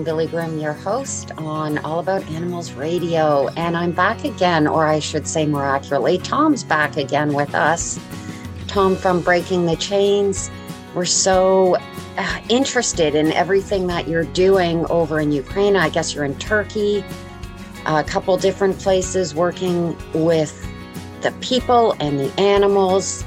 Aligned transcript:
I'm 0.00 0.04
Billie 0.04 0.28
Groom, 0.28 0.58
your 0.58 0.72
host 0.72 1.30
on 1.36 1.76
All 1.84 1.98
About 1.98 2.26
Animals 2.30 2.72
Radio. 2.72 3.48
And 3.48 3.76
I'm 3.76 3.92
back 3.92 4.24
again, 4.24 4.66
or 4.66 4.86
I 4.86 4.98
should 4.98 5.26
say 5.26 5.44
more 5.44 5.66
accurately, 5.66 6.16
Tom's 6.16 6.64
back 6.64 6.96
again 6.96 7.34
with 7.34 7.54
us. 7.54 8.00
Tom 8.66 8.96
from 8.96 9.20
Breaking 9.20 9.66
the 9.66 9.76
Chains. 9.76 10.50
We're 10.94 11.04
so 11.04 11.76
uh, 12.16 12.40
interested 12.48 13.14
in 13.14 13.30
everything 13.32 13.88
that 13.88 14.08
you're 14.08 14.24
doing 14.24 14.86
over 14.86 15.20
in 15.20 15.32
Ukraine. 15.32 15.76
I 15.76 15.90
guess 15.90 16.14
you're 16.14 16.24
in 16.24 16.38
Turkey, 16.38 17.04
a 17.84 18.02
couple 18.02 18.38
different 18.38 18.78
places 18.78 19.34
working 19.34 19.94
with 20.14 20.66
the 21.20 21.32
people 21.42 21.94
and 22.00 22.18
the 22.18 22.40
animals. 22.40 23.22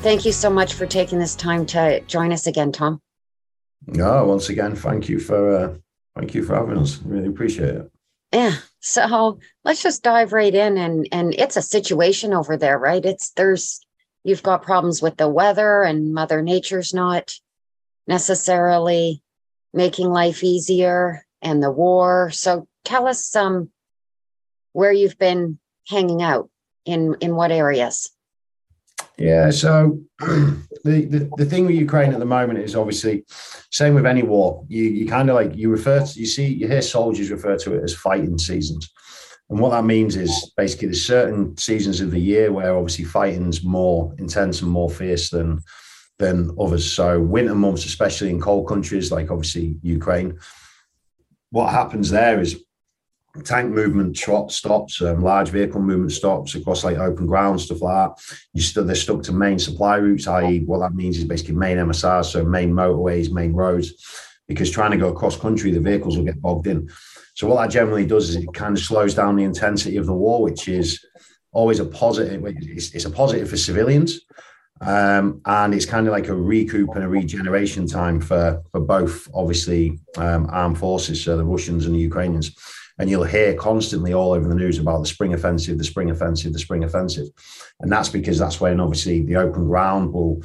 Thank 0.00 0.26
you 0.26 0.32
so 0.32 0.50
much 0.50 0.74
for 0.74 0.84
taking 0.84 1.18
this 1.18 1.34
time 1.34 1.64
to 1.66 2.00
join 2.00 2.32
us 2.32 2.46
again, 2.46 2.70
Tom. 2.70 3.00
No, 3.86 4.26
once 4.26 4.50
again, 4.50 4.76
thank 4.76 5.08
you 5.08 5.18
for 5.18 5.56
uh, 5.56 5.74
thank 6.16 6.34
you 6.34 6.42
for 6.42 6.54
having 6.54 6.78
us. 6.78 6.98
Really 7.04 7.28
appreciate 7.28 7.74
it. 7.74 7.90
Yeah. 8.32 8.56
So 8.80 9.38
let's 9.64 9.82
just 9.82 10.02
dive 10.02 10.32
right 10.32 10.54
in 10.54 10.76
and 10.76 11.06
and 11.12 11.34
it's 11.34 11.56
a 11.56 11.62
situation 11.62 12.32
over 12.32 12.56
there, 12.56 12.78
right? 12.78 13.04
It's 13.04 13.30
there's 13.30 13.80
you've 14.24 14.42
got 14.42 14.62
problems 14.62 15.02
with 15.02 15.16
the 15.16 15.28
weather 15.28 15.82
and 15.82 16.14
Mother 16.14 16.42
Nature's 16.42 16.94
not 16.94 17.34
necessarily 18.06 19.22
making 19.72 20.08
life 20.08 20.42
easier 20.42 21.24
and 21.40 21.62
the 21.62 21.70
war. 21.70 22.30
So 22.30 22.66
tell 22.84 23.06
us 23.06 23.26
some 23.26 23.54
um, 23.54 23.70
where 24.72 24.92
you've 24.92 25.18
been 25.18 25.58
hanging 25.88 26.22
out 26.22 26.50
in 26.84 27.16
in 27.20 27.36
what 27.36 27.52
areas. 27.52 28.10
Yeah, 29.22 29.50
so 29.50 30.00
the, 30.18 30.58
the, 30.84 31.30
the 31.36 31.44
thing 31.44 31.66
with 31.66 31.76
Ukraine 31.76 32.12
at 32.12 32.18
the 32.18 32.24
moment 32.24 32.58
is 32.58 32.74
obviously 32.74 33.24
same 33.70 33.94
with 33.94 34.04
any 34.04 34.24
war. 34.24 34.64
You 34.66 34.82
you 34.82 35.06
kind 35.06 35.30
of 35.30 35.36
like 35.36 35.54
you 35.54 35.70
refer 35.70 36.04
to 36.04 36.18
you 36.18 36.26
see 36.26 36.46
you 36.46 36.66
hear 36.66 36.82
soldiers 36.82 37.30
refer 37.30 37.56
to 37.58 37.74
it 37.74 37.84
as 37.84 37.94
fighting 37.94 38.36
seasons. 38.36 38.90
And 39.48 39.60
what 39.60 39.70
that 39.70 39.84
means 39.84 40.16
is 40.16 40.52
basically 40.56 40.88
there's 40.88 41.06
certain 41.06 41.56
seasons 41.56 42.00
of 42.00 42.10
the 42.10 42.18
year 42.18 42.50
where 42.50 42.74
obviously 42.74 43.04
fighting's 43.04 43.62
more 43.62 44.12
intense 44.18 44.60
and 44.60 44.72
more 44.72 44.90
fierce 44.90 45.30
than 45.30 45.60
than 46.18 46.50
others. 46.58 46.92
So 46.92 47.20
winter 47.20 47.54
months, 47.54 47.84
especially 47.84 48.30
in 48.30 48.40
cold 48.40 48.66
countries 48.66 49.12
like 49.12 49.30
obviously 49.30 49.76
Ukraine, 49.82 50.36
what 51.50 51.70
happens 51.70 52.10
there 52.10 52.40
is 52.40 52.60
tank 53.44 53.72
movement 53.72 54.16
stops, 54.16 55.00
um, 55.00 55.22
large 55.22 55.48
vehicle 55.48 55.80
movement 55.80 56.12
stops 56.12 56.54
across 56.54 56.84
like 56.84 56.98
open 56.98 57.26
ground, 57.26 57.60
stuff 57.60 57.80
like 57.80 58.16
that. 58.16 58.36
You 58.52 58.60
still 58.60 58.84
they're 58.84 58.94
stuck 58.94 59.22
to 59.24 59.32
main 59.32 59.58
supply 59.58 59.96
routes, 59.96 60.26
i.e., 60.26 60.60
what 60.60 60.78
that 60.78 60.94
means 60.94 61.18
is 61.18 61.24
basically 61.24 61.54
main 61.54 61.78
MSRs, 61.78 62.26
so 62.26 62.44
main 62.44 62.72
motorways, 62.72 63.32
main 63.32 63.52
roads, 63.52 63.92
because 64.48 64.70
trying 64.70 64.90
to 64.90 64.98
go 64.98 65.08
across 65.08 65.36
country, 65.36 65.70
the 65.70 65.80
vehicles 65.80 66.16
will 66.16 66.24
get 66.24 66.42
bogged 66.42 66.66
in. 66.66 66.90
So 67.34 67.46
what 67.46 67.62
that 67.62 67.70
generally 67.70 68.06
does 68.06 68.28
is 68.28 68.36
it 68.36 68.52
kind 68.52 68.76
of 68.76 68.82
slows 68.82 69.14
down 69.14 69.36
the 69.36 69.44
intensity 69.44 69.96
of 69.96 70.04
the 70.04 70.12
war, 70.12 70.42
which 70.42 70.68
is 70.68 71.02
always 71.52 71.80
a 71.80 71.86
positive. 71.86 72.44
It's, 72.44 72.94
it's 72.94 73.06
a 73.06 73.10
positive 73.10 73.48
for 73.48 73.56
civilians. 73.56 74.20
Um, 74.82 75.40
and 75.46 75.72
it's 75.74 75.86
kind 75.86 76.08
of 76.08 76.12
like 76.12 76.26
a 76.26 76.34
recoup 76.34 76.90
and 76.96 77.04
a 77.04 77.08
regeneration 77.08 77.86
time 77.86 78.20
for 78.20 78.60
for 78.72 78.80
both, 78.80 79.28
obviously, 79.32 80.00
um, 80.16 80.48
armed 80.50 80.76
forces, 80.76 81.22
so 81.22 81.36
the 81.36 81.44
Russians 81.44 81.86
and 81.86 81.94
the 81.94 82.00
Ukrainians 82.00 82.56
and 82.98 83.08
you'll 83.08 83.24
hear 83.24 83.54
constantly 83.54 84.12
all 84.12 84.32
over 84.32 84.48
the 84.48 84.54
news 84.54 84.78
about 84.78 85.00
the 85.00 85.06
spring 85.06 85.34
offensive, 85.34 85.78
the 85.78 85.84
spring 85.84 86.10
offensive, 86.10 86.52
the 86.52 86.58
spring 86.58 86.84
offensive, 86.84 87.28
and 87.80 87.90
that's 87.90 88.08
because 88.08 88.38
that's 88.38 88.60
when 88.60 88.80
obviously 88.80 89.22
the 89.22 89.36
open 89.36 89.66
ground 89.66 90.12
will 90.12 90.42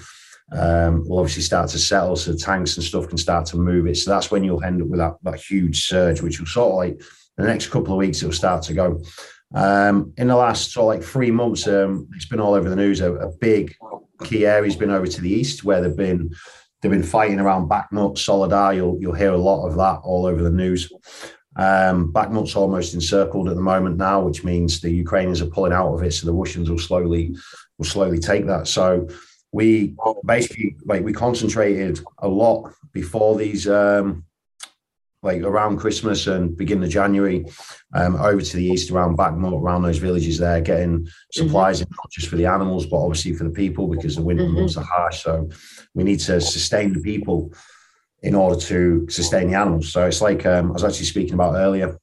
um, 0.54 1.08
will 1.08 1.20
obviously 1.20 1.44
start 1.44 1.70
to 1.72 1.80
settle, 1.80 2.16
so 2.16 2.36
tanks 2.36 2.78
and 2.78 2.84
stuff 2.84 3.08
can 3.08 3.18
start 3.18 3.46
to 3.48 3.58
move 3.58 3.86
it. 3.88 3.98
So 3.98 4.12
that's 4.12 4.32
when 4.32 4.44
you'll 4.44 4.64
end 4.64 4.82
up 4.82 4.88
with 4.88 5.00
that, 5.00 5.16
that 5.24 5.40
huge 5.40 5.86
surge, 5.86 6.22
which 6.22 6.40
will 6.40 6.48
sort 6.48 6.72
of 6.72 6.78
like 6.78 7.02
the 7.38 7.46
next 7.46 7.68
couple 7.68 7.94
of 7.94 7.98
weeks 8.00 8.22
it'll 8.22 8.32
start 8.32 8.64
to 8.64 8.74
go. 8.74 9.02
Um, 9.54 10.14
in 10.18 10.28
the 10.28 10.36
last 10.36 10.72
sort 10.72 10.96
of 10.96 11.00
like 11.00 11.10
three 11.10 11.32
months, 11.32 11.68
um, 11.68 12.08
it's 12.16 12.28
been 12.28 12.40
all 12.40 12.54
over 12.54 12.70
the 12.70 12.76
news. 12.76 13.02
A, 13.02 13.14
a 13.14 13.32
big 13.38 13.76
key 14.24 14.46
area's 14.46 14.76
been 14.76 14.90
over 14.90 15.08
to 15.08 15.22
the 15.22 15.30
east 15.30 15.64
where 15.64 15.82
they've 15.82 15.96
been 15.96 16.32
they've 16.82 16.92
been 16.92 17.04
fighting 17.04 17.40
around 17.40 17.70
Bakhmut, 17.70 18.18
Soledar. 18.18 18.76
You'll 18.76 18.98
you'll 19.00 19.14
hear 19.14 19.32
a 19.32 19.38
lot 19.38 19.68
of 19.68 19.76
that 19.76 20.00
all 20.04 20.26
over 20.26 20.42
the 20.42 20.52
news. 20.52 20.92
Um, 21.58 22.14
Bakhmut's 22.14 22.56
almost 22.56 22.94
encircled 22.94 23.50
at 23.50 23.56
the 23.56 23.62
moment 23.62 23.98
now, 23.98 24.22
which 24.22 24.44
means 24.44 24.80
the 24.80 24.92
Ukrainians 24.92 25.42
are 25.42 25.48
pulling 25.48 25.74
out 25.74 25.94
of 25.94 26.04
it. 26.04 26.14
So 26.14 26.28
the 26.28 26.34
Russians 26.34 26.70
will 26.70 26.80
slowly 26.80 27.36
will 27.78 27.86
slowly 27.86 28.20
take 28.20 28.46
that. 28.46 28.68
So 28.68 29.08
we 29.52 29.96
basically 30.26 30.76
like 30.86 31.04
we 31.04 31.14
concentrated 31.14 32.00
a 32.20 32.28
lot 32.28 32.72
before 32.94 33.38
these 33.38 33.68
um, 33.68 34.24
like 35.24 35.42
around 35.42 35.78
Christmas 35.78 36.28
and 36.28 36.56
beginning 36.56 36.84
of 36.84 36.90
January, 36.90 37.46
um, 37.96 38.16
over 38.18 38.42
to 38.42 38.58
the 38.58 38.66
east 38.66 38.92
around 38.92 39.18
Bakhmut, 39.18 39.60
around 39.60 39.82
those 39.82 39.98
villages 39.98 40.38
there, 40.38 40.62
getting 40.62 41.08
supplies 41.32 41.82
mm-hmm. 41.82 41.92
in 41.92 41.98
not 41.98 42.12
just 42.12 42.28
for 42.28 42.36
the 42.36 42.46
animals, 42.46 42.86
but 42.86 42.98
obviously 42.98 43.34
for 43.34 43.44
the 43.44 43.50
people 43.50 43.88
because 43.88 44.16
the 44.16 44.22
winter 44.22 44.44
mm-hmm. 44.44 44.60
months 44.60 44.78
are 44.78 44.84
harsh. 44.84 45.24
So 45.24 45.50
we 45.96 46.04
need 46.04 46.20
to 46.22 46.40
sustain 46.40 46.94
the 46.94 47.02
people 47.02 47.52
in 48.24 48.36
order 48.36 48.60
to 48.60 49.08
sustain 49.10 49.50
the 49.50 49.56
animals. 49.56 49.92
So 49.92 50.06
it's 50.06 50.22
like 50.22 50.46
um, 50.46 50.70
I 50.70 50.74
was 50.74 50.84
actually 50.84 51.06
speaking 51.06 51.34
about 51.34 51.56
earlier 51.56 51.98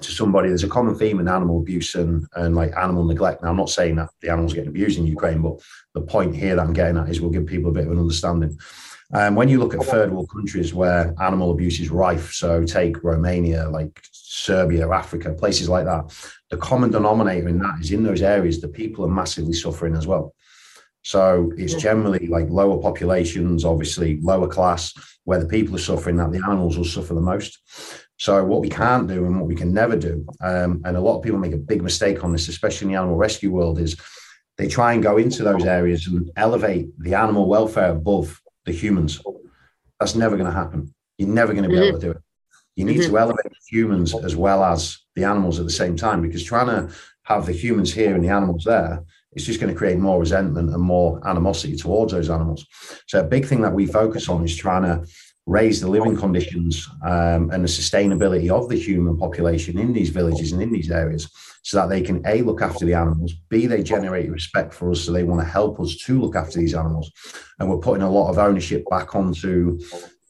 to 0.00 0.10
somebody. 0.10 0.48
There's 0.48 0.64
a 0.64 0.68
common 0.68 0.94
theme 0.94 1.20
in 1.20 1.28
animal 1.28 1.60
abuse 1.60 1.94
and 1.94 2.26
and 2.36 2.54
like 2.54 2.76
animal 2.76 3.04
neglect. 3.04 3.42
Now 3.42 3.50
I'm 3.50 3.56
not 3.56 3.70
saying 3.70 3.96
that 3.96 4.10
the 4.20 4.30
animals 4.30 4.52
getting 4.52 4.68
abused 4.68 4.98
in 4.98 5.06
Ukraine, 5.06 5.42
but 5.42 5.60
the 5.94 6.00
point 6.02 6.34
here 6.34 6.56
that 6.56 6.62
I'm 6.62 6.72
getting 6.72 6.98
at 6.98 7.08
is 7.08 7.20
we'll 7.20 7.30
give 7.30 7.46
people 7.46 7.70
a 7.70 7.74
bit 7.74 7.86
of 7.86 7.92
an 7.92 7.98
understanding. 7.98 8.58
Um, 9.12 9.34
when 9.34 9.48
you 9.48 9.58
look 9.58 9.74
at 9.74 9.82
third 9.82 10.12
world 10.12 10.30
countries 10.30 10.72
where 10.72 11.12
animal 11.20 11.50
abuse 11.50 11.80
is 11.80 11.90
rife, 11.90 12.32
so 12.32 12.64
take 12.64 13.02
Romania, 13.02 13.68
like 13.68 14.00
Serbia, 14.12 14.88
Africa, 14.88 15.32
places 15.32 15.68
like 15.68 15.84
that, 15.84 16.14
the 16.48 16.56
common 16.56 16.90
denominator 16.90 17.48
in 17.48 17.58
that 17.58 17.80
is 17.80 17.90
in 17.90 18.04
those 18.04 18.22
areas 18.22 18.60
the 18.60 18.68
people 18.68 19.04
are 19.04 19.08
massively 19.08 19.52
suffering 19.52 19.96
as 19.96 20.06
well. 20.06 20.32
So 21.02 21.52
it's 21.56 21.74
generally 21.74 22.26
like 22.26 22.48
lower 22.50 22.80
populations, 22.80 23.64
obviously 23.64 24.20
lower 24.20 24.48
class, 24.48 24.92
where 25.24 25.40
the 25.40 25.48
people 25.48 25.74
are 25.76 25.78
suffering, 25.78 26.16
that 26.16 26.32
the 26.32 26.42
animals 26.44 26.76
will 26.76 26.84
suffer 26.84 27.14
the 27.14 27.20
most. 27.20 27.58
So 28.18 28.44
what 28.44 28.60
we 28.60 28.68
can't 28.68 29.08
do 29.08 29.24
and 29.24 29.40
what 29.40 29.48
we 29.48 29.54
can 29.54 29.72
never 29.72 29.96
do, 29.96 30.26
um, 30.42 30.82
and 30.84 30.96
a 30.96 31.00
lot 31.00 31.16
of 31.16 31.22
people 31.22 31.38
make 31.38 31.54
a 31.54 31.58
big 31.58 31.82
mistake 31.82 32.22
on 32.22 32.32
this, 32.32 32.48
especially 32.48 32.86
in 32.86 32.92
the 32.92 32.98
animal 32.98 33.16
rescue 33.16 33.50
world, 33.50 33.78
is 33.78 33.96
they 34.58 34.68
try 34.68 34.92
and 34.92 35.02
go 35.02 35.16
into 35.16 35.42
those 35.42 35.64
areas 35.64 36.06
and 36.06 36.30
elevate 36.36 36.90
the 36.98 37.14
animal 37.14 37.48
welfare 37.48 37.92
above 37.92 38.38
the 38.66 38.72
humans. 38.72 39.22
That's 39.98 40.14
never 40.14 40.36
going 40.36 40.50
to 40.50 40.56
happen. 40.56 40.94
You're 41.16 41.28
never 41.28 41.54
going 41.54 41.62
to 41.64 41.70
be 41.70 41.76
mm-hmm. 41.76 41.84
able 41.84 42.00
to 42.00 42.06
do 42.06 42.10
it. 42.10 42.18
You 42.76 42.84
need 42.84 43.00
mm-hmm. 43.00 43.10
to 43.10 43.18
elevate 43.18 43.52
humans 43.68 44.14
as 44.14 44.36
well 44.36 44.64
as 44.64 44.98
the 45.14 45.24
animals 45.24 45.58
at 45.58 45.64
the 45.64 45.72
same 45.72 45.96
time 45.96 46.20
because 46.20 46.44
trying 46.44 46.66
to 46.66 46.94
have 47.22 47.46
the 47.46 47.52
humans 47.52 47.92
here 47.92 48.14
and 48.14 48.22
the 48.22 48.28
animals 48.28 48.64
there 48.64 49.02
it's 49.32 49.44
just 49.44 49.60
going 49.60 49.72
to 49.72 49.78
create 49.78 49.98
more 49.98 50.18
resentment 50.18 50.70
and 50.70 50.82
more 50.82 51.20
animosity 51.26 51.76
towards 51.76 52.12
those 52.12 52.30
animals. 52.30 52.66
So 53.06 53.20
a 53.20 53.24
big 53.24 53.46
thing 53.46 53.62
that 53.62 53.72
we 53.72 53.86
focus 53.86 54.28
on 54.28 54.44
is 54.44 54.56
trying 54.56 54.82
to 54.82 55.04
raise 55.46 55.80
the 55.80 55.88
living 55.88 56.16
conditions 56.16 56.88
um, 57.04 57.50
and 57.50 57.64
the 57.64 57.68
sustainability 57.68 58.50
of 58.50 58.68
the 58.68 58.76
human 58.76 59.16
population 59.16 59.78
in 59.78 59.92
these 59.92 60.10
villages 60.10 60.52
and 60.52 60.62
in 60.62 60.70
these 60.70 60.90
areas 60.90 61.30
so 61.62 61.76
that 61.76 61.88
they 61.88 62.00
can 62.00 62.22
a 62.26 62.42
look 62.42 62.62
after 62.62 62.86
the 62.86 62.94
animals 62.94 63.34
b 63.48 63.66
they 63.66 63.82
generate 63.82 64.30
respect 64.30 64.72
for 64.72 64.90
us 64.90 65.00
so 65.02 65.12
they 65.12 65.24
want 65.24 65.40
to 65.40 65.46
help 65.46 65.80
us 65.80 65.96
to 65.96 66.20
look 66.20 66.36
after 66.36 66.58
these 66.58 66.74
animals. 66.74 67.10
And 67.58 67.68
we're 67.68 67.78
putting 67.78 68.02
a 68.02 68.10
lot 68.10 68.30
of 68.30 68.38
ownership 68.38 68.84
back 68.90 69.14
onto 69.14 69.78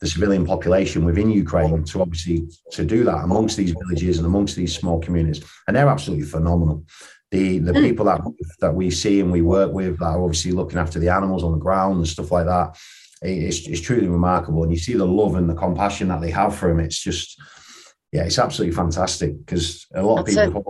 the 0.01 0.09
civilian 0.09 0.47
population 0.47 1.05
within 1.05 1.31
Ukraine 1.31 1.85
to 1.85 2.01
obviously 2.01 2.49
to 2.73 2.85
do 2.85 3.05
that 3.05 3.23
amongst 3.23 3.59
these 3.59 3.73
villages 3.73 4.17
and 4.17 4.27
amongst 4.27 4.57
these 4.57 4.75
small 4.75 4.99
communities, 4.99 5.45
and 5.67 5.77
they're 5.77 5.89
absolutely 5.89 6.25
phenomenal 6.25 6.85
the 7.31 7.59
the 7.59 7.73
mm. 7.73 7.81
people 7.83 8.05
that 8.07 8.21
that 8.61 8.75
we 8.75 8.91
see 8.91 9.21
and 9.21 9.31
we 9.31 9.43
work 9.43 9.73
with 9.73 9.99
that 9.99 10.07
are 10.07 10.23
obviously 10.23 10.53
looking 10.53 10.79
after 10.79 10.99
the 10.99 11.09
animals 11.09 11.45
on 11.45 11.53
the 11.53 11.59
ground 11.59 11.97
and 11.97 12.09
stuff 12.09 12.33
like 12.33 12.47
that 12.47 12.77
it's, 13.23 13.67
it's 13.67 13.81
truly 13.81 14.09
remarkable. 14.09 14.63
And 14.63 14.73
you 14.73 14.79
see 14.79 14.95
the 14.95 15.07
love 15.07 15.35
and 15.35 15.49
the 15.49 15.55
compassion 15.55 16.09
that 16.09 16.21
they 16.21 16.31
have 16.31 16.55
for 16.55 16.71
him. 16.71 16.81
It's 16.81 16.99
just 16.99 17.41
yeah 18.13 18.25
it's 18.25 18.39
absolutely 18.39 18.75
fantastic 18.75 19.39
because 19.39 19.87
a 19.95 20.03
lot 20.03 20.25
That's 20.25 20.37
of 20.37 20.47
people 20.47 20.65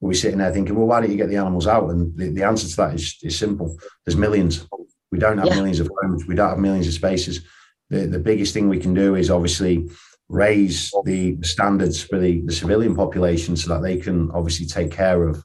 will 0.00 0.10
be 0.10 0.16
sitting 0.16 0.38
there 0.38 0.52
thinking 0.52 0.74
well 0.74 0.88
why 0.88 1.00
don't 1.00 1.10
you 1.10 1.16
get 1.16 1.28
the 1.28 1.36
animals 1.36 1.66
out? 1.66 1.90
And 1.90 2.16
the, 2.16 2.30
the 2.30 2.42
answer 2.42 2.68
to 2.68 2.76
that 2.76 2.94
is, 2.94 3.16
is 3.22 3.38
simple. 3.38 3.78
There's 4.04 4.16
millions. 4.16 4.66
We 5.10 5.18
don't 5.18 5.38
have 5.38 5.48
yeah. 5.48 5.54
millions 5.54 5.80
of 5.80 5.90
homes. 6.02 6.26
We 6.26 6.34
don't 6.34 6.50
have 6.50 6.58
millions 6.58 6.86
of 6.86 6.94
spaces. 6.94 7.42
The, 7.90 8.06
the 8.06 8.18
biggest 8.18 8.52
thing 8.52 8.68
we 8.68 8.80
can 8.80 8.92
do 8.92 9.14
is 9.14 9.30
obviously 9.30 9.88
raise 10.28 10.92
the 11.04 11.38
standards 11.40 12.02
for 12.02 12.18
the, 12.18 12.42
the 12.42 12.52
civilian 12.52 12.94
population 12.94 13.56
so 13.56 13.72
that 13.72 13.82
they 13.82 13.96
can 13.96 14.30
obviously 14.32 14.66
take 14.66 14.90
care 14.90 15.26
of 15.26 15.42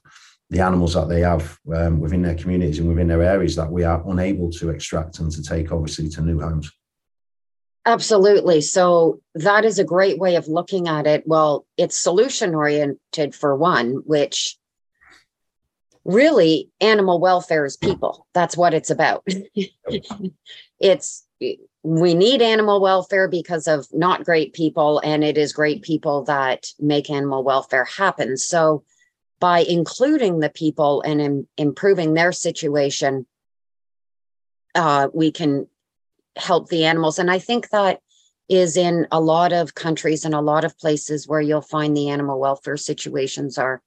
the 0.50 0.60
animals 0.60 0.94
that 0.94 1.08
they 1.08 1.20
have 1.20 1.58
um, 1.74 2.00
within 2.00 2.22
their 2.22 2.34
communities 2.34 2.78
and 2.78 2.88
within 2.88 3.08
their 3.08 3.22
areas 3.22 3.56
that 3.56 3.70
we 3.70 3.82
are 3.82 4.02
unable 4.08 4.50
to 4.50 4.70
extract 4.70 5.18
and 5.18 5.32
to 5.32 5.42
take 5.42 5.72
obviously 5.72 6.08
to 6.08 6.22
new 6.22 6.40
homes. 6.40 6.70
Absolutely. 7.86 8.60
So 8.60 9.20
that 9.34 9.64
is 9.64 9.78
a 9.78 9.84
great 9.84 10.18
way 10.18 10.36
of 10.36 10.48
looking 10.48 10.88
at 10.88 11.06
it. 11.06 11.24
Well 11.26 11.66
it's 11.76 11.98
solution 11.98 12.54
oriented 12.54 13.34
for 13.34 13.56
one 13.56 14.02
which 14.04 14.56
really 16.04 16.70
animal 16.80 17.20
welfare 17.20 17.64
is 17.64 17.76
people. 17.76 18.26
That's 18.34 18.56
what 18.56 18.74
it's 18.74 18.90
about. 18.90 19.26
It's 20.80 21.24
we 21.82 22.14
need 22.14 22.42
animal 22.42 22.80
welfare 22.80 23.28
because 23.28 23.68
of 23.68 23.86
not 23.92 24.24
great 24.24 24.54
people, 24.54 25.00
and 25.04 25.22
it 25.22 25.38
is 25.38 25.52
great 25.52 25.82
people 25.82 26.24
that 26.24 26.66
make 26.80 27.10
animal 27.10 27.44
welfare 27.44 27.84
happen. 27.84 28.36
So, 28.36 28.84
by 29.40 29.60
including 29.60 30.40
the 30.40 30.50
people 30.50 31.02
and 31.02 31.20
in, 31.20 31.46
improving 31.56 32.14
their 32.14 32.32
situation, 32.32 33.26
uh, 34.74 35.08
we 35.12 35.30
can 35.30 35.66
help 36.36 36.68
the 36.68 36.84
animals. 36.84 37.18
And 37.18 37.30
I 37.30 37.38
think 37.38 37.70
that 37.70 38.00
is 38.48 38.76
in 38.76 39.06
a 39.10 39.20
lot 39.20 39.52
of 39.52 39.74
countries 39.74 40.24
and 40.24 40.34
a 40.34 40.40
lot 40.40 40.64
of 40.64 40.78
places 40.78 41.26
where 41.26 41.40
you'll 41.40 41.62
find 41.62 41.96
the 41.96 42.10
animal 42.10 42.38
welfare 42.38 42.76
situations 42.76 43.56
are 43.58 43.82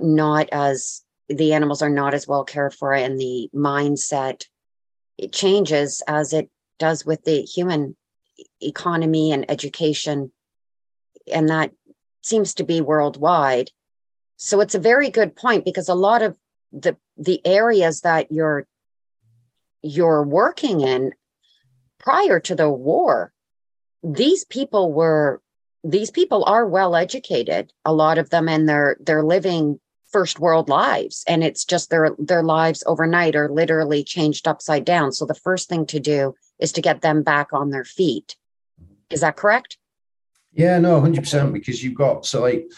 not 0.00 0.48
as 0.52 1.02
the 1.28 1.54
animals 1.54 1.80
are 1.80 1.90
not 1.90 2.12
as 2.12 2.26
well 2.26 2.44
cared 2.44 2.74
for 2.74 2.92
and 2.92 3.18
the 3.18 3.48
mindset 3.54 4.46
it 5.16 5.32
changes 5.32 6.02
as 6.06 6.32
it 6.32 6.50
does 6.78 7.06
with 7.06 7.24
the 7.24 7.42
human 7.42 7.96
economy 8.60 9.32
and 9.32 9.50
education 9.50 10.30
and 11.32 11.48
that 11.48 11.70
seems 12.22 12.54
to 12.54 12.64
be 12.64 12.80
worldwide 12.80 13.70
so 14.42 14.60
it's 14.60 14.74
a 14.74 14.80
very 14.80 15.10
good 15.10 15.36
point 15.36 15.66
because 15.66 15.90
a 15.90 15.94
lot 15.94 16.22
of 16.22 16.34
the 16.72 16.96
the 17.18 17.44
areas 17.46 18.00
that 18.00 18.32
you're 18.32 18.66
you're 19.82 20.22
working 20.22 20.80
in 20.80 21.12
prior 21.98 22.40
to 22.40 22.54
the 22.54 22.70
war 22.70 23.32
these 24.02 24.44
people 24.44 24.92
were 24.92 25.42
these 25.84 26.10
people 26.10 26.42
are 26.46 26.66
well 26.66 26.96
educated 26.96 27.72
a 27.84 27.92
lot 27.92 28.16
of 28.16 28.30
them 28.30 28.48
and 28.48 28.66
they're 28.66 28.96
they're 29.00 29.22
living 29.22 29.78
first 30.10 30.40
world 30.40 30.68
lives. 30.68 31.24
And 31.26 31.44
it's 31.44 31.64
just 31.64 31.90
their 31.90 32.10
their 32.18 32.42
lives 32.42 32.82
overnight 32.86 33.36
are 33.36 33.48
literally 33.48 34.04
changed 34.04 34.48
upside 34.48 34.84
down. 34.84 35.12
So 35.12 35.24
the 35.24 35.34
first 35.34 35.68
thing 35.68 35.86
to 35.86 36.00
do 36.00 36.34
is 36.58 36.72
to 36.72 36.82
get 36.82 37.00
them 37.00 37.22
back 37.22 37.52
on 37.52 37.70
their 37.70 37.84
feet. 37.84 38.36
Is 39.10 39.20
that 39.20 39.36
correct? 39.36 39.78
Yeah 40.52 40.78
no 40.78 41.00
100% 41.00 41.52
because 41.52 41.82
you've 41.82 41.94
got 41.94 42.26
so 42.26 42.40
like 42.42 42.68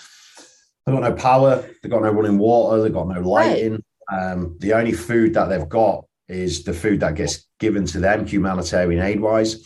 they've 0.85 0.95
got 0.95 1.03
no 1.03 1.15
power 1.15 1.65
they've 1.83 1.93
got 1.93 2.03
no 2.03 2.11
running 2.11 2.39
water 2.39 2.83
they've 2.83 2.93
got 2.93 3.09
no 3.09 3.21
lighting 3.21 3.83
right. 4.11 4.33
um, 4.33 4.57
the 4.61 4.73
only 4.73 4.93
food 4.93 5.35
that 5.35 5.47
they've 5.47 5.69
got 5.69 6.05
is 6.29 6.65
the 6.65 6.73
food 6.73 7.01
that 7.01 7.15
gets 7.15 7.47
given 7.59 7.85
to 7.85 8.01
them 8.01 8.27
humanitarian 8.27 9.03
aid 9.03 9.21
wise 9.21 9.65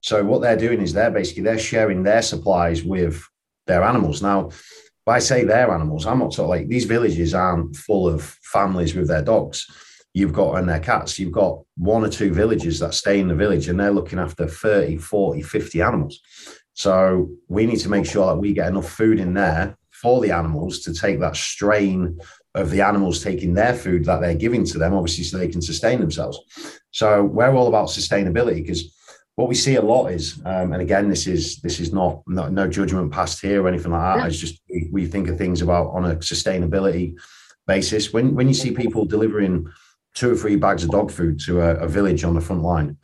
so 0.00 0.24
what 0.24 0.40
they're 0.40 0.56
doing 0.56 0.80
is 0.80 0.92
they're 0.92 1.10
basically 1.10 1.42
they're 1.42 1.58
sharing 1.58 2.02
their 2.02 2.22
supplies 2.22 2.84
with 2.84 3.22
their 3.66 3.82
animals. 3.82 4.22
Now, 4.22 4.48
if 4.48 5.06
I 5.06 5.18
say 5.18 5.44
their 5.44 5.70
animals, 5.70 6.06
I'm 6.06 6.18
not 6.18 6.32
talking 6.32 6.48
like 6.48 6.68
these 6.68 6.84
villages 6.84 7.34
aren't 7.34 7.76
full 7.76 8.08
of 8.08 8.22
families 8.22 8.94
with 8.94 9.08
their 9.08 9.22
dogs. 9.22 9.66
You've 10.14 10.32
got 10.32 10.56
and 10.56 10.68
their 10.68 10.80
cats. 10.80 11.18
You've 11.18 11.32
got 11.32 11.60
one 11.76 12.04
or 12.04 12.08
two 12.08 12.32
villages 12.32 12.80
that 12.80 12.94
stay 12.94 13.20
in 13.20 13.28
the 13.28 13.34
village 13.34 13.68
and 13.68 13.78
they're 13.78 13.92
looking 13.92 14.18
after 14.18 14.48
30, 14.48 14.96
40, 14.96 15.42
50 15.42 15.82
animals. 15.82 16.20
So 16.72 17.30
we 17.48 17.66
need 17.66 17.80
to 17.80 17.88
make 17.88 18.06
sure 18.06 18.26
that 18.26 18.38
we 18.40 18.52
get 18.52 18.68
enough 18.68 18.88
food 18.88 19.20
in 19.20 19.34
there 19.34 19.76
for 20.00 20.20
the 20.20 20.30
animals 20.30 20.80
to 20.80 20.94
take 20.94 21.20
that 21.20 21.36
strain 21.36 22.18
of 22.54 22.70
the 22.70 22.80
animals 22.80 23.22
taking 23.22 23.54
their 23.54 23.74
food 23.74 24.04
that 24.04 24.20
they're 24.20 24.34
giving 24.34 24.64
to 24.64 24.78
them, 24.78 24.94
obviously, 24.94 25.24
so 25.24 25.38
they 25.38 25.48
can 25.48 25.62
sustain 25.62 26.00
themselves. 26.00 26.38
So 26.90 27.24
we're 27.24 27.54
all 27.54 27.68
about 27.68 27.88
sustainability 27.88 28.56
because 28.56 28.94
what 29.34 29.48
we 29.48 29.54
see 29.54 29.76
a 29.76 29.82
lot 29.82 30.08
is, 30.08 30.40
um, 30.44 30.72
and 30.72 30.82
again, 30.82 31.08
this 31.08 31.26
is 31.26 31.60
this 31.60 31.78
is 31.78 31.92
not, 31.92 32.22
not 32.26 32.52
no 32.52 32.66
judgment 32.66 33.12
passed 33.12 33.40
here 33.40 33.62
or 33.62 33.68
anything 33.68 33.92
like 33.92 34.20
that. 34.20 34.26
It's 34.26 34.38
just 34.38 34.60
we, 34.68 34.88
we 34.90 35.06
think 35.06 35.28
of 35.28 35.38
things 35.38 35.62
about 35.62 35.90
on 35.90 36.04
a 36.04 36.16
sustainability 36.16 37.16
basis. 37.66 38.12
When 38.12 38.34
when 38.34 38.48
you 38.48 38.54
see 38.54 38.72
people 38.72 39.04
delivering 39.04 39.70
two 40.14 40.32
or 40.32 40.36
three 40.36 40.56
bags 40.56 40.82
of 40.82 40.90
dog 40.90 41.12
food 41.12 41.38
to 41.46 41.60
a, 41.60 41.76
a 41.76 41.88
village 41.88 42.24
on 42.24 42.34
the 42.34 42.40
front 42.40 42.62
line, 42.62 42.96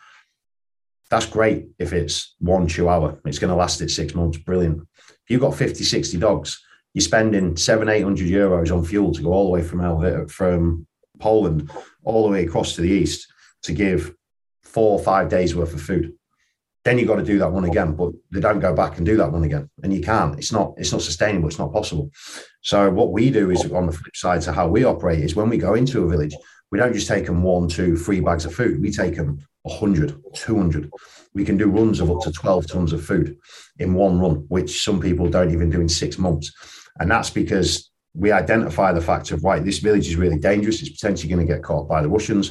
that's 1.11 1.27
great 1.27 1.69
if 1.79 1.93
it's 1.93 2.35
one 2.41 2.67
chihuahua. 2.67 3.15
It's 3.25 3.39
going 3.39 3.51
to 3.51 3.57
last 3.57 3.81
it 3.81 3.91
six 3.91 4.15
months. 4.15 4.39
Brilliant. 4.39 4.87
If 5.09 5.31
you've 5.31 5.41
got 5.41 5.55
50, 5.55 5.85
60 5.85 6.19
dogs, 6.19 6.61
you're 6.95 7.03
spending 7.03 7.57
seven, 7.57 7.89
800 7.89 8.27
euros 8.29 8.75
on 8.75 8.85
fuel 8.85 9.13
to 9.13 9.23
go 9.23 9.33
all 9.33 9.47
the 9.47 9.51
way 9.51 9.63
from 9.63 9.81
Helvet, 9.81 10.31
from 10.31 10.87
Poland 11.19 11.71
all 12.05 12.25
the 12.25 12.31
way 12.31 12.45
across 12.45 12.75
to 12.75 12.81
the 12.81 12.91
east 12.91 13.27
to 13.63 13.73
give 13.73 14.15
four 14.63 14.99
or 14.99 15.03
five 15.03 15.29
days 15.29 15.55
worth 15.55 15.75
of 15.75 15.83
food. 15.83 16.13
Then 16.85 16.99
you've 16.99 17.09
got 17.09 17.17
to 17.17 17.25
do 17.25 17.39
that 17.39 17.51
one 17.51 17.65
again 17.65 17.95
but 17.95 18.13
they 18.31 18.41
don't 18.41 18.61
go 18.61 18.75
back 18.75 18.99
and 18.99 19.07
do 19.07 19.17
that 19.17 19.33
one 19.33 19.45
again. 19.45 19.71
And 19.83 19.93
you 19.93 20.03
can't. 20.03 20.39
It's 20.39 20.53
not 20.53 20.75
it's 20.77 20.93
not 20.93 21.03
sustainable. 21.03 21.49
It's 21.49 21.59
not 21.59 21.73
possible. 21.73 22.11
So 22.61 22.91
what 22.91 23.13
we 23.13 23.31
do 23.31 23.51
is 23.51 23.71
on 23.73 23.87
the 23.87 23.93
flip 23.93 24.15
side 24.15 24.43
to 24.43 24.53
how 24.53 24.69
we 24.69 24.85
operate 24.85 25.21
is 25.21 25.35
when 25.35 25.49
we 25.49 25.59
go 25.59 25.75
into 25.75 26.05
a 26.05 26.09
village 26.09 26.35
we 26.71 26.79
don't 26.79 26.93
just 26.93 27.09
take 27.09 27.27
them 27.27 27.43
one 27.43 27.69
two 27.69 27.97
three 27.97 28.21
bags 28.21 28.45
of 28.45 28.55
food. 28.55 28.81
We 28.81 28.91
take 28.91 29.17
them 29.17 29.39
100 29.63 30.23
200 30.35 30.91
we 31.33 31.43
can 31.43 31.57
do 31.57 31.71
runs 31.71 31.99
of 31.99 32.11
up 32.11 32.21
to 32.21 32.31
12 32.31 32.67
tons 32.67 32.93
of 32.93 33.03
food 33.03 33.39
in 33.79 33.95
one 33.95 34.21
run 34.21 34.45
which 34.49 34.85
some 34.85 35.01
people 35.01 35.27
don't 35.27 35.51
even 35.51 35.71
do 35.71 35.81
in 35.81 35.89
six 35.89 36.19
months 36.19 36.53
and 36.99 37.11
that's 37.11 37.31
because 37.31 37.91
we 38.15 38.31
identify 38.31 38.93
the 38.93 39.01
fact 39.01 39.31
of 39.31 39.45
right 39.45 39.65
this 39.65 39.79
village 39.79 40.09
is 40.09 40.17
really 40.17 40.39
dangerous 40.39 40.81
it's 40.81 40.91
potentially 40.91 41.33
going 41.33 41.45
to 41.45 41.53
get 41.53 41.63
caught 41.63 41.89
by 41.89 42.01
the 42.03 42.09
russians 42.09 42.51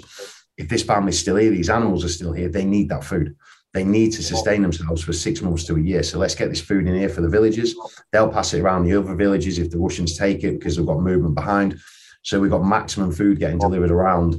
if 0.58 0.68
this 0.70 0.84
family's 0.84 1.20
still 1.20 1.38
here 1.38 1.52
these 1.52 1.70
animals 1.70 2.04
are 2.04 2.10
still 2.10 2.34
here 2.34 2.50
they 2.50 2.66
need 2.66 2.90
that 2.90 3.04
food 3.04 3.36
they 3.74 3.84
need 3.84 4.12
to 4.12 4.24
sustain 4.24 4.62
themselves 4.62 5.02
for 5.04 5.14
six 5.14 5.42
months 5.42 5.64
to 5.66 5.76
a 5.76 5.82
year. 5.82 6.04
So 6.04 6.20
let's 6.20 6.36
get 6.36 6.50
this 6.50 6.62
food 6.62 6.88
in 6.88 6.96
here 6.96 7.10
for 7.10 7.22
the 7.22 7.30
villagers. 7.30 7.74
They'll 8.12 8.32
pass 8.32 8.54
it 8.54 8.62
around 8.62 8.84
the 8.84 8.96
other 8.96 9.16
villages 9.16 9.58
if 9.58 9.72
the 9.72 9.80
Russians 9.80 10.16
take 10.16 10.44
it 10.44 10.60
because 10.60 10.76
they've 10.76 10.86
got 10.86 11.00
movement 11.00 11.34
behind. 11.34 11.80
So 12.22 12.40
we've 12.40 12.52
got 12.52 12.64
maximum 12.64 13.12
food 13.12 13.40
getting 13.40 13.58
delivered 13.58 13.90
around, 13.90 14.36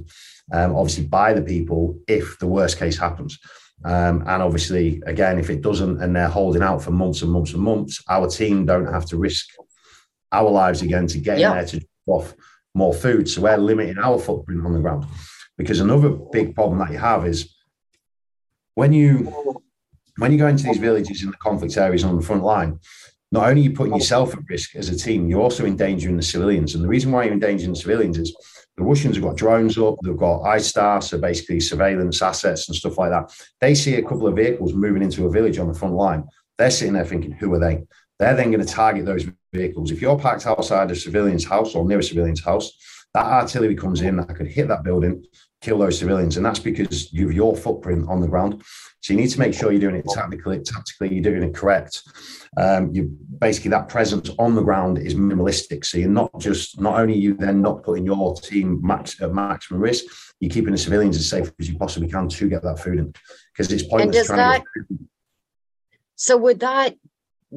um, 0.53 0.77
obviously 0.77 1.07
by 1.07 1.35
the 1.35 1.43
people 1.43 1.99
if 2.07 2.39
the 2.39 2.47
worst 2.47 2.79
case 2.79 2.97
happens. 2.97 3.39
Um, 3.85 4.21
and 4.27 4.41
obviously, 4.41 5.03
again, 5.05 5.39
if 5.39 5.51
it 5.51 5.61
doesn't 5.61 6.01
and 6.01 6.15
they're 6.15 6.29
holding 6.29 6.63
out 6.63 6.83
for 6.83 6.93
months 6.93 7.23
and 7.23 7.33
months 7.33 7.53
and 7.55 7.63
months, 7.63 8.03
our 8.09 8.29
team 8.29 8.65
don't 8.65 8.87
have 8.87 9.05
to 9.07 9.17
risk 9.17 9.49
our 10.35 10.51
lives 10.51 10.83
again 10.83 11.07
to 11.09 11.19
get 11.19 11.39
yeah. 11.39 11.51
in 11.51 11.57
there 11.57 11.67
to 11.67 11.79
drop 11.79 11.89
off 12.07 12.35
more 12.75 12.93
food. 12.93 13.29
So 13.29 13.43
we're 13.43 13.57
limiting 13.57 13.99
our 13.99 14.19
footprint 14.19 14.65
on 14.67 14.73
the 14.73 14.81
ground. 14.81 15.07
Because 15.57 15.81
another 15.81 16.11
big 16.11 16.55
problem 16.55 16.79
that 16.81 16.91
you 16.91 16.99
have 16.99 17.27
is 17.27 17.55
when 18.75 18.93
you 18.93 19.63
when 20.19 20.33
you 20.33 20.39
go 20.39 20.49
into 20.49 20.65
these 20.65 20.79
villages 20.79 21.23
in 21.23 21.31
the 21.31 21.37
conflict 21.37 21.77
areas 21.77 22.05
on 22.05 22.17
the 22.17 22.23
front 22.23 22.43
line, 22.45 22.79
not 23.33 23.49
only 23.49 23.63
are 23.63 23.65
you 23.65 23.73
putting 23.73 23.95
yourself 23.95 24.33
at 24.33 24.49
risk 24.49 24.77
as 24.77 24.89
a 24.89 24.97
team, 24.97 25.29
you're 25.29 25.41
also 25.41 25.67
endangering 25.67 26.17
the 26.17 26.23
civilians. 26.23 26.75
And 26.75 26.85
the 26.85 26.89
reason 26.89 27.11
why 27.11 27.25
you're 27.25 27.33
endangering 27.33 27.73
the 27.73 27.79
civilians 27.79 28.19
is 28.19 28.35
the 28.77 28.85
Russians 28.85 29.17
have 29.17 29.25
got 29.25 29.37
drones 29.37 29.77
up, 29.77 29.97
they've 30.03 30.17
got 30.17 30.43
ISTAR, 30.43 31.03
so 31.03 31.19
basically 31.19 31.61
surveillance 31.61 32.23
assets 32.23 32.69
and 32.69 32.77
stuff 32.77 32.99
like 32.99 33.11
that. 33.11 33.33
They 33.61 33.75
see 33.75 33.97
a 33.97 34.03
couple 34.03 34.29
of 34.29 34.37
vehicles 34.37 34.73
moving 34.73 35.03
into 35.03 35.27
a 35.27 35.31
village 35.31 35.59
on 35.59 35.69
the 35.69 35.75
front 35.75 35.95
line. 35.95 36.25
They're 36.59 36.71
sitting 36.71 36.95
there 36.95 37.05
thinking, 37.05 37.33
who 37.33 37.53
are 37.55 37.59
they? 37.59 37.85
They're 38.19 38.35
then 38.35 38.51
going 38.51 38.65
to 38.65 38.73
target 38.73 39.05
those 39.05 39.27
vehicles. 39.53 39.91
If 39.91 40.01
you're 40.01 40.19
parked 40.19 40.47
outside 40.47 40.91
a 40.91 40.97
civilian's 40.97 41.45
house 41.45 41.75
or 41.75 41.85
near 41.85 41.99
a 41.99 42.03
civilian's 42.03 42.45
house, 42.45 42.73
that 43.15 43.27
artillery 43.27 43.75
comes 43.75 44.01
in 44.03 44.17
that 44.17 44.35
could 44.35 44.49
hit 44.49 44.69
that 44.69 44.83
building, 44.83 45.25
kill 45.61 45.79
those 45.79 45.99
civilians. 45.99 46.37
And 46.37 46.45
that's 46.45 46.59
because 46.59 47.13
you 47.13 47.27
have 47.27 47.35
your 47.35 47.57
footprint 47.57 48.09
on 48.09 48.21
the 48.21 48.29
ground. 48.29 48.63
So 49.01 49.13
you 49.13 49.21
need 49.21 49.31
to 49.31 49.39
make 49.39 49.55
sure 49.55 49.71
you're 49.71 49.81
doing 49.81 49.97
it 49.97 50.07
tactically, 50.09 50.61
tactically, 50.61 51.15
you're 51.15 51.23
doing 51.23 51.43
it 51.43 51.55
correct. 51.55 52.03
Um, 52.57 52.93
you 52.95 53.17
basically 53.39 53.71
that 53.71 53.89
presence 53.89 54.31
on 54.39 54.55
the 54.55 54.63
ground 54.63 54.99
is 54.99 55.15
minimalistic. 55.15 55.85
So 55.85 55.99
you're 55.99 56.09
not 56.09 56.31
just 56.41 56.81
not 56.81 56.99
only 56.99 57.17
you 57.17 57.35
then 57.35 57.61
not 57.61 57.83
putting 57.83 58.07
your 58.07 58.35
team 58.35 58.81
max 58.83 59.21
at 59.21 59.33
maximum 59.33 59.81
risk, 59.81 60.05
you're 60.41 60.51
keeping 60.51 60.73
the 60.73 60.79
civilians 60.79 61.17
as 61.17 61.29
safe 61.29 61.53
as 61.61 61.69
you 61.69 61.79
possibly 61.79 62.09
can 62.09 62.29
to 62.29 62.49
get 62.49 62.63
that 62.63 62.79
food 62.79 62.99
in. 62.99 63.15
Because 63.53 63.71
it's 63.73 63.85
pointless 63.85 64.29
And 64.31 64.39
trying 64.39 64.63
that, 64.63 64.65
to 64.89 64.99
So 66.17 66.37
would 66.39 66.61
that 66.61 66.97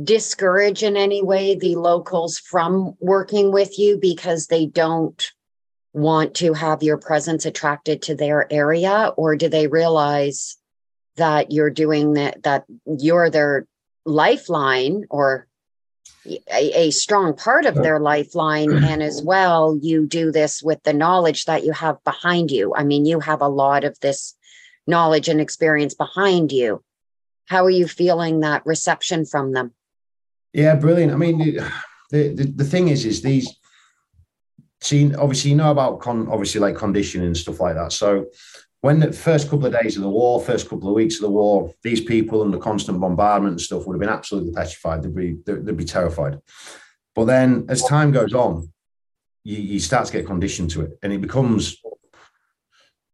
discourage 0.03 0.83
in 0.83 0.95
any 0.95 1.23
way 1.23 1.55
the 1.55 1.75
locals 1.75 2.37
from 2.37 2.95
working 2.99 3.51
with 3.51 3.79
you 3.79 3.97
because 3.97 4.47
they 4.47 4.65
don't 4.65 5.31
want 5.93 6.35
to 6.35 6.53
have 6.53 6.83
your 6.83 6.97
presence 6.97 7.45
attracted 7.45 8.03
to 8.03 8.15
their 8.15 8.51
area? 8.51 9.11
Or 9.17 9.35
do 9.35 9.49
they 9.49 9.67
realize 9.67 10.57
that 11.15 11.51
you're 11.51 11.71
doing 11.71 12.13
that 12.13 12.43
that 12.43 12.65
you're 12.85 13.29
their 13.29 13.67
lifeline 14.05 15.05
or 15.09 15.47
a, 16.25 16.87
a 16.87 16.91
strong 16.91 17.35
part 17.35 17.65
of 17.65 17.75
their 17.75 17.99
lifeline? 17.99 18.71
And 18.83 19.01
as 19.01 19.21
well 19.21 19.79
you 19.81 20.05
do 20.05 20.31
this 20.31 20.61
with 20.61 20.81
the 20.83 20.93
knowledge 20.93 21.45
that 21.45 21.63
you 21.63 21.71
have 21.71 22.03
behind 22.03 22.51
you. 22.51 22.73
I 22.75 22.83
mean 22.83 23.05
you 23.05 23.19
have 23.19 23.41
a 23.41 23.47
lot 23.47 23.83
of 23.83 23.99
this 23.99 24.35
knowledge 24.85 25.27
and 25.27 25.41
experience 25.41 25.95
behind 25.95 26.51
you. 26.51 26.83
How 27.45 27.65
are 27.65 27.69
you 27.69 27.87
feeling 27.87 28.41
that 28.41 28.65
reception 28.65 29.25
from 29.25 29.53
them 29.53 29.73
yeah 30.53 30.75
brilliant 30.75 31.13
i 31.13 31.15
mean 31.15 31.37
the, 32.09 32.29
the, 32.29 32.53
the 32.55 32.63
thing 32.63 32.87
is 32.87 33.05
is 33.05 33.21
these 33.21 33.57
see, 34.81 35.13
obviously, 35.15 35.51
you 35.51 35.57
know 35.57 35.71
about 35.71 35.99
con, 35.99 36.27
obviously 36.29 36.61
like 36.61 36.75
conditioning 36.75 37.27
and 37.27 37.37
stuff 37.37 37.59
like 37.59 37.75
that. 37.75 37.91
So 37.91 38.27
when 38.81 38.99
the 38.99 39.11
first 39.11 39.49
couple 39.49 39.65
of 39.65 39.73
days 39.73 39.97
of 39.97 40.03
the 40.03 40.09
war, 40.09 40.41
first 40.41 40.69
couple 40.69 40.89
of 40.89 40.95
weeks 40.95 41.15
of 41.15 41.21
the 41.21 41.29
war, 41.29 41.71
these 41.83 42.01
people 42.01 42.49
the 42.49 42.57
constant 42.57 42.99
bombardment 42.99 43.53
and 43.53 43.61
stuff 43.61 43.85
would 43.85 43.95
have 43.95 43.99
been 43.99 44.09
absolutely 44.09 44.53
petrified. 44.53 45.03
They'd 45.03 45.15
be 45.15 45.37
they'd 45.45 45.77
be 45.77 45.85
terrified. 45.85 46.39
But 47.15 47.25
then 47.25 47.65
as 47.69 47.83
time 47.83 48.11
goes 48.11 48.33
on, 48.33 48.71
you, 49.43 49.57
you 49.57 49.79
start 49.79 50.05
to 50.07 50.13
get 50.13 50.27
conditioned 50.27 50.69
to 50.71 50.81
it, 50.81 50.91
and 51.01 51.11
it 51.11 51.21
becomes 51.21 51.77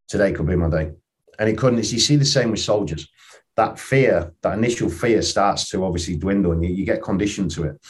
today 0.09 0.33
could 0.33 0.47
be 0.47 0.55
my 0.55 0.69
day, 0.69 0.91
and 1.39 1.49
it 1.49 1.57
couldn't. 1.57 1.91
You 1.91 1.99
see 1.99 2.17
the 2.17 2.25
same 2.25 2.51
with 2.51 2.59
soldiers. 2.59 3.07
That 3.55 3.79
fear, 3.79 4.33
that 4.41 4.57
initial 4.57 4.89
fear 4.89 5.21
starts 5.21 5.69
to 5.69 5.85
obviously 5.85 6.17
dwindle 6.17 6.51
and 6.53 6.63
you, 6.63 6.71
you 6.71 6.85
get 6.85 7.03
conditioned 7.03 7.51
to 7.51 7.63
it. 7.63 7.81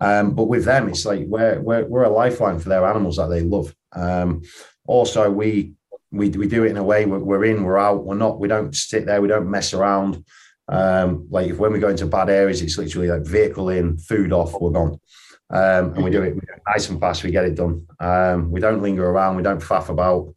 Um, 0.00 0.34
but 0.34 0.44
with 0.44 0.64
them, 0.64 0.88
it's 0.88 1.06
like 1.06 1.24
we're, 1.26 1.60
we're, 1.60 1.86
we're 1.86 2.04
a 2.04 2.10
lifeline 2.10 2.58
for 2.58 2.68
their 2.68 2.84
animals 2.86 3.16
that 3.16 3.28
they 3.28 3.40
love. 3.40 3.74
Um, 3.92 4.42
also, 4.86 5.30
we, 5.30 5.72
we, 6.10 6.28
we 6.30 6.46
do 6.46 6.64
it 6.64 6.70
in 6.70 6.76
a 6.76 6.84
way 6.84 7.06
we're, 7.06 7.18
we're 7.18 7.44
in, 7.44 7.64
we're 7.64 7.78
out, 7.78 8.04
we're 8.04 8.14
not, 8.14 8.38
we 8.38 8.48
don't 8.48 8.74
sit 8.74 9.06
there, 9.06 9.22
we 9.22 9.28
don't 9.28 9.50
mess 9.50 9.72
around. 9.72 10.24
Um, 10.68 11.26
like 11.30 11.48
if 11.48 11.58
when 11.58 11.72
we 11.72 11.78
go 11.78 11.88
into 11.88 12.06
bad 12.06 12.28
areas, 12.28 12.60
it's 12.60 12.76
literally 12.76 13.08
like 13.08 13.24
vehicle 13.24 13.70
in, 13.70 13.98
food 13.98 14.32
off, 14.32 14.60
we're 14.60 14.70
gone. 14.70 15.00
Um, 15.48 15.94
and 15.94 16.04
we 16.04 16.10
do, 16.10 16.22
it, 16.22 16.34
we 16.34 16.40
do 16.40 16.52
it 16.54 16.62
nice 16.66 16.88
and 16.88 17.00
fast. 17.00 17.22
We 17.22 17.30
get 17.30 17.44
it 17.44 17.54
done. 17.54 17.86
Um, 18.00 18.50
we 18.50 18.60
don't 18.60 18.82
linger 18.82 19.08
around. 19.08 19.36
We 19.36 19.44
don't 19.44 19.62
faff 19.62 19.88
about. 19.88 20.34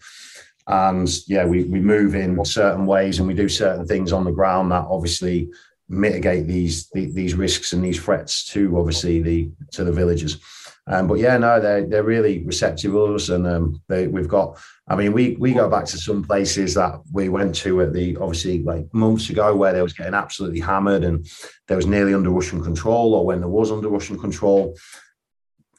And 0.70 1.10
yeah, 1.28 1.46
we, 1.46 1.64
we 1.64 1.80
move 1.80 2.14
in 2.14 2.46
certain 2.46 2.86
ways 2.86 3.18
and 3.18 3.28
we 3.28 3.34
do 3.34 3.50
certain 3.50 3.88
things 3.88 4.14
on 4.14 4.24
the 4.24 4.32
ground 4.32 4.72
that 4.72 4.86
obviously 4.88 5.50
mitigate 5.90 6.46
these 6.46 6.88
the, 6.90 7.12
these 7.12 7.34
risks 7.34 7.74
and 7.74 7.84
these 7.84 8.00
threats 8.00 8.46
to 8.46 8.78
obviously 8.78 9.20
the 9.20 9.50
to 9.72 9.84
the 9.84 9.92
villagers. 9.92 10.38
Um, 10.86 11.08
but 11.08 11.16
yeah, 11.16 11.38
no, 11.38 11.60
they're 11.60 11.86
they're 11.86 12.04
really 12.04 12.44
receptive 12.44 12.94
of 12.96 13.16
us, 13.16 13.30
and 13.30 13.48
um, 13.48 13.82
they, 13.90 14.08
we've 14.08 14.28
got. 14.28 14.60
I 14.88 14.96
mean, 14.96 15.12
we 15.12 15.36
we 15.40 15.54
go 15.54 15.70
back 15.70 15.86
to 15.86 15.98
some 15.98 16.24
places 16.24 16.76
that 16.76 17.00
we 17.12 17.30
went 17.30 17.56
to 17.56 17.82
at 17.82 17.94
the 17.94 18.18
obviously 18.18 18.64
like 18.64 18.92
months 18.94 19.30
ago 19.30 19.56
where 19.56 19.74
they 19.74 19.82
was 19.82 19.94
getting 19.94 20.14
absolutely 20.14 20.60
hammered, 20.60 21.04
and 21.04 21.28
there 21.68 21.78
was 21.78 21.88
nearly 21.88 22.14
under 22.14 22.30
Russian 22.30 22.64
control, 22.64 23.16
or 23.16 23.26
when 23.26 23.40
there 23.40 23.50
was 23.50 23.72
under 23.72 23.90
Russian 23.90 24.20
control, 24.20 24.76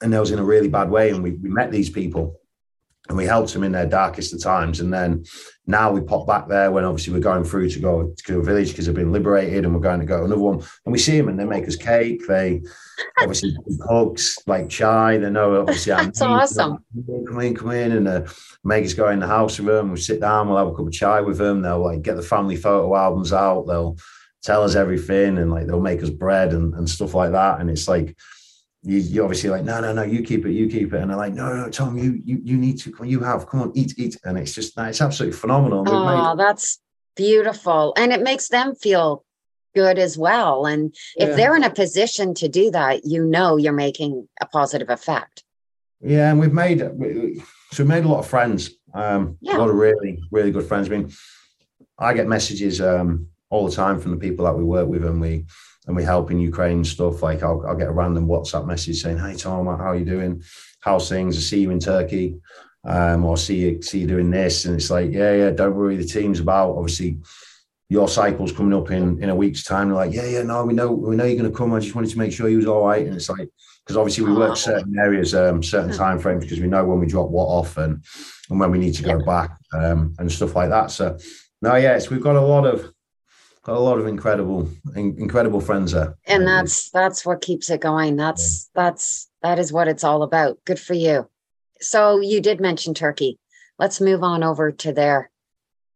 and 0.01 0.13
there 0.13 0.21
was 0.21 0.33
in 0.33 0.41
a 0.41 0.45
really 0.45 0.69
bad 0.69 0.91
way. 0.91 1.11
And 1.11 1.23
we 1.23 1.33
we 1.33 1.49
met 1.49 1.71
these 1.71 1.91
people, 1.91 2.40
and 3.11 3.17
we 3.17 3.27
helped 3.27 3.53
them 3.53 3.65
in 3.65 3.73
their 3.73 3.87
darkest 3.87 4.33
of 4.33 4.41
times. 4.41 4.79
And 4.79 4.93
then 4.93 5.25
now 5.67 5.91
we 5.91 6.01
pop 6.01 6.29
back 6.29 6.47
there 6.47 6.71
when 6.71 6.85
obviously 6.85 7.13
we're 7.13 7.19
going 7.19 7.43
through 7.43 7.69
to 7.71 7.81
go 7.81 8.15
to 8.17 8.39
a 8.39 8.43
village 8.43 8.69
because 8.69 8.87
they've 8.87 8.95
been 8.95 9.11
liberated 9.11 9.65
and 9.65 9.75
we're 9.75 9.81
going 9.81 9.99
to 9.99 10.07
go 10.07 10.19
to 10.19 10.27
another 10.27 10.41
one. 10.41 10.61
And 10.87 10.93
we 10.93 10.99
see 10.99 11.19
them 11.19 11.29
and 11.29 11.37
they 11.37 11.45
make 11.45 11.67
us 11.67 11.75
cake. 11.75 12.25
They 12.29 12.63
obviously 13.21 13.57
hugs 13.89 14.39
like 14.47 14.69
chai. 14.69 15.19
They 15.19 15.29
know 15.29 15.61
obviously 15.61 15.93
that's 15.97 16.23
awesome. 16.23 16.85
Come 17.27 17.41
in, 17.41 17.57
come 17.57 17.73
in, 17.73 17.91
and 17.91 18.07
uh, 18.07 18.27
make 18.63 18.85
us 18.85 18.95
go 18.95 19.09
in 19.09 19.19
the 19.19 19.27
house 19.27 19.59
with 19.59 19.67
them. 19.67 19.91
We 19.91 19.99
sit 19.99 20.21
down, 20.21 20.49
we'll 20.49 20.59
have 20.59 20.69
a 20.69 20.75
cup 20.75 20.87
of 20.87 20.93
chai 20.93 21.21
with 21.21 21.39
them. 21.39 21.63
They'll 21.63 21.85
like 21.85 22.03
get 22.03 22.15
the 22.15 22.23
family 22.23 22.55
photo 22.55 22.95
albums 22.95 23.33
out. 23.33 23.67
They'll 23.67 23.97
tell 24.45 24.63
us 24.63 24.77
everything 24.77 25.37
and 25.39 25.51
like 25.51 25.67
they'll 25.67 25.81
make 25.81 26.05
us 26.05 26.11
bread 26.11 26.53
and, 26.53 26.75
and 26.75 26.89
stuff 26.89 27.15
like 27.15 27.33
that. 27.33 27.59
And 27.59 27.71
it's 27.71 27.89
like 27.89 28.17
you, 28.83 28.99
you 28.99 29.23
obviously 29.23 29.51
like, 29.51 29.65
no, 29.65 29.81
no, 29.81 29.93
no, 29.93 30.03
you 30.03 30.23
keep 30.23 30.47
it, 30.47 30.53
you 30.53 30.69
keep 30.69 30.93
it. 30.93 31.01
And 31.01 31.11
they're 31.11 31.17
like, 31.17 31.35
no, 31.35 31.55
no, 31.55 31.69
Tom, 31.69 31.99
you 31.99 32.21
you 32.25 32.41
you 32.43 32.57
need 32.57 32.79
to, 32.81 32.95
you 33.05 33.21
have, 33.21 33.47
come 33.47 33.61
on, 33.61 33.73
eat, 33.75 33.95
eat. 33.99 34.17
And 34.25 34.39
it's 34.39 34.55
just, 34.55 34.73
it's 34.79 35.01
absolutely 35.01 35.37
phenomenal. 35.37 35.85
Oh, 35.87 36.37
that's 36.37 36.81
beautiful. 37.17 37.93
And 37.97 38.13
it 38.13 38.23
makes 38.23 38.49
them 38.49 38.75
feel 38.75 39.25
good 39.75 39.99
as 39.99 40.17
well. 40.17 40.67
And 40.67 40.95
if 41.17 41.37
they're 41.37 41.57
in 41.57 41.65
a 41.65 41.71
position 41.71 42.35
to 42.35 42.49
do 42.49 42.71
that, 42.71 43.05
you 43.05 43.25
know 43.25 43.57
you're 43.57 43.73
making 43.73 44.29
a 44.41 44.47
positive 44.47 44.91
effect. 44.91 45.45
Yeah, 46.01 46.31
and 46.31 46.41
we've 46.41 46.53
made 46.53 46.79
so 46.79 47.85
we 47.85 47.89
made 47.89 48.05
a 48.05 48.09
lot 48.09 48.21
of 48.21 48.27
friends. 48.27 48.71
Um, 48.95 49.37
yeah. 49.41 49.57
a 49.57 49.59
lot 49.59 49.69
of 49.69 49.77
really, 49.77 50.19
really 50.31 50.51
good 50.51 50.65
friends. 50.65 50.89
I 50.89 50.91
mean, 50.97 51.13
I 51.99 52.15
get 52.15 52.27
messages 52.27 52.81
um 52.81 53.27
all 53.51 53.69
the 53.69 53.75
time 53.75 54.01
from 54.01 54.13
the 54.13 54.17
people 54.17 54.47
that 54.47 54.57
we 54.57 54.65
work 54.65 54.89
with, 54.89 55.05
and 55.05 55.21
we 55.21 55.45
and 55.87 55.97
we 55.97 56.05
help 56.05 56.31
in 56.31 56.39
Ukraine 56.39 56.85
stuff. 56.85 57.23
Like 57.23 57.43
I'll, 57.43 57.65
I'll 57.67 57.77
get 57.77 57.89
a 57.89 57.93
random 57.93 58.27
WhatsApp 58.27 58.67
message 58.67 59.01
saying, 59.01 59.19
"Hey 59.19 59.35
Tom, 59.35 59.67
how 59.67 59.91
are 59.91 59.97
you 59.97 60.05
doing? 60.05 60.43
How's 60.81 61.09
things? 61.09 61.37
I 61.37 61.41
see 61.41 61.61
you 61.61 61.71
in 61.71 61.81
Turkey, 61.81 62.37
um, 62.85 63.25
or 63.25 63.37
see 63.37 63.57
you 63.57 63.83
see 63.83 64.01
you 64.01 64.07
doing 64.07 64.31
this." 64.31 64.65
And 64.65 64.77
it's 64.77 64.91
like, 64.91 65.11
"Yeah, 65.13 65.35
yeah, 65.35 65.51
don't 65.51 65.75
worry. 65.75 65.97
The 65.97 66.05
team's 66.05 66.41
about 66.41 66.77
obviously." 66.77 67.19
Your 67.93 68.07
cycle's 68.07 68.53
coming 68.53 68.73
up 68.73 68.93
in, 68.93 69.21
in 69.21 69.31
a 69.31 69.35
week's 69.35 69.65
time. 69.65 69.89
They're 69.89 69.97
like, 69.97 70.13
yeah, 70.13 70.25
yeah, 70.25 70.43
no, 70.43 70.65
we 70.65 70.75
know, 70.75 70.93
we 70.93 71.17
know 71.17 71.25
you're 71.25 71.37
going 71.37 71.51
to 71.51 71.59
come. 71.59 71.75
I 71.75 71.81
just 71.81 71.93
wanted 71.93 72.11
to 72.11 72.19
make 72.19 72.33
sure 72.33 72.49
you 72.49 72.59
was 72.59 72.67
all 72.69 72.87
right. 72.87 73.05
And 73.05 73.17
it's 73.17 73.29
like, 73.29 73.49
because 73.85 73.97
obviously 73.97 74.27
we 74.27 74.33
work 74.33 74.57
certain 74.57 74.97
areas, 74.97 75.35
um, 75.35 75.61
certain 75.61 75.93
time 75.97 76.21
frames, 76.21 76.45
because 76.45 76.61
we 76.61 76.69
know 76.69 76.85
when 76.85 77.01
we 77.01 77.07
drop 77.07 77.31
what 77.31 77.47
off 77.47 77.79
and 77.79 78.05
and 78.49 78.61
when 78.61 78.71
we 78.71 78.79
need 78.79 78.95
to 78.95 79.03
go 79.03 79.19
yeah. 79.19 79.25
back 79.25 79.59
um, 79.73 80.15
and 80.19 80.31
stuff 80.31 80.55
like 80.55 80.69
that. 80.71 80.91
So, 80.91 81.19
no, 81.63 81.77
yes, 81.77 82.11
we've 82.11 82.23
got 82.23 82.37
a 82.37 82.41
lot 82.41 82.67
of 82.67 82.93
a 83.71 83.81
lot 83.81 83.99
of 83.99 84.07
incredible 84.07 84.69
incredible 84.95 85.61
friends 85.61 85.93
there. 85.93 86.17
And 86.27 86.47
that's 86.47 86.91
that's 86.91 87.25
what 87.25 87.41
keeps 87.41 87.71
it 87.71 87.81
going. 87.81 88.17
That's 88.17 88.69
yeah. 88.75 88.83
that's 88.83 89.31
that 89.43 89.59
is 89.59 89.73
what 89.73 89.89
it's 89.89 90.05
all 90.05 90.23
about. 90.23 90.59
Good 90.65 90.81
for 90.81 90.95
you. 90.95 91.29
So 91.81 92.21
you 92.21 92.41
did 92.41 92.61
mention 92.61 92.95
turkey. 92.95 93.39
Let's 93.79 94.01
move 94.01 94.23
on 94.23 94.43
over 94.43 94.73
to 94.73 94.93
there. 94.93 95.31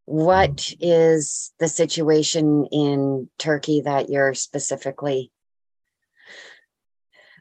What 0.06 0.56
mm. 0.56 0.76
is 0.80 1.52
the 1.58 1.68
situation 1.68 2.66
in 2.70 3.28
turkey 3.38 3.82
that 3.82 4.08
you're 4.08 4.34
specifically 4.34 5.30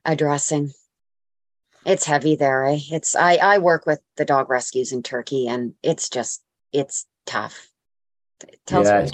addressing? 0.04 0.74
It's 1.86 2.06
heavy 2.06 2.38
there 2.38 2.66
eh? 2.66 2.80
it's 2.92 3.14
i 3.14 3.36
i 3.36 3.58
work 3.58 3.86
with 3.86 4.00
the 4.16 4.24
dog 4.24 4.50
rescues 4.50 4.94
in 4.94 5.04
turkey 5.04 5.48
and 5.50 5.74
it's 5.84 6.08
just 6.08 6.42
it's 6.72 7.06
tough. 7.26 7.70
Tell 8.66 8.84
yeah, 8.84 9.08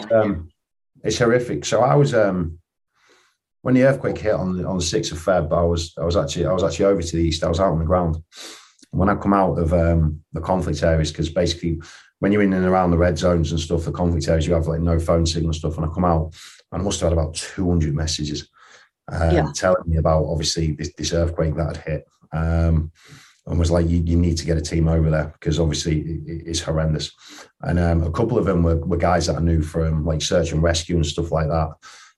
it's 1.03 1.17
horrific. 1.17 1.65
So 1.65 1.81
I 1.81 1.95
was 1.95 2.13
um 2.13 2.59
when 3.61 3.75
the 3.75 3.83
earthquake 3.83 4.17
hit 4.17 4.33
on 4.33 4.57
the 4.57 4.67
on 4.67 4.77
the 4.77 4.83
sixth 4.83 5.11
of 5.11 5.19
Feb, 5.19 5.51
I 5.51 5.63
was 5.63 5.93
I 5.97 6.05
was 6.05 6.15
actually 6.15 6.45
I 6.45 6.53
was 6.53 6.63
actually 6.63 6.85
over 6.85 7.01
to 7.01 7.15
the 7.15 7.23
east. 7.23 7.43
I 7.43 7.49
was 7.49 7.59
out 7.59 7.71
on 7.71 7.79
the 7.79 7.85
ground. 7.85 8.17
When 8.91 9.09
I 9.09 9.15
come 9.15 9.33
out 9.33 9.59
of 9.59 9.71
um, 9.73 10.21
the 10.33 10.41
conflict 10.41 10.81
areas, 10.81 11.11
because 11.11 11.29
basically 11.29 11.79
when 12.19 12.31
you're 12.31 12.41
in 12.41 12.53
and 12.53 12.65
around 12.65 12.91
the 12.91 12.97
red 12.97 13.17
zones 13.17 13.51
and 13.51 13.59
stuff, 13.59 13.85
the 13.85 13.91
conflict 13.91 14.27
areas, 14.27 14.47
you 14.47 14.53
have 14.53 14.67
like 14.67 14.81
no 14.81 14.97
phone 14.99 15.25
signal 15.25 15.53
stuff. 15.53 15.77
And 15.77 15.85
I 15.85 15.89
come 15.89 16.05
out, 16.05 16.33
and 16.71 16.81
I 16.81 16.83
must 16.83 16.99
have 16.99 17.09
had 17.09 17.17
about 17.17 17.35
200 17.35 17.93
messages 17.93 18.49
um, 19.11 19.35
yeah. 19.35 19.51
telling 19.53 19.83
me 19.85 19.97
about 19.97 20.25
obviously 20.25 20.71
this, 20.71 20.91
this 20.97 21.13
earthquake 21.13 21.55
that 21.55 21.77
had 21.77 21.85
hit. 21.85 22.07
Um, 22.31 22.91
and 23.49 23.57
was 23.57 23.71
like, 23.71 23.89
you, 23.89 23.97
you 24.05 24.15
need 24.15 24.37
to 24.37 24.45
get 24.45 24.57
a 24.57 24.61
team 24.61 24.87
over 24.87 25.09
there 25.09 25.33
because 25.33 25.59
obviously 25.59 26.01
it, 26.01 26.43
it's 26.45 26.61
horrendous. 26.61 27.11
And 27.61 27.79
um, 27.79 28.03
a 28.03 28.11
couple 28.11 28.37
of 28.37 28.45
them 28.45 28.61
were, 28.63 28.77
were 28.77 28.97
guys 28.97 29.25
that 29.25 29.37
I 29.37 29.41
knew 29.41 29.61
from 29.61 30.05
like 30.05 30.21
search 30.21 30.51
and 30.51 30.61
rescue 30.61 30.95
and 30.95 31.05
stuff 31.05 31.31
like 31.31 31.47
that. 31.47 31.69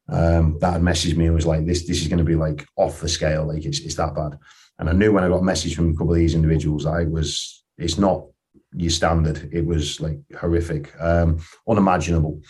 Um, 0.09 0.57
that 0.59 0.73
had 0.73 0.81
messaged 0.81 1.15
me 1.15 1.27
and 1.27 1.35
was 1.35 1.45
like, 1.45 1.65
this 1.65 1.87
this 1.87 2.01
is 2.01 2.09
going 2.09 2.17
to 2.17 2.25
be 2.25 2.35
like 2.35 2.67
off 2.75 2.99
the 2.99 3.07
scale, 3.07 3.47
like 3.47 3.63
it's, 3.63 3.79
it's 3.79 3.95
that 3.95 4.13
bad. 4.13 4.37
And 4.77 4.89
I 4.89 4.91
knew 4.91 5.13
when 5.13 5.23
I 5.23 5.29
got 5.29 5.37
a 5.37 5.43
message 5.43 5.75
from 5.75 5.91
a 5.91 5.93
couple 5.93 6.11
of 6.11 6.17
these 6.17 6.35
individuals, 6.35 6.85
I 6.85 7.05
was, 7.05 7.63
it's 7.77 7.97
not 7.97 8.25
your 8.73 8.89
standard. 8.89 9.49
It 9.53 9.65
was 9.65 10.01
like 10.01 10.19
horrific, 10.37 10.91
um, 10.99 11.39
unimaginable. 11.67 12.41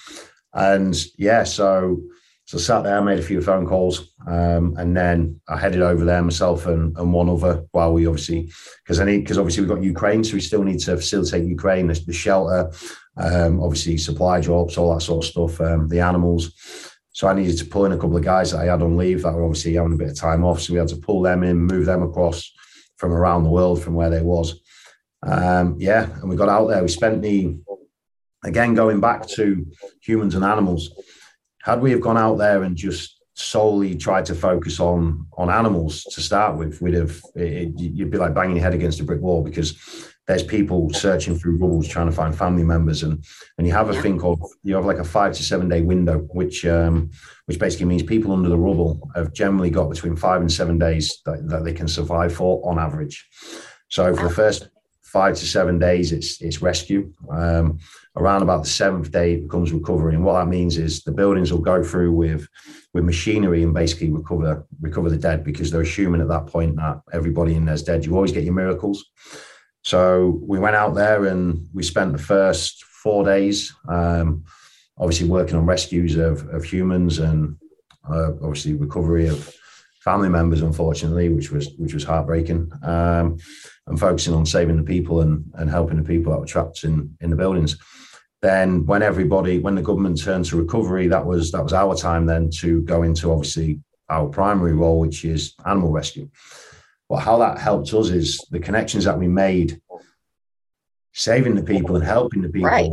And 0.53 0.95
yeah, 1.17 1.43
so 1.43 2.01
so 2.51 2.57
I 2.57 2.61
sat 2.61 2.83
there, 2.83 3.01
made 3.01 3.17
a 3.17 3.21
few 3.21 3.41
phone 3.41 3.65
calls, 3.65 4.11
um, 4.27 4.75
and 4.77 4.95
then 4.95 5.39
I 5.47 5.57
headed 5.57 5.81
over 5.81 6.03
there 6.03 6.21
myself 6.21 6.65
and, 6.65 6.97
and 6.97 7.13
one 7.13 7.29
other 7.29 7.63
while 7.71 7.93
we 7.93 8.05
obviously 8.07 8.51
because 8.83 8.99
I 8.99 9.05
need 9.05 9.19
because 9.19 9.37
obviously 9.37 9.63
we've 9.63 9.69
got 9.69 9.81
Ukraine, 9.81 10.21
so 10.21 10.33
we 10.33 10.41
still 10.41 10.61
need 10.61 10.79
to 10.79 10.97
facilitate 10.97 11.45
Ukraine, 11.45 11.87
the, 11.87 11.93
the 11.93 12.11
shelter, 12.11 12.69
um, 13.15 13.63
obviously 13.63 13.95
supply 13.95 14.41
drops, 14.41 14.77
all 14.77 14.93
that 14.93 14.99
sort 14.99 15.23
of 15.23 15.31
stuff, 15.31 15.61
um, 15.61 15.87
the 15.87 16.01
animals. 16.01 16.51
So 17.13 17.29
I 17.29 17.33
needed 17.33 17.57
to 17.57 17.65
pull 17.65 17.85
in 17.85 17.93
a 17.93 17.97
couple 17.97 18.17
of 18.17 18.23
guys 18.25 18.51
that 18.51 18.59
I 18.59 18.65
had 18.65 18.81
on 18.81 18.97
leave 18.97 19.21
that 19.21 19.33
were 19.33 19.45
obviously 19.45 19.75
having 19.75 19.93
a 19.93 19.97
bit 19.97 20.09
of 20.09 20.17
time 20.17 20.43
off. 20.43 20.59
So 20.59 20.73
we 20.73 20.79
had 20.79 20.89
to 20.89 20.97
pull 20.97 21.21
them 21.21 21.43
in, 21.43 21.55
move 21.55 21.85
them 21.85 22.03
across 22.03 22.51
from 22.97 23.13
around 23.13 23.45
the 23.45 23.49
world 23.49 23.81
from 23.81 23.93
where 23.93 24.09
they 24.09 24.21
was. 24.21 24.59
Um, 25.23 25.77
yeah, 25.79 26.03
and 26.19 26.29
we 26.29 26.35
got 26.35 26.49
out 26.49 26.67
there. 26.67 26.81
We 26.81 26.89
spent 26.89 27.21
the 27.21 27.59
again 28.43 28.73
going 28.73 28.99
back 28.99 29.25
to 29.37 29.65
humans 30.01 30.35
and 30.35 30.43
animals 30.43 30.91
had 31.63 31.81
we 31.81 31.91
have 31.91 32.01
gone 32.01 32.17
out 32.17 32.37
there 32.37 32.63
and 32.63 32.75
just 32.75 33.21
solely 33.33 33.95
tried 33.95 34.25
to 34.25 34.35
focus 34.35 34.79
on 34.79 35.25
on 35.37 35.49
animals 35.49 36.03
to 36.03 36.21
start 36.21 36.57
with, 36.57 36.81
we'd 36.81 36.93
have 36.93 37.21
it, 37.35 37.73
you'd 37.77 38.11
be 38.11 38.17
like 38.17 38.33
banging 38.33 38.57
your 38.57 38.63
head 38.63 38.73
against 38.73 38.99
a 38.99 39.03
brick 39.03 39.21
wall 39.21 39.43
because 39.43 40.09
there's 40.27 40.43
people 40.43 40.89
searching 40.93 41.37
through 41.37 41.57
rubbles 41.57 41.87
trying 41.87 42.05
to 42.05 42.11
find 42.11 42.37
family 42.37 42.63
members. 42.63 43.03
And 43.03 43.23
and 43.57 43.67
you 43.67 43.73
have 43.73 43.89
a 43.89 44.01
thing 44.01 44.19
called 44.19 44.43
you 44.63 44.75
have 44.75 44.85
like 44.85 44.99
a 44.99 45.03
five 45.03 45.33
to 45.33 45.43
seven 45.43 45.69
day 45.69 45.81
window 45.81 46.19
which 46.33 46.65
um 46.65 47.09
which 47.45 47.59
basically 47.59 47.85
means 47.85 48.03
people 48.03 48.31
under 48.31 48.49
the 48.49 48.57
rubble 48.57 49.09
have 49.15 49.33
generally 49.33 49.69
got 49.69 49.89
between 49.89 50.15
five 50.15 50.41
and 50.41 50.51
seven 50.51 50.77
days 50.77 51.21
that, 51.25 51.47
that 51.49 51.63
they 51.63 51.73
can 51.73 51.87
survive 51.87 52.33
for 52.33 52.61
on 52.69 52.79
average. 52.79 53.27
So 53.89 54.15
for 54.15 54.29
the 54.29 54.33
first 54.33 54.69
five 55.01 55.35
to 55.35 55.45
seven 55.45 55.79
days, 55.79 56.11
it's 56.11 56.41
it's 56.41 56.61
rescue. 56.61 57.13
Um, 57.29 57.79
around 58.17 58.41
about 58.41 58.63
the 58.63 58.69
seventh 58.69 59.11
day, 59.11 59.33
it 59.33 59.43
becomes 59.43 59.71
recovery, 59.71 60.15
and 60.15 60.23
what 60.23 60.33
that 60.33 60.47
means 60.49 60.77
is 60.77 61.01
the 61.01 61.11
buildings 61.11 61.51
will 61.51 61.61
go 61.61 61.83
through 61.83 62.11
with 62.11 62.47
with 62.93 63.05
machinery 63.05 63.63
and 63.63 63.73
basically 63.73 64.11
recover 64.11 64.65
recover 64.81 65.09
the 65.09 65.17
dead 65.17 65.43
because 65.43 65.71
they're 65.71 65.81
assuming 65.81 66.21
at 66.21 66.27
that 66.27 66.47
point 66.47 66.75
that 66.75 67.01
everybody 67.13 67.55
in 67.55 67.65
there's 67.65 67.83
dead. 67.83 68.05
You 68.05 68.15
always 68.15 68.31
get 68.31 68.43
your 68.43 68.53
miracles. 68.53 69.05
So 69.83 70.39
we 70.41 70.59
went 70.59 70.75
out 70.75 70.93
there 70.93 71.25
and 71.25 71.67
we 71.73 71.83
spent 71.83 72.11
the 72.11 72.19
first 72.19 72.83
four 72.83 73.23
days, 73.23 73.73
um, 73.87 74.43
obviously 74.97 75.27
working 75.27 75.55
on 75.55 75.65
rescues 75.65 76.15
of 76.17 76.47
of 76.49 76.63
humans 76.63 77.19
and 77.19 77.55
uh, 78.09 78.31
obviously 78.43 78.73
recovery 78.73 79.27
of 79.27 79.55
family 80.03 80.29
members, 80.29 80.61
unfortunately, 80.61 81.29
which 81.29 81.51
was 81.51 81.69
which 81.77 81.93
was 81.93 82.03
heartbreaking. 82.03 82.71
Um, 82.83 83.37
and 83.87 83.99
focusing 83.99 84.33
on 84.33 84.45
saving 84.45 84.77
the 84.77 84.83
people 84.83 85.21
and, 85.21 85.43
and 85.55 85.69
helping 85.69 85.97
the 85.97 86.03
people 86.03 86.31
that 86.31 86.39
were 86.39 86.45
trapped 86.45 86.83
in, 86.83 87.15
in 87.19 87.29
the 87.29 87.35
buildings. 87.35 87.77
Then 88.41 88.85
when 88.85 89.03
everybody, 89.03 89.59
when 89.59 89.75
the 89.75 89.81
government 89.81 90.21
turned 90.21 90.45
to 90.45 90.57
recovery, 90.57 91.07
that 91.07 91.25
was 91.25 91.51
that 91.51 91.63
was 91.63 91.73
our 91.73 91.95
time 91.95 92.25
then 92.25 92.49
to 92.61 92.81
go 92.81 93.03
into 93.03 93.31
obviously 93.31 93.79
our 94.09 94.27
primary 94.27 94.73
role, 94.73 94.99
which 94.99 95.23
is 95.23 95.53
animal 95.65 95.91
rescue. 95.91 96.29
But 97.07 97.17
how 97.17 97.37
that 97.37 97.59
helped 97.59 97.93
us 97.93 98.09
is 98.09 98.39
the 98.49 98.59
connections 98.59 99.03
that 99.05 99.19
we 99.19 99.27
made, 99.27 99.79
saving 101.13 101.55
the 101.55 101.63
people 101.63 101.95
and 101.95 102.03
helping 102.03 102.41
the 102.41 102.49
people. 102.49 102.69
Right. 102.69 102.91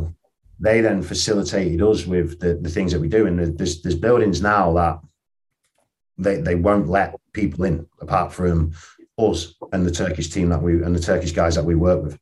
They 0.61 0.81
then 0.81 1.03
facilitated 1.03 1.81
us 1.83 2.05
with 2.05 2.41
the, 2.41 2.55
the 2.55 2.69
things 2.69 2.93
that 2.93 3.01
we 3.01 3.09
do. 3.09 3.27
And 3.27 3.57
there's 3.57 3.81
there's 3.81 3.95
buildings 3.95 4.43
now 4.43 4.73
that 4.75 4.99
they, 6.19 6.41
they 6.41 6.57
won't 6.57 6.89
let 6.89 7.15
people 7.33 7.65
in 7.65 7.87
apart 8.01 8.33
from 8.33 8.73
us 9.19 9.55
and 9.73 9.87
the 9.87 9.91
Turkish 9.91 10.29
team 10.29 10.49
that 10.49 10.61
we 10.63 10.83
and 10.83 10.95
the 10.95 11.01
Turkish 11.01 11.33
guys 11.33 11.55
that 11.55 11.65
we 11.65 11.75
work 11.75 12.03
with 12.03 12.19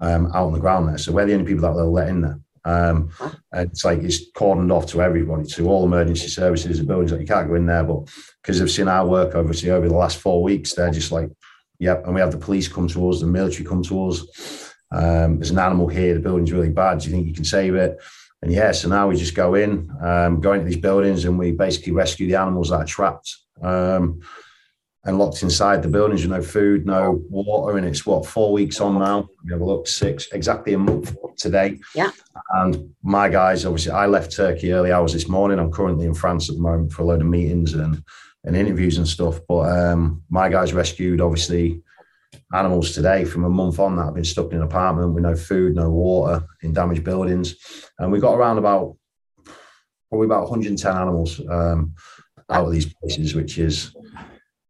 um, 0.00 0.26
out 0.28 0.46
on 0.46 0.52
the 0.52 0.60
ground 0.60 0.88
there. 0.88 0.98
So 0.98 1.12
we're 1.12 1.26
the 1.26 1.34
only 1.34 1.46
people 1.46 1.62
that 1.62 1.74
they'll 1.74 1.92
let 1.92 2.08
in 2.08 2.20
there. 2.22 2.38
Um, 2.64 3.10
and 3.52 3.70
it's 3.70 3.84
like 3.84 4.00
it's 4.00 4.30
cordoned 4.32 4.72
off 4.72 4.86
to 4.86 5.02
everybody, 5.02 5.46
to 5.48 5.68
all 5.68 5.84
emergency 5.84 6.28
services 6.28 6.78
and 6.78 6.88
buildings 6.88 7.10
that 7.10 7.20
you 7.20 7.26
can't 7.26 7.48
go 7.48 7.54
in 7.54 7.66
there. 7.66 7.84
But 7.84 8.08
because 8.42 8.58
they've 8.58 8.70
seen 8.70 8.88
our 8.88 9.06
work 9.06 9.34
obviously 9.34 9.70
over 9.70 9.88
the 9.88 9.94
last 9.94 10.18
four 10.18 10.42
weeks, 10.42 10.74
they're 10.74 10.90
just 10.90 11.12
like, 11.12 11.30
yep. 11.78 12.04
And 12.04 12.14
we 12.14 12.20
have 12.20 12.32
the 12.32 12.38
police 12.38 12.68
come 12.68 12.88
to 12.88 13.10
us, 13.10 13.20
the 13.20 13.26
military 13.26 13.64
come 13.64 13.82
to 13.84 14.08
us. 14.08 14.72
Um, 14.92 15.38
there's 15.38 15.50
an 15.50 15.58
animal 15.58 15.88
here, 15.88 16.14
the 16.14 16.20
building's 16.20 16.52
really 16.52 16.68
bad. 16.68 16.98
Do 16.98 17.08
you 17.08 17.14
think 17.14 17.26
you 17.26 17.34
can 17.34 17.44
save 17.44 17.74
it? 17.74 17.98
And 18.42 18.52
yeah, 18.52 18.72
so 18.72 18.88
now 18.88 19.08
we 19.08 19.16
just 19.16 19.34
go 19.34 19.54
in, 19.54 19.90
um, 20.02 20.40
go 20.40 20.52
into 20.52 20.64
these 20.64 20.76
buildings 20.76 21.24
and 21.24 21.38
we 21.38 21.52
basically 21.52 21.92
rescue 21.92 22.26
the 22.26 22.36
animals 22.36 22.70
that 22.70 22.76
are 22.76 22.84
trapped. 22.84 23.36
Um, 23.62 24.20
and 25.04 25.18
locked 25.18 25.42
inside 25.42 25.82
the 25.82 25.88
buildings 25.88 26.22
with 26.22 26.30
no 26.30 26.42
food, 26.42 26.84
no 26.84 27.22
water. 27.30 27.78
And 27.78 27.86
it's 27.86 28.04
what, 28.04 28.26
four 28.26 28.52
weeks 28.52 28.80
on 28.80 28.98
now? 28.98 29.28
We 29.44 29.52
have 29.52 29.62
a 29.62 29.64
look, 29.64 29.86
six, 29.86 30.28
exactly 30.32 30.74
a 30.74 30.78
month 30.78 31.16
today. 31.38 31.78
Yeah. 31.94 32.10
And 32.54 32.94
my 33.02 33.28
guys, 33.28 33.64
obviously, 33.64 33.92
I 33.92 34.06
left 34.06 34.36
Turkey 34.36 34.72
early 34.72 34.92
hours 34.92 35.14
this 35.14 35.28
morning. 35.28 35.58
I'm 35.58 35.72
currently 35.72 36.04
in 36.06 36.14
France 36.14 36.50
at 36.50 36.56
the 36.56 36.62
moment 36.62 36.92
for 36.92 37.02
a 37.02 37.06
load 37.06 37.22
of 37.22 37.28
meetings 37.28 37.72
and, 37.72 38.02
and 38.44 38.56
interviews 38.56 38.98
and 38.98 39.08
stuff. 39.08 39.40
But 39.48 39.70
um, 39.70 40.22
my 40.28 40.50
guys 40.50 40.74
rescued, 40.74 41.22
obviously, 41.22 41.82
animals 42.52 42.92
today 42.92 43.24
from 43.24 43.44
a 43.44 43.50
month 43.50 43.78
on 43.78 43.96
that 43.96 44.04
have 44.04 44.14
been 44.14 44.24
stuck 44.24 44.50
in 44.50 44.58
an 44.58 44.64
apartment 44.64 45.14
with 45.14 45.22
no 45.22 45.34
food, 45.34 45.76
no 45.76 45.88
water, 45.90 46.44
in 46.62 46.74
damaged 46.74 47.04
buildings. 47.04 47.56
And 47.98 48.12
we 48.12 48.20
got 48.20 48.34
around 48.34 48.58
about 48.58 48.96
probably 50.10 50.26
about 50.26 50.42
110 50.42 50.96
animals 50.96 51.40
um, 51.48 51.94
out 52.50 52.66
of 52.66 52.72
these 52.72 52.92
places, 52.92 53.34
which 53.34 53.58
is 53.58 53.94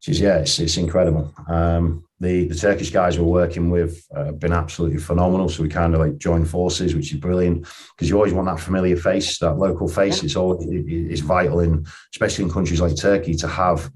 is 0.09 0.21
yeah, 0.21 0.39
it's, 0.39 0.59
it's 0.59 0.77
incredible. 0.77 1.33
Um, 1.49 2.05
the 2.21 2.49
the 2.49 2.55
Turkish 2.55 2.91
guys 2.91 3.19
we're 3.19 3.25
working 3.25 3.71
with 3.71 4.07
uh, 4.15 4.27
have 4.27 4.41
been 4.41 4.53
absolutely 4.53 4.99
phenomenal. 4.99 5.49
So 5.49 5.63
we 5.63 5.69
kind 5.69 5.95
of 5.95 6.01
like 6.01 6.19
join 6.19 6.45
forces, 6.45 6.95
which 6.95 7.13
is 7.13 7.19
brilliant 7.19 7.67
because 7.95 8.09
you 8.09 8.17
always 8.17 8.33
want 8.33 8.47
that 8.47 8.61
familiar 8.61 8.97
face, 8.97 9.39
that 9.39 9.55
local 9.55 9.89
face. 9.89 10.23
It's 10.23 10.37
always 10.37 10.67
it, 10.67 10.85
it's 10.89 11.21
vital 11.21 11.61
in, 11.61 11.87
especially 12.13 12.45
in 12.45 12.51
countries 12.51 12.81
like 12.81 12.97
Turkey, 12.97 13.35
to 13.37 13.49
have 13.49 13.91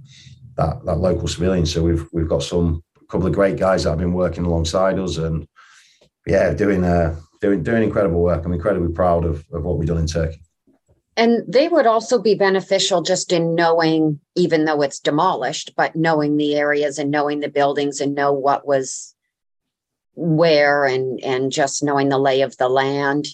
that 0.57 0.85
that 0.85 0.99
local 0.99 1.29
civilian. 1.29 1.67
So 1.67 1.83
we've 1.83 2.07
we've 2.13 2.29
got 2.29 2.43
some 2.43 2.83
couple 3.09 3.27
of 3.27 3.35
great 3.35 3.57
guys 3.57 3.85
that 3.85 3.91
have 3.91 3.99
been 3.99 4.13
working 4.13 4.45
alongside 4.45 4.99
us, 4.99 5.19
and 5.19 5.47
yeah, 6.27 6.53
doing 6.53 6.85
uh, 6.85 7.19
doing 7.41 7.63
doing 7.63 7.83
incredible 7.83 8.23
work. 8.23 8.45
I'm 8.45 8.53
incredibly 8.53 8.93
proud 8.93 9.25
of 9.25 9.45
of 9.53 9.65
what 9.65 9.79
we've 9.79 9.89
done 9.89 9.99
in 9.99 10.07
Turkey. 10.07 10.44
And 11.17 11.45
they 11.47 11.69
would 11.69 11.87
also 11.87 12.21
be 12.21 12.35
beneficial 12.35 13.03
just 13.03 13.33
in 13.33 13.55
knowing, 13.55 14.19
even 14.35 14.65
though 14.65 14.83
it's 14.83 14.99
demolished, 14.99 15.75
but 15.77 15.95
knowing 15.95 16.37
the 16.37 16.57
areas 16.57 16.99
and 16.99 17.11
knowing 17.11 17.41
the 17.41 17.49
buildings 17.49 18.01
and 18.01 18.15
know 18.15 18.33
what 18.33 18.67
was 18.67 19.15
where 20.17 20.85
and 20.85 21.23
and 21.25 21.51
just 21.51 21.83
knowing 21.83 22.09
the 22.09 22.19
lay 22.19 22.43
of 22.43 22.57
the 22.57 22.69
land 22.69 23.27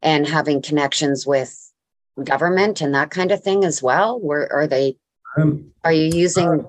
and 0.00 0.26
having 0.26 0.60
connections 0.60 1.26
with 1.26 1.56
government 2.22 2.80
and 2.80 2.94
that 2.94 3.10
kind 3.10 3.32
of 3.32 3.42
thing 3.42 3.64
as 3.64 3.82
well. 3.82 4.20
Where 4.20 4.52
are 4.52 4.66
they? 4.66 4.96
Um, 5.36 5.72
are 5.84 5.92
you 5.92 6.16
using? 6.16 6.68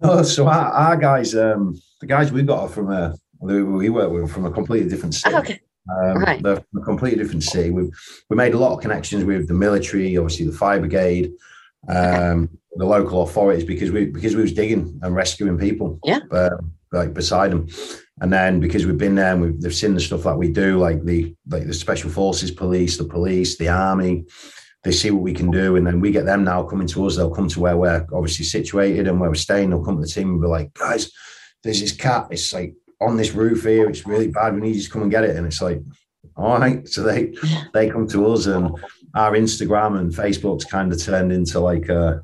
Uh, 0.00 0.22
so 0.22 0.46
our, 0.46 0.72
our 0.72 0.96
guys, 0.96 1.34
um, 1.34 1.80
the 2.00 2.06
guys 2.06 2.30
we 2.30 2.42
got 2.42 2.70
from 2.70 2.90
a 2.90 3.14
we 3.40 3.90
work 3.90 4.10
with 4.10 4.30
from 4.30 4.46
a 4.46 4.50
completely 4.50 4.88
different 4.88 5.14
state. 5.14 5.34
Okay. 5.34 5.60
Um, 5.88 6.18
right. 6.18 6.42
They're 6.42 6.56
from 6.56 6.82
a 6.82 6.84
completely 6.84 7.22
different 7.22 7.44
city. 7.44 7.70
We 7.70 7.90
we 8.28 8.36
made 8.36 8.54
a 8.54 8.58
lot 8.58 8.74
of 8.74 8.80
connections 8.80 9.24
with 9.24 9.48
the 9.48 9.54
military, 9.54 10.16
obviously 10.16 10.46
the 10.46 10.52
fire 10.52 10.80
brigade, 10.80 11.32
um, 11.88 12.48
the 12.74 12.84
local 12.84 13.22
authorities 13.22 13.64
because 13.64 13.90
we 13.90 14.06
because 14.06 14.34
we 14.34 14.42
was 14.42 14.52
digging 14.52 14.98
and 15.02 15.14
rescuing 15.14 15.58
people. 15.58 15.98
Yeah. 16.04 16.20
Uh, 16.30 16.56
like 16.92 17.12
beside 17.14 17.50
them, 17.50 17.68
and 18.20 18.32
then 18.32 18.60
because 18.60 18.86
we've 18.86 18.98
been 18.98 19.16
there 19.16 19.32
and 19.32 19.42
we've 19.42 19.60
they've 19.60 19.74
seen 19.74 19.94
the 19.94 20.00
stuff 20.00 20.22
that 20.22 20.38
we 20.38 20.50
do, 20.50 20.78
like 20.78 21.04
the 21.04 21.34
like 21.48 21.66
the 21.66 21.74
special 21.74 22.10
forces 22.10 22.50
police, 22.50 22.96
the 22.96 23.04
police, 23.04 23.58
the 23.58 23.68
army. 23.68 24.24
They 24.84 24.92
see 24.92 25.10
what 25.10 25.22
we 25.22 25.34
can 25.34 25.50
do, 25.50 25.76
and 25.76 25.84
then 25.86 26.00
we 26.00 26.12
get 26.12 26.26
them 26.26 26.44
now 26.44 26.62
coming 26.62 26.86
to 26.88 27.06
us. 27.06 27.16
They'll 27.16 27.34
come 27.34 27.48
to 27.48 27.60
where 27.60 27.76
we're 27.76 28.06
obviously 28.12 28.44
situated 28.44 29.08
and 29.08 29.20
where 29.20 29.28
we're 29.28 29.34
staying. 29.34 29.70
They'll 29.70 29.84
come 29.84 29.96
to 29.96 30.02
the 30.02 30.08
team 30.08 30.30
and 30.30 30.40
be 30.40 30.46
like, 30.46 30.72
guys, 30.74 31.10
there's 31.64 31.80
this 31.80 31.92
cat. 31.92 32.28
It's 32.30 32.52
like 32.52 32.74
on 33.00 33.16
this 33.16 33.32
roof 33.32 33.64
here. 33.64 33.88
It's 33.88 34.06
really 34.06 34.28
bad. 34.28 34.54
We 34.54 34.60
need 34.60 34.76
you 34.76 34.82
to 34.82 34.90
come 34.90 35.02
and 35.02 35.10
get 35.10 35.24
it. 35.24 35.36
And 35.36 35.46
it's 35.46 35.62
like, 35.62 35.80
all 36.36 36.58
right. 36.58 36.86
So 36.88 37.02
they 37.02 37.34
they 37.72 37.90
come 37.90 38.06
to 38.08 38.32
us, 38.32 38.46
and 38.46 38.70
our 39.14 39.32
Instagram 39.32 39.98
and 39.98 40.12
Facebook's 40.12 40.64
kind 40.64 40.92
of 40.92 41.02
turned 41.02 41.32
into 41.32 41.60
like 41.60 41.88
a, 41.88 42.22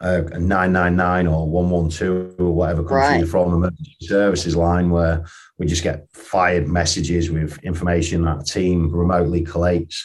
a, 0.00 0.24
a 0.24 0.38
999 0.38 1.26
or 1.26 1.48
112 1.48 2.40
or 2.40 2.52
whatever 2.52 2.82
comes 2.82 2.92
right. 2.92 3.28
from 3.28 3.54
emergency 3.54 3.96
services 4.00 4.56
line 4.56 4.90
where 4.90 5.24
we 5.58 5.66
just 5.66 5.82
get 5.82 6.06
fired 6.12 6.68
messages 6.68 7.30
with 7.30 7.58
information 7.62 8.24
that 8.24 8.38
the 8.38 8.44
team 8.44 8.90
remotely 8.90 9.44
collates, 9.44 10.04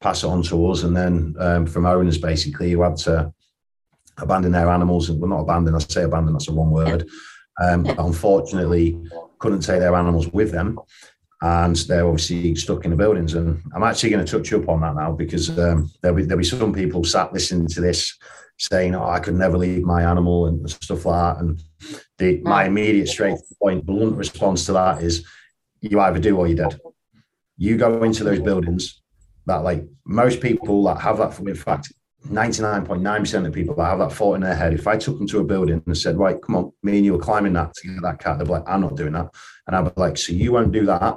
pass 0.00 0.24
it 0.24 0.28
on 0.28 0.42
to 0.42 0.70
us, 0.70 0.82
and 0.82 0.96
then 0.96 1.34
um, 1.38 1.66
from 1.66 1.86
owners 1.86 2.18
basically 2.18 2.70
who 2.70 2.82
had 2.82 2.96
to 2.96 3.32
abandon 4.18 4.52
their 4.52 4.70
animals 4.70 5.10
and 5.10 5.20
well 5.20 5.30
not 5.30 5.40
abandon, 5.40 5.74
I 5.74 5.78
say 5.78 6.04
abandon, 6.04 6.32
that's 6.32 6.48
a 6.48 6.52
wrong 6.52 6.70
word. 6.70 7.08
Um, 7.62 7.86
unfortunately, 7.98 9.00
couldn't 9.38 9.60
take 9.60 9.80
their 9.80 9.94
animals 9.94 10.28
with 10.28 10.52
them, 10.52 10.78
and 11.42 11.76
they're 11.76 12.06
obviously 12.06 12.54
stuck 12.54 12.84
in 12.84 12.90
the 12.90 12.96
buildings. 12.96 13.34
And 13.34 13.62
I'm 13.74 13.82
actually 13.82 14.10
going 14.10 14.24
to 14.24 14.38
touch 14.38 14.52
up 14.52 14.68
on 14.68 14.80
that 14.82 14.94
now 14.94 15.12
because 15.12 15.56
um, 15.58 15.90
there'll 16.02 16.16
be 16.16 16.24
there'll 16.24 16.38
be 16.38 16.44
some 16.44 16.72
people 16.72 17.04
sat 17.04 17.32
listening 17.32 17.68
to 17.68 17.80
this 17.80 18.16
saying, 18.58 18.94
"Oh, 18.94 19.08
I 19.08 19.20
could 19.20 19.34
never 19.34 19.58
leave 19.58 19.82
my 19.82 20.02
animal" 20.02 20.46
and 20.46 20.68
stuff 20.70 21.04
like 21.04 21.36
that. 21.36 21.42
And 21.42 21.62
the, 22.18 22.40
my 22.42 22.64
immediate 22.64 23.08
straight 23.08 23.38
point, 23.60 23.84
blunt 23.84 24.16
response 24.16 24.66
to 24.66 24.72
that 24.72 25.02
is, 25.02 25.26
you 25.80 26.00
either 26.00 26.18
do 26.18 26.36
or 26.36 26.46
you're 26.46 26.56
dead. 26.56 26.78
You 27.58 27.76
go 27.76 28.02
into 28.02 28.24
those 28.24 28.40
buildings 28.40 29.00
that, 29.46 29.62
like 29.62 29.84
most 30.04 30.40
people 30.40 30.84
that 30.84 31.00
have 31.00 31.18
that. 31.18 31.38
In 31.38 31.54
fact, 31.54 31.92
99.9% 32.26 33.46
of 33.46 33.52
people 33.52 33.74
that 33.76 33.84
have 33.84 33.98
that 33.98 34.12
thought 34.12 34.34
in 34.34 34.40
their 34.40 34.54
head, 34.54 34.72
if 34.72 34.86
I 34.86 34.96
took 34.96 35.18
them 35.18 35.26
to 35.28 35.40
a 35.40 35.44
building 35.44 35.82
and 35.86 35.96
said, 35.96 36.16
right, 36.16 36.40
come 36.40 36.56
on, 36.56 36.72
me 36.82 36.96
and 36.96 37.04
you 37.04 37.14
are 37.14 37.18
climbing 37.18 37.52
that 37.54 37.74
to 37.74 37.88
get 37.88 38.02
that 38.02 38.18
cat, 38.18 38.38
they'd 38.38 38.44
be 38.44 38.50
like, 38.50 38.68
I'm 38.68 38.80
not 38.80 38.96
doing 38.96 39.12
that. 39.12 39.34
And 39.66 39.76
I'd 39.76 39.94
be 39.94 40.00
like, 40.00 40.16
so 40.16 40.32
you 40.32 40.52
won't 40.52 40.72
do 40.72 40.86
that 40.86 41.16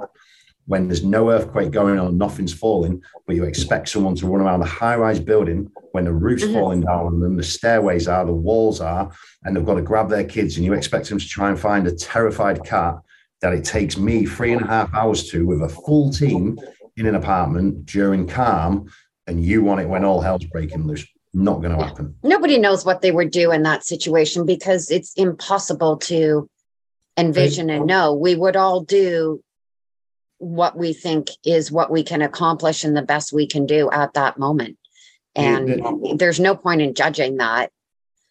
when 0.70 0.86
there's 0.86 1.02
no 1.02 1.30
earthquake 1.30 1.72
going 1.72 1.98
on, 1.98 2.16
nothing's 2.16 2.52
falling, 2.52 3.02
but 3.26 3.34
you 3.34 3.42
expect 3.42 3.88
someone 3.88 4.14
to 4.14 4.28
run 4.28 4.40
around 4.40 4.62
a 4.62 4.66
high 4.66 4.94
rise 4.94 5.18
building 5.18 5.68
when 5.90 6.04
the 6.04 6.12
roof's 6.12 6.44
mm-hmm. 6.44 6.54
falling 6.54 6.80
down 6.82 7.06
on 7.06 7.18
them, 7.18 7.36
the 7.36 7.42
stairways 7.42 8.06
are, 8.06 8.24
the 8.24 8.32
walls 8.32 8.80
are, 8.80 9.10
and 9.42 9.56
they've 9.56 9.66
got 9.66 9.74
to 9.74 9.82
grab 9.82 10.08
their 10.08 10.22
kids, 10.22 10.56
and 10.56 10.64
you 10.64 10.72
expect 10.72 11.08
them 11.08 11.18
to 11.18 11.26
try 11.26 11.48
and 11.48 11.58
find 11.58 11.88
a 11.88 11.94
terrified 11.96 12.64
cat 12.64 12.94
that 13.40 13.52
it 13.52 13.64
takes 13.64 13.96
me 13.96 14.24
three 14.24 14.52
and 14.52 14.62
a 14.62 14.66
half 14.66 14.94
hours 14.94 15.28
to 15.30 15.44
with 15.44 15.60
a 15.60 15.68
full 15.68 16.12
team 16.12 16.56
in 16.96 17.06
an 17.06 17.16
apartment 17.16 17.84
during 17.86 18.28
calm 18.28 18.88
and 19.30 19.44
you 19.44 19.62
want 19.62 19.80
it 19.80 19.88
when 19.88 20.04
all 20.04 20.20
hell's 20.20 20.44
breaking 20.44 20.86
loose. 20.86 21.06
Not 21.32 21.62
going 21.62 21.76
to 21.76 21.84
happen. 21.84 22.16
Nobody 22.24 22.58
knows 22.58 22.84
what 22.84 23.02
they 23.02 23.12
would 23.12 23.30
do 23.30 23.52
in 23.52 23.62
that 23.62 23.84
situation 23.84 24.44
because 24.44 24.90
it's 24.90 25.14
impossible 25.14 25.98
to 25.98 26.50
envision 27.16 27.70
and 27.70 27.86
know. 27.86 28.14
We 28.14 28.34
would 28.34 28.56
all 28.56 28.80
do 28.80 29.40
what 30.38 30.76
we 30.76 30.92
think 30.92 31.28
is 31.44 31.70
what 31.70 31.90
we 31.90 32.02
can 32.02 32.20
accomplish 32.20 32.82
and 32.82 32.96
the 32.96 33.02
best 33.02 33.32
we 33.32 33.46
can 33.46 33.66
do 33.66 33.88
at 33.92 34.14
that 34.14 34.38
moment. 34.38 34.76
And 35.36 36.18
there's 36.18 36.40
no 36.40 36.56
point 36.56 36.82
in 36.82 36.94
judging 36.94 37.36
that. 37.36 37.70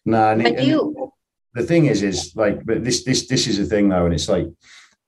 No, 0.04 0.34
nah, 0.34 0.42
but 0.42 0.62
you. 0.62 1.12
The 1.54 1.62
thing 1.62 1.86
is, 1.86 2.02
is 2.02 2.36
like, 2.36 2.66
but 2.66 2.84
this, 2.84 3.04
this, 3.04 3.26
this 3.26 3.46
is 3.46 3.56
the 3.56 3.64
thing 3.64 3.88
though, 3.88 4.04
and 4.04 4.14
it's 4.14 4.28
like, 4.28 4.46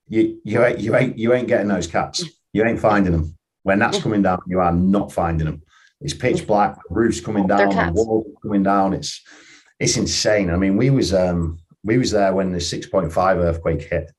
you, 0.09 0.41
you, 0.45 0.65
ain't, 0.65 0.81
you 0.81 0.97
ain't, 0.97 1.19
you 1.19 1.35
ain't 1.35 1.49
getting 1.49 1.69
those 1.69 1.87
cats. 1.87 2.25
You 2.55 2.65
ain't 2.65 2.81
finding 2.81 3.13
them. 3.13 3.37
When 3.65 3.79
that's 3.79 4.01
coming 4.01 4.23
down, 4.23 4.41
you 4.47 4.61
are 4.61 4.73
not 4.73 5.13
finding 5.13 5.47
them. 5.47 5.63
It's 6.03 6.15
pitch 6.15 6.47
black, 6.47 6.77
roofs 6.91 7.21
coming 7.21 7.47
down, 7.47 7.71
The 7.95 8.03
walls 8.03 8.27
coming 8.43 8.63
down. 8.63 8.93
It's 8.95 9.23
it's 9.79 9.97
insane. 9.97 10.51
I 10.51 10.57
mean, 10.57 10.77
we 10.77 10.91
was 10.91 11.13
um 11.15 11.59
we 11.85 11.99
was 11.99 12.11
there 12.11 12.33
when 12.33 12.53
the 12.53 12.59
6.5 12.59 13.37
earthquake 13.37 13.83
hit. 13.83 14.13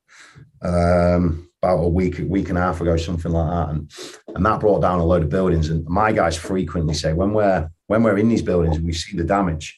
Um, 0.61 1.49
about 1.61 1.83
a 1.83 1.87
week, 1.87 2.19
week 2.27 2.49
and 2.49 2.57
a 2.57 2.61
half 2.61 2.81
ago, 2.81 2.97
something 2.97 3.31
like 3.31 3.49
that, 3.49 3.69
and 3.69 3.91
and 4.35 4.45
that 4.45 4.59
brought 4.59 4.81
down 4.81 4.99
a 4.99 5.05
load 5.05 5.23
of 5.23 5.29
buildings. 5.29 5.69
And 5.69 5.85
my 5.85 6.11
guys 6.11 6.35
frequently 6.35 6.93
say 6.93 7.13
when 7.13 7.33
we're 7.33 7.69
when 7.87 8.03
we're 8.03 8.17
in 8.17 8.29
these 8.29 8.41
buildings 8.41 8.79
we 8.79 8.93
see 8.93 9.17
the 9.17 9.23
damage, 9.23 9.77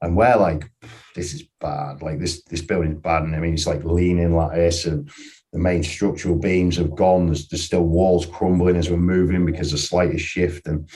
and 0.00 0.16
we're 0.16 0.36
like, 0.36 0.70
this 1.14 1.34
is 1.34 1.44
bad. 1.60 2.02
Like 2.02 2.18
this 2.20 2.42
this 2.44 2.62
building's 2.62 3.00
bad. 3.00 3.24
And 3.24 3.34
I 3.34 3.40
mean, 3.40 3.54
it's 3.54 3.66
like 3.66 3.84
leaning 3.84 4.34
like 4.34 4.54
this, 4.54 4.86
and 4.86 5.10
the 5.52 5.58
main 5.58 5.82
structural 5.82 6.36
beams 6.36 6.76
have 6.76 6.94
gone. 6.94 7.26
There's, 7.26 7.48
there's 7.48 7.64
still 7.64 7.84
walls 7.84 8.26
crumbling 8.26 8.76
as 8.76 8.90
we're 8.90 8.96
moving 8.96 9.44
because 9.46 9.72
the 9.72 9.78
slightest 9.78 10.24
shift. 10.24 10.66
And 10.66 10.88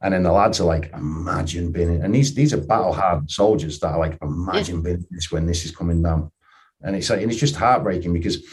and 0.00 0.14
then 0.14 0.22
the 0.22 0.32
lads 0.32 0.60
are 0.60 0.64
like, 0.64 0.90
imagine 0.92 1.72
being 1.72 1.96
in, 1.96 2.02
and 2.02 2.14
these 2.14 2.34
these 2.34 2.54
are 2.54 2.60
battle 2.60 2.92
hard 2.92 3.30
soldiers 3.30 3.80
that 3.80 3.92
are 3.92 3.98
like, 3.98 4.18
imagine 4.22 4.82
being 4.82 5.04
this 5.10 5.30
when 5.32 5.46
this 5.46 5.64
is 5.64 5.74
coming 5.74 6.02
down. 6.02 6.30
And 6.82 6.94
it's 6.94 7.10
like, 7.10 7.22
and 7.22 7.30
it's 7.30 7.40
just 7.40 7.56
heartbreaking 7.56 8.12
because 8.12 8.44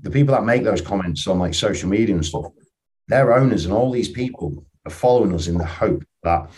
the 0.00 0.10
people 0.10 0.34
that 0.34 0.44
make 0.44 0.62
those 0.62 0.80
comments 0.80 1.26
on 1.26 1.38
like 1.38 1.54
social 1.54 1.88
media 1.88 2.14
and 2.14 2.24
stuff, 2.24 2.46
their 3.08 3.34
owners 3.34 3.64
and 3.64 3.74
all 3.74 3.90
these 3.90 4.08
people 4.08 4.64
are 4.86 4.92
following 4.92 5.34
us 5.34 5.48
in 5.48 5.58
the 5.58 5.64
hope 5.64 6.04
that 6.22 6.50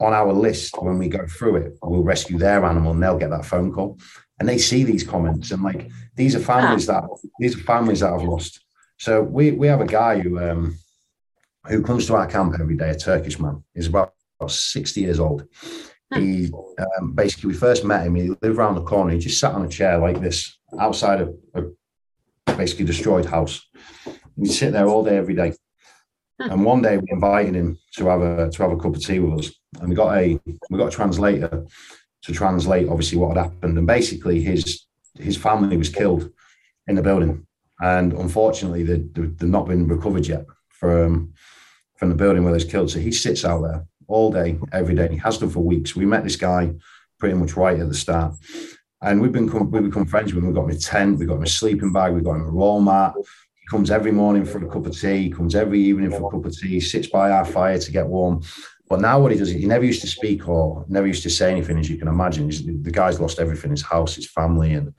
on 0.00 0.12
our 0.12 0.32
list 0.32 0.74
when 0.82 0.98
we 0.98 1.08
go 1.08 1.24
through 1.26 1.56
it, 1.56 1.78
we'll 1.82 2.02
rescue 2.02 2.38
their 2.38 2.64
animal 2.64 2.92
and 2.92 3.02
they'll 3.02 3.18
get 3.18 3.30
that 3.30 3.44
phone 3.44 3.72
call. 3.72 3.98
And 4.40 4.48
they 4.48 4.58
see 4.58 4.82
these 4.82 5.04
comments 5.04 5.52
and 5.52 5.62
like 5.62 5.88
these 6.16 6.34
are 6.34 6.40
families 6.40 6.86
that 6.86 7.04
these 7.38 7.56
are 7.56 7.62
families 7.62 8.00
that 8.00 8.10
have 8.10 8.24
lost. 8.24 8.60
So 8.98 9.22
we 9.22 9.52
we 9.52 9.68
have 9.68 9.80
a 9.80 9.86
guy 9.86 10.18
who 10.18 10.40
um 10.40 10.76
who 11.66 11.82
comes 11.82 12.06
to 12.06 12.14
our 12.14 12.26
camp 12.26 12.54
every 12.60 12.76
day, 12.76 12.90
a 12.90 12.94
Turkish 12.94 13.38
man. 13.38 13.62
He's 13.74 13.86
about, 13.86 14.12
about 14.38 14.50
60 14.50 15.00
years 15.00 15.20
old. 15.20 15.44
Hmm. 16.12 16.20
He 16.20 16.50
um, 16.98 17.12
basically 17.12 17.48
we 17.48 17.54
first 17.54 17.84
met 17.84 18.06
him. 18.06 18.14
He 18.14 18.28
lived 18.28 18.44
around 18.58 18.74
the 18.74 18.82
corner. 18.82 19.12
He 19.12 19.18
just 19.18 19.40
sat 19.40 19.52
on 19.52 19.64
a 19.64 19.68
chair 19.68 19.98
like 19.98 20.20
this 20.20 20.58
outside 20.78 21.20
of 21.20 21.34
a 21.54 21.62
basically 22.56 22.84
destroyed 22.84 23.26
house. 23.26 23.66
He'd 24.36 24.52
sit 24.52 24.72
there 24.72 24.86
all 24.86 25.04
day 25.04 25.16
every 25.16 25.34
day. 25.34 25.54
And 26.38 26.64
one 26.64 26.82
day 26.82 26.98
we 26.98 27.06
invited 27.10 27.54
him 27.54 27.78
to 27.96 28.06
have 28.08 28.20
a 28.20 28.50
to 28.50 28.62
have 28.62 28.72
a 28.72 28.76
cup 28.76 28.96
of 28.96 29.02
tea 29.02 29.20
with 29.20 29.38
us, 29.38 29.52
and 29.80 29.88
we 29.88 29.94
got 29.94 30.16
a 30.16 30.38
we 30.68 30.78
got 30.78 30.88
a 30.88 30.96
translator 30.96 31.64
to 32.22 32.32
translate 32.32 32.88
obviously 32.88 33.18
what 33.18 33.36
had 33.36 33.44
happened. 33.44 33.78
And 33.78 33.86
basically, 33.86 34.42
his 34.42 34.86
his 35.16 35.36
family 35.36 35.76
was 35.76 35.88
killed 35.88 36.30
in 36.88 36.96
the 36.96 37.02
building, 37.02 37.46
and 37.80 38.12
unfortunately, 38.12 38.82
they, 38.82 38.96
they've 39.12 39.48
not 39.48 39.68
been 39.68 39.86
recovered 39.86 40.26
yet 40.26 40.44
from 40.70 41.33
from 41.96 42.08
the 42.08 42.14
building 42.14 42.44
where 42.44 42.56
they 42.56 42.64
killed. 42.64 42.90
So 42.90 42.98
he 42.98 43.12
sits 43.12 43.44
out 43.44 43.62
there 43.62 43.86
all 44.08 44.30
day, 44.30 44.58
every 44.72 44.94
day. 44.94 45.08
He 45.08 45.16
has 45.18 45.38
done 45.38 45.50
for 45.50 45.60
weeks. 45.60 45.96
We 45.96 46.06
met 46.06 46.24
this 46.24 46.36
guy 46.36 46.72
pretty 47.18 47.34
much 47.34 47.56
right 47.56 47.78
at 47.78 47.88
the 47.88 47.94
start. 47.94 48.34
And 49.02 49.20
we've 49.20 49.32
been 49.32 49.46
we've 49.70 49.84
become 49.84 50.06
friends 50.06 50.32
with 50.32 50.42
him. 50.42 50.48
We 50.48 50.54
got 50.54 50.64
him 50.64 50.76
a 50.76 50.78
tent, 50.78 51.18
we've 51.18 51.28
got 51.28 51.36
him 51.36 51.42
a 51.42 51.48
sleeping 51.48 51.92
bag, 51.92 52.14
we've 52.14 52.24
got 52.24 52.36
him 52.36 52.46
a 52.46 52.50
roll 52.50 52.80
mat, 52.80 53.14
he 53.64 53.68
comes 53.70 53.90
every 53.90 54.12
morning 54.12 54.44
for 54.44 54.62
a 54.62 54.68
cup 54.68 54.84
of 54.84 54.98
tea. 54.98 55.22
He 55.22 55.30
comes 55.30 55.54
every 55.54 55.80
evening 55.80 56.10
for 56.10 56.26
a 56.26 56.30
cup 56.30 56.44
of 56.44 56.54
tea. 56.54 56.80
Sits 56.80 57.06
by 57.06 57.30
our 57.30 57.46
fire 57.46 57.78
to 57.78 57.92
get 57.92 58.06
warm. 58.06 58.42
But 58.90 59.00
now 59.00 59.18
what 59.18 59.32
he 59.32 59.38
does, 59.38 59.48
is 59.48 59.54
he 59.54 59.64
never 59.64 59.86
used 59.86 60.02
to 60.02 60.06
speak 60.06 60.46
or 60.46 60.84
never 60.86 61.06
used 61.06 61.22
to 61.22 61.30
say 61.30 61.50
anything, 61.50 61.78
as 61.78 61.88
you 61.88 61.96
can 61.96 62.08
imagine. 62.08 62.44
He's, 62.44 62.62
the 62.66 62.90
guy's 62.90 63.20
lost 63.20 63.38
everything: 63.38 63.70
his 63.70 63.80
house, 63.80 64.16
his 64.16 64.30
family, 64.30 64.74
and 64.74 64.92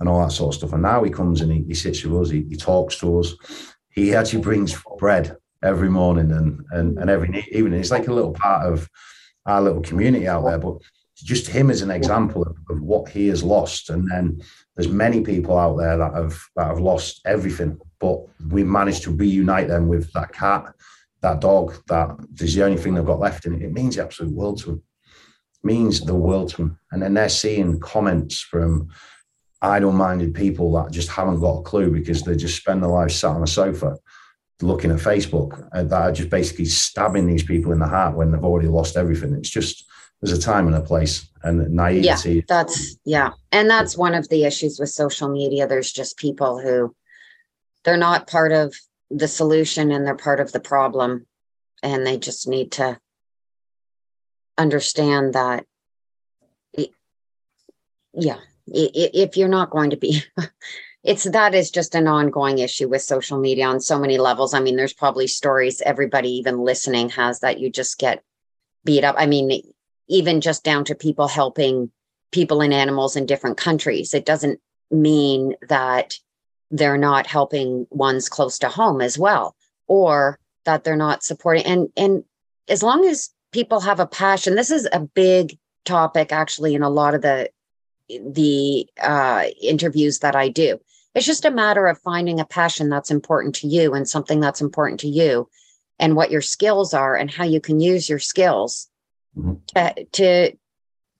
and 0.00 0.08
all 0.08 0.22
that 0.22 0.32
sort 0.32 0.54
of 0.54 0.58
stuff. 0.58 0.72
And 0.72 0.82
now 0.82 1.04
he 1.04 1.10
comes 1.10 1.42
and 1.42 1.52
he, 1.52 1.62
he 1.64 1.74
sits 1.74 2.02
with 2.04 2.22
us. 2.22 2.30
He, 2.30 2.46
he 2.48 2.56
talks 2.56 2.98
to 3.00 3.18
us. 3.18 3.34
He 3.90 4.14
actually 4.14 4.42
brings 4.42 4.82
bread 4.98 5.36
every 5.62 5.88
morning 5.88 6.32
and 6.32 6.64
and 6.70 6.98
and 6.98 7.10
every 7.10 7.46
evening. 7.52 7.80
It's 7.80 7.90
like 7.90 8.08
a 8.08 8.12
little 8.12 8.32
part 8.32 8.66
of 8.66 8.88
our 9.46 9.62
little 9.62 9.82
community 9.82 10.28
out 10.28 10.44
there. 10.44 10.58
But 10.58 10.78
just 11.16 11.46
him 11.46 11.70
as 11.70 11.80
an 11.80 11.90
example 11.90 12.42
of, 12.42 12.56
of 12.68 12.82
what 12.82 13.08
he 13.08 13.28
has 13.28 13.42
lost, 13.42 13.90
and 13.90 14.10
then 14.10 14.40
there's 14.74 14.88
many 14.88 15.22
people 15.22 15.56
out 15.58 15.76
there 15.76 15.96
that 15.96 16.14
have 16.14 16.38
that 16.56 16.66
have 16.66 16.80
lost 16.80 17.22
everything, 17.24 17.78
but 17.98 18.20
we 18.48 18.64
managed 18.64 19.02
to 19.04 19.10
reunite 19.10 19.68
them 19.68 19.88
with 19.88 20.12
that 20.12 20.32
cat, 20.32 20.72
that 21.22 21.40
dog, 21.40 21.74
that 21.88 22.10
is 22.40 22.54
the 22.54 22.64
only 22.64 22.76
thing 22.76 22.94
they've 22.94 23.04
got 23.04 23.18
left 23.18 23.46
in 23.46 23.60
it. 23.60 23.72
Means 23.72 23.96
the 23.96 24.02
absolute 24.02 24.32
world 24.32 24.58
to 24.58 24.66
them. 24.66 24.82
It 25.62 25.66
means 25.66 26.00
the 26.00 26.14
world 26.14 26.50
to 26.50 26.56
them. 26.58 26.78
And 26.92 27.02
then 27.02 27.14
they're 27.14 27.28
seeing 27.28 27.80
comments 27.80 28.40
from 28.40 28.88
idle-minded 29.62 30.34
people 30.34 30.70
that 30.72 30.92
just 30.92 31.08
haven't 31.08 31.40
got 31.40 31.60
a 31.60 31.62
clue 31.62 31.90
because 31.90 32.22
they 32.22 32.36
just 32.36 32.56
spend 32.58 32.82
their 32.82 32.90
lives 32.90 33.16
sat 33.16 33.30
on 33.30 33.42
a 33.42 33.46
sofa 33.46 33.96
looking 34.62 34.90
at 34.90 34.98
Facebook 34.98 35.68
uh, 35.72 35.82
that 35.82 36.02
are 36.02 36.12
just 36.12 36.30
basically 36.30 36.64
stabbing 36.64 37.26
these 37.26 37.42
people 37.42 37.72
in 37.72 37.78
the 37.78 37.86
heart 37.86 38.16
when 38.16 38.30
they've 38.30 38.44
already 38.44 38.68
lost 38.68 38.96
everything. 38.96 39.34
It's 39.34 39.50
just 39.50 39.84
there's 40.20 40.36
a 40.36 40.40
time 40.40 40.66
and 40.66 40.76
a 40.76 40.80
place 40.80 41.28
and 41.42 41.70
naivety. 41.70 42.34
Yeah, 42.36 42.40
that's 42.48 42.96
yeah. 43.04 43.30
And 43.52 43.68
that's 43.68 43.96
one 43.96 44.14
of 44.14 44.28
the 44.28 44.44
issues 44.44 44.78
with 44.78 44.88
social 44.88 45.28
media. 45.28 45.66
There's 45.66 45.92
just 45.92 46.16
people 46.16 46.58
who 46.58 46.94
they're 47.84 47.96
not 47.96 48.26
part 48.26 48.52
of 48.52 48.74
the 49.10 49.28
solution 49.28 49.90
and 49.92 50.06
they're 50.06 50.16
part 50.16 50.40
of 50.40 50.52
the 50.52 50.60
problem. 50.60 51.26
And 51.82 52.06
they 52.06 52.16
just 52.16 52.48
need 52.48 52.72
to 52.72 52.98
understand 54.58 55.34
that 55.34 55.66
yeah, 58.16 58.38
if 58.66 59.36
you're 59.36 59.48
not 59.48 59.70
going 59.70 59.90
to 59.90 59.96
be 59.96 60.22
it's 61.06 61.24
that 61.24 61.54
is 61.54 61.70
just 61.70 61.94
an 61.94 62.08
ongoing 62.08 62.58
issue 62.58 62.88
with 62.88 63.00
social 63.00 63.38
media 63.38 63.66
on 63.66 63.80
so 63.80 63.98
many 63.98 64.18
levels. 64.18 64.54
I 64.54 64.60
mean, 64.60 64.74
there's 64.74 64.92
probably 64.92 65.28
stories 65.28 65.80
everybody 65.80 66.30
even 66.30 66.58
listening 66.58 67.10
has 67.10 67.40
that 67.40 67.60
you 67.60 67.70
just 67.70 67.98
get 67.98 68.24
beat 68.84 69.04
up. 69.04 69.14
I 69.16 69.26
mean, 69.26 69.62
even 70.08 70.40
just 70.40 70.64
down 70.64 70.84
to 70.86 70.96
people 70.96 71.28
helping 71.28 71.92
people 72.32 72.60
and 72.60 72.74
animals 72.74 73.14
in 73.14 73.24
different 73.24 73.56
countries. 73.56 74.14
It 74.14 74.26
doesn't 74.26 74.60
mean 74.90 75.54
that 75.68 76.14
they're 76.72 76.98
not 76.98 77.28
helping 77.28 77.86
ones 77.90 78.28
close 78.28 78.58
to 78.58 78.68
home 78.68 79.00
as 79.00 79.16
well, 79.16 79.54
or 79.86 80.40
that 80.64 80.82
they're 80.82 80.96
not 80.96 81.22
supporting. 81.22 81.64
And 81.66 81.88
and 81.96 82.24
as 82.68 82.82
long 82.82 83.06
as 83.06 83.30
people 83.52 83.80
have 83.80 84.00
a 84.00 84.06
passion, 84.06 84.56
this 84.56 84.72
is 84.72 84.88
a 84.92 85.00
big 85.00 85.56
topic 85.84 86.32
actually 86.32 86.74
in 86.74 86.82
a 86.82 86.90
lot 86.90 87.14
of 87.14 87.22
the 87.22 87.48
the 88.08 88.86
uh, 89.00 89.44
interviews 89.62 90.20
that 90.20 90.36
I 90.36 90.48
do. 90.48 90.78
It's 91.16 91.26
just 91.26 91.46
a 91.46 91.50
matter 91.50 91.86
of 91.86 91.98
finding 91.98 92.38
a 92.38 92.44
passion 92.44 92.90
that's 92.90 93.10
important 93.10 93.54
to 93.56 93.66
you 93.66 93.94
and 93.94 94.08
something 94.08 94.38
that's 94.38 94.60
important 94.60 95.00
to 95.00 95.08
you, 95.08 95.48
and 95.98 96.14
what 96.14 96.30
your 96.30 96.42
skills 96.42 96.92
are 96.92 97.16
and 97.16 97.30
how 97.30 97.44
you 97.44 97.58
can 97.60 97.80
use 97.80 98.06
your 98.06 98.18
skills 98.18 98.88
mm-hmm. 99.36 99.54
to, 99.74 100.04
to 100.12 100.56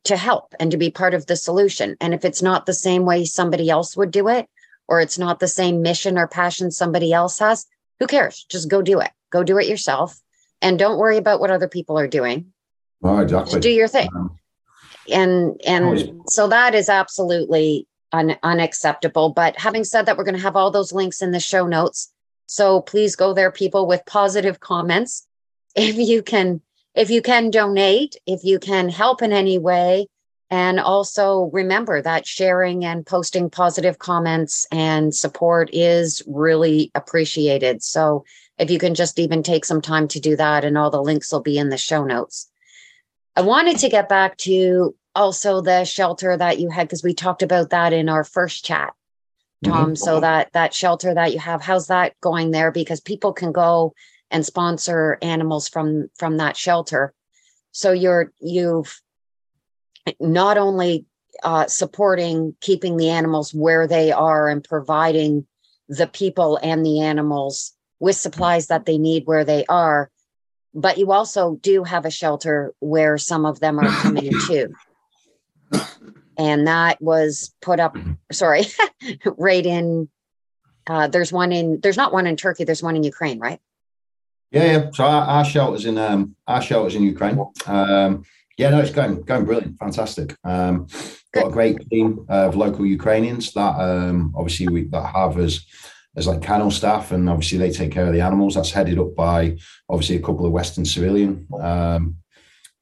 to 0.05 0.17
help 0.17 0.55
and 0.61 0.71
to 0.71 0.77
be 0.77 0.91
part 0.91 1.15
of 1.15 1.27
the 1.27 1.35
solution. 1.35 1.97
And 2.01 2.15
if 2.15 2.25
it's 2.25 2.43
not 2.43 2.67
the 2.67 2.75
same 2.75 3.07
way 3.07 3.25
somebody 3.25 3.71
else 3.71 3.97
would 3.97 4.11
do 4.11 4.29
it, 4.29 4.47
or 4.87 5.01
it's 5.01 5.19
not 5.19 5.41
the 5.41 5.49
same 5.49 5.83
mission 5.83 6.19
or 6.19 6.29
passion 6.29 6.71
somebody 6.71 7.13
else 7.13 7.39
has, 7.41 7.67
who 7.99 8.07
cares? 8.07 8.47
Just 8.49 8.69
go 8.69 8.83
do 8.83 9.01
it. 9.01 9.11
Go 9.31 9.43
do 9.43 9.59
it 9.59 9.67
yourself. 9.67 10.21
And 10.63 10.79
don't 10.79 10.99
worry 10.99 11.17
about 11.17 11.41
what 11.41 11.51
other 11.51 11.69
people 11.69 11.99
are 11.99 12.07
doing. 12.07 12.53
Oh, 13.03 13.19
exactly. 13.19 13.53
Just 13.53 13.63
do 13.63 13.71
your 13.71 13.89
thing. 13.89 14.09
Um, 14.15 14.39
and 15.11 15.61
and 15.67 16.23
so 16.29 16.49
that 16.49 16.75
is 16.75 16.89
absolutely 16.89 17.89
un, 18.17 18.37
unacceptable. 18.43 19.31
But 19.31 19.59
having 19.59 19.85
said 19.85 20.07
that, 20.07 20.17
we're 20.17 20.25
going 20.25 20.37
to 20.37 20.43
have 20.43 20.57
all 20.57 20.71
those 20.71 20.93
links 20.93 21.23
in 21.23 21.31
the 21.31 21.41
show 21.41 21.67
notes. 21.67 22.13
So 22.47 22.81
please 22.81 23.17
go 23.17 23.35
there, 23.35 23.51
people, 23.51 23.87
with 23.87 24.07
positive 24.07 24.61
comments. 24.61 25.27
If 25.79 25.97
you 25.97 26.23
can 26.23 26.63
if 26.95 27.11
you 27.11 27.21
can 27.21 27.51
donate, 27.51 28.17
if 28.27 28.43
you 28.45 28.59
can 28.59 28.89
help 28.89 29.21
in 29.21 29.31
any 29.31 29.59
way, 29.59 30.09
and 30.49 30.81
also 30.81 31.51
remember 31.53 32.01
that 32.01 32.27
sharing 32.27 32.85
and 32.85 33.05
posting 33.05 33.51
positive 33.51 33.99
comments 33.99 34.67
and 34.73 35.15
support 35.15 35.69
is 35.73 36.23
really 36.27 36.91
appreciated. 36.95 37.83
So 37.83 38.25
if 38.59 38.71
you 38.71 38.79
can 38.79 38.95
just 38.95 39.19
even 39.19 39.43
take 39.43 39.65
some 39.65 39.83
time 39.83 40.09
to 40.09 40.21
do 40.21 40.37
that, 40.37 40.65
and 40.65 40.79
all 40.79 40.91
the 40.91 41.03
links 41.03 41.31
will 41.33 41.43
be 41.43 41.59
in 41.59 41.69
the 41.69 41.77
show 41.77 42.05
notes. 42.05 42.49
I 43.35 43.43
wanted 43.43 43.79
to 43.79 43.91
get 43.91 44.09
back 44.09 44.39
to 44.39 44.95
also 45.17 45.61
the 45.61 45.85
shelter 45.85 46.37
that 46.37 46.61
you 46.61 46.71
had 46.71 46.87
because 46.87 47.03
we 47.03 47.15
talked 47.15 47.43
about 47.43 47.71
that 47.71 47.93
in 47.93 48.09
our 48.09 48.23
first 48.23 48.65
chat, 48.65 48.93
Tom. 49.65 49.87
Mm-hmm. 49.87 49.95
So 49.95 50.21
that 50.21 50.53
that 50.53 50.75
shelter 50.75 51.15
that 51.15 51.33
you 51.33 51.41
have, 51.41 51.63
how's 51.63 51.89
that 51.89 52.15
going 52.21 52.53
there? 52.53 52.71
Because 52.71 53.01
people 53.01 53.33
can 53.33 53.51
go 53.51 53.95
and 54.31 54.45
sponsor 54.45 55.19
animals 55.23 55.69
from 55.69 56.09
from 56.17 56.37
that 56.37 56.57
shelter 56.57 57.15
so 57.77 57.93
you're 57.93 58.33
you've 58.41 59.03
not 60.19 60.57
only 60.57 61.05
uh, 61.43 61.67
supporting 61.67 62.57
keeping 62.63 62.97
the 62.97 63.11
animals 63.11 63.53
where 63.53 63.87
they 63.87 64.13
are 64.13 64.49
and 64.49 64.65
providing 64.65 65.47
the 65.87 66.07
people 66.07 66.59
and 66.63 66.87
the 66.87 67.03
animals 67.03 67.75
with 68.01 68.17
supplies 68.17 68.69
that 68.69 68.87
they 68.87 68.97
need 68.97 69.27
where 69.27 69.45
they 69.45 69.67
are 69.67 70.11
but 70.73 70.97
you 70.97 71.13
also 71.13 71.57
do 71.57 71.85
have 71.85 72.07
a 72.07 72.11
shelter 72.11 72.75
where 72.81 73.19
some 73.19 73.45
of 73.45 73.61
them 73.61 73.79
are 73.79 74.03
coming 74.03 74.31
to 74.47 74.69
and 76.39 76.67
that 76.67 77.01
was 77.01 77.55
put 77.61 77.81
up 77.81 77.97
sorry 78.33 78.63
right 79.39 79.67
in 79.67 80.09
uh, 80.89 81.09
there's 81.09 81.33
one 81.33 81.53
in 81.53 81.81
there's 81.83 81.97
not 81.97 82.13
one 82.13 82.27
in 82.27 82.37
turkey 82.37 82.65
there's 82.65 82.83
one 82.83 82.97
in 82.97 83.03
ukraine 83.03 83.39
right 83.39 83.61
yeah, 84.51 84.65
yeah. 84.65 84.91
So 84.93 85.05
our, 85.05 85.23
our 85.23 85.45
shelters 85.45 85.87
in 85.87 85.99
um, 85.99 86.37
our 86.47 86.63
shelters 86.63 86.95
in 86.95 87.03
Ukraine. 87.03 87.39
Um, 87.67 88.25
yeah, 88.57 88.71
no, 88.71 88.81
it's 88.81 88.91
going 88.91 89.23
going 89.23 89.45
brilliant, 89.45 89.79
fantastic. 89.79 90.37
Um, 90.45 90.87
got 91.33 91.49
a 91.49 91.51
great 91.51 91.79
team 91.91 92.25
of 92.29 92.57
local 92.57 92.87
Ukrainians 92.87 93.53
that 93.53 93.79
um, 93.79 94.33
obviously 94.37 94.69
we 94.69 94.85
that 94.85 95.15
have 95.15 95.39
as 95.39 95.67
as 96.17 96.27
like 96.27 96.43
kennel 96.43 96.71
staff, 96.71 97.13
and 97.13 97.29
obviously 97.29 97.59
they 97.59 97.71
take 97.71 97.93
care 97.93 98.07
of 98.07 98.13
the 98.13 98.23
animals. 98.23 98.55
That's 98.55 98.71
headed 98.71 98.99
up 98.99 99.15
by 99.15 99.59
obviously 99.89 100.17
a 100.17 100.23
couple 100.23 100.47
of 100.47 100.53
Western 100.53 100.85
civilian 100.85 101.47
um, 101.61 102.17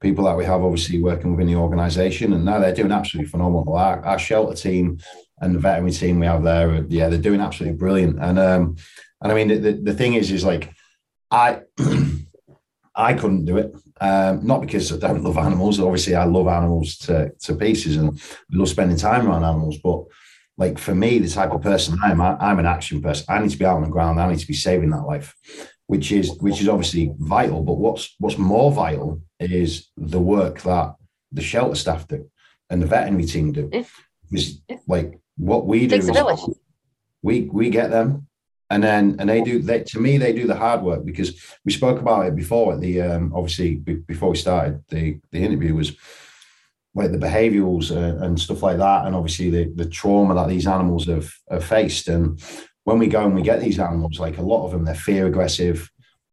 people 0.05 0.25
that 0.25 0.37
we 0.37 0.45
have 0.45 0.63
obviously 0.63 1.01
working 1.01 1.33
within 1.33 1.49
the 1.49 1.59
organisation, 1.59 2.33
and 2.33 2.45
now 2.45 2.61
they're 2.61 2.75
doing 2.75 2.93
absolutely 2.93 3.31
phenomenal. 3.31 3.75
Our, 3.75 4.05
our, 4.05 4.19
shelter 4.19 4.55
team 4.55 4.99
and 5.41 5.55
the 5.55 5.59
veterinary 5.59 5.93
team 5.93 6.21
we 6.21 6.27
have 6.27 6.45
there, 6.45 6.85
yeah, 6.89 7.09
they're 7.09 7.19
doing 7.19 7.41
absolutely 7.41 7.79
brilliant. 7.79 8.19
And 8.21 8.39
um, 8.39 8.77
and 9.21 9.33
I 9.33 9.35
mean, 9.35 9.49
the, 9.49 9.57
the, 9.57 9.73
the 9.73 9.95
thing 9.95 10.15
is, 10.15 10.31
is 10.31 10.45
like 10.45 10.73
I. 11.31 11.63
I 12.95 13.15
couldn't 13.15 13.45
do 13.45 13.59
it. 13.59 13.75
Um, 14.01 14.47
not 14.47 14.61
because 14.61 14.93
I 14.93 14.99
don't 14.99 15.25
love 15.25 15.39
animals. 15.39 15.81
Obviously, 15.81 16.15
I 16.15 16.25
love 16.25 16.47
animals 16.47 16.97
to, 16.99 17.33
to 17.41 17.57
pieces 17.57 17.97
and 17.97 18.21
love 18.53 18.69
spending 18.69 18.97
time 18.97 19.27
around 19.27 19.45
animals. 19.45 19.79
But 19.83 20.05
like 20.57 20.79
for 20.79 20.95
me, 20.95 21.19
the 21.19 21.29
type 21.29 21.51
of 21.51 21.63
person 21.63 21.99
I 22.03 22.11
am, 22.11 22.21
I, 22.21 22.37
I'm 22.39 22.59
an 22.59 22.67
action 22.67 23.03
person. 23.03 23.27
I 23.29 23.41
need 23.41 23.51
to 23.51 23.59
be 23.59 23.65
out 23.65 23.77
on 23.77 23.83
the 23.83 23.89
ground. 23.89 24.21
I 24.21 24.31
need 24.31 24.39
to 24.39 24.47
be 24.47 24.55
saving 24.55 24.91
that 24.91 25.07
life, 25.07 25.35
which 25.87 26.13
is 26.13 26.37
which 26.39 26.61
is 26.61 26.69
obviously 26.69 27.13
vital. 27.19 27.63
But 27.63 27.75
what's 27.75 28.15
what's 28.19 28.39
more 28.39 28.73
vital 28.73 29.21
is 29.41 29.89
the 29.97 30.21
work 30.21 30.63
that 30.63 30.95
the 31.33 31.43
shelter 31.43 31.75
staff 31.75 32.07
do 32.09 32.31
and 32.71 32.81
the 32.83 32.87
veterinary 32.87 33.27
team 33.27 33.53
do. 33.53 33.71
Is 34.33 34.61
like 34.87 35.21
what 35.37 35.67
we 35.67 35.87
do. 35.87 35.97
Is 35.97 36.11
we 37.23 37.43
we 37.43 37.71
get 37.71 37.91
them 37.91 38.27
and 38.71 38.83
then 38.83 39.17
and 39.19 39.29
they 39.29 39.43
do 39.43 39.61
they 39.61 39.83
to 39.83 40.01
me 40.01 40.19
they 40.19 40.33
do 40.33 40.47
the 40.47 40.55
hard 40.55 40.83
work 40.83 41.05
because 41.05 41.41
we 41.65 41.73
spoke 41.73 42.01
about 42.01 42.27
it 42.27 42.37
before 42.37 42.75
at 42.75 42.81
the 42.81 43.01
um 43.01 43.33
obviously 43.35 43.77
before 43.77 44.31
we 44.31 44.37
started 44.37 44.83
the 44.89 45.19
the 45.33 45.39
interview 45.39 45.75
was 45.75 45.97
like 46.95 47.11
the 47.11 47.19
behaviorals 47.19 47.91
uh, 47.91 48.25
and 48.25 48.41
stuff 48.41 48.63
like 48.63 48.79
that 48.79 49.07
and 49.07 49.15
obviously 49.15 49.51
the 49.51 49.65
the 49.75 49.89
trauma 49.89 50.35
that 50.35 50.49
these 50.49 50.67
animals 50.67 51.07
have, 51.07 51.31
have 51.51 51.65
faced 51.65 52.09
and 52.09 52.41
when 52.85 52.99
we 52.99 53.07
go 53.07 53.25
and 53.25 53.35
we 53.35 53.43
get 53.43 53.61
these 53.61 53.79
animals 53.79 54.19
like 54.19 54.39
a 54.39 54.43
lot 54.43 54.65
of 54.65 54.73
them 54.73 54.85
they're 54.85 54.95
fear 54.95 55.27
aggressive 55.27 55.91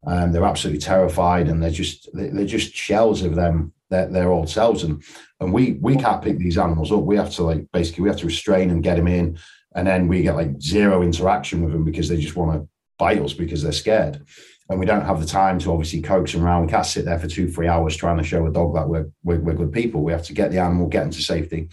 um, 0.07 0.31
they're 0.31 0.45
absolutely 0.45 0.79
terrified 0.81 1.47
and 1.47 1.61
they're 1.61 1.69
just 1.69 2.09
they're 2.13 2.45
just 2.45 2.73
shells 2.73 3.21
of 3.21 3.35
them 3.35 3.73
their, 3.91 4.07
their 4.07 4.31
old 4.31 4.49
selves. 4.49 4.83
And 4.83 5.03
and 5.39 5.53
we 5.53 5.73
we 5.73 5.95
can't 5.95 6.23
pick 6.23 6.39
these 6.39 6.57
animals 6.57 6.91
up. 6.91 7.03
We 7.03 7.17
have 7.17 7.29
to 7.35 7.43
like 7.43 7.71
basically 7.71 8.03
we 8.03 8.09
have 8.09 8.17
to 8.19 8.25
restrain 8.25 8.71
and 8.71 8.81
get 8.81 8.97
them 8.97 9.07
in 9.07 9.37
and 9.75 9.85
then 9.85 10.07
we 10.07 10.23
get 10.23 10.35
like 10.35 10.59
zero 10.59 11.03
interaction 11.03 11.61
with 11.63 11.73
them 11.73 11.83
because 11.83 12.09
they 12.09 12.17
just 12.17 12.35
want 12.35 12.53
to 12.59 12.67
bite 12.97 13.21
us 13.21 13.33
because 13.33 13.61
they're 13.61 13.71
scared. 13.71 14.25
And 14.69 14.79
we 14.79 14.85
don't 14.85 15.05
have 15.05 15.19
the 15.19 15.25
time 15.25 15.59
to 15.59 15.71
obviously 15.71 16.01
coax 16.01 16.31
them 16.31 16.43
around. 16.43 16.65
We 16.65 16.71
can't 16.71 16.85
sit 16.85 17.05
there 17.05 17.19
for 17.19 17.27
two 17.27 17.51
three 17.51 17.67
hours 17.67 17.95
trying 17.95 18.17
to 18.17 18.23
show 18.23 18.45
a 18.47 18.51
dog 18.51 18.73
that 18.73 18.89
we're, 18.89 19.09
we're, 19.23 19.39
we're 19.39 19.53
good 19.53 19.73
people. 19.73 20.01
We 20.01 20.13
have 20.13 20.23
to 20.23 20.33
get 20.33 20.51
the 20.51 20.59
animal 20.59 20.87
get 20.87 21.01
them 21.01 21.11
to 21.11 21.21
safety. 21.21 21.69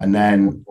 And 0.00 0.14
then 0.14 0.64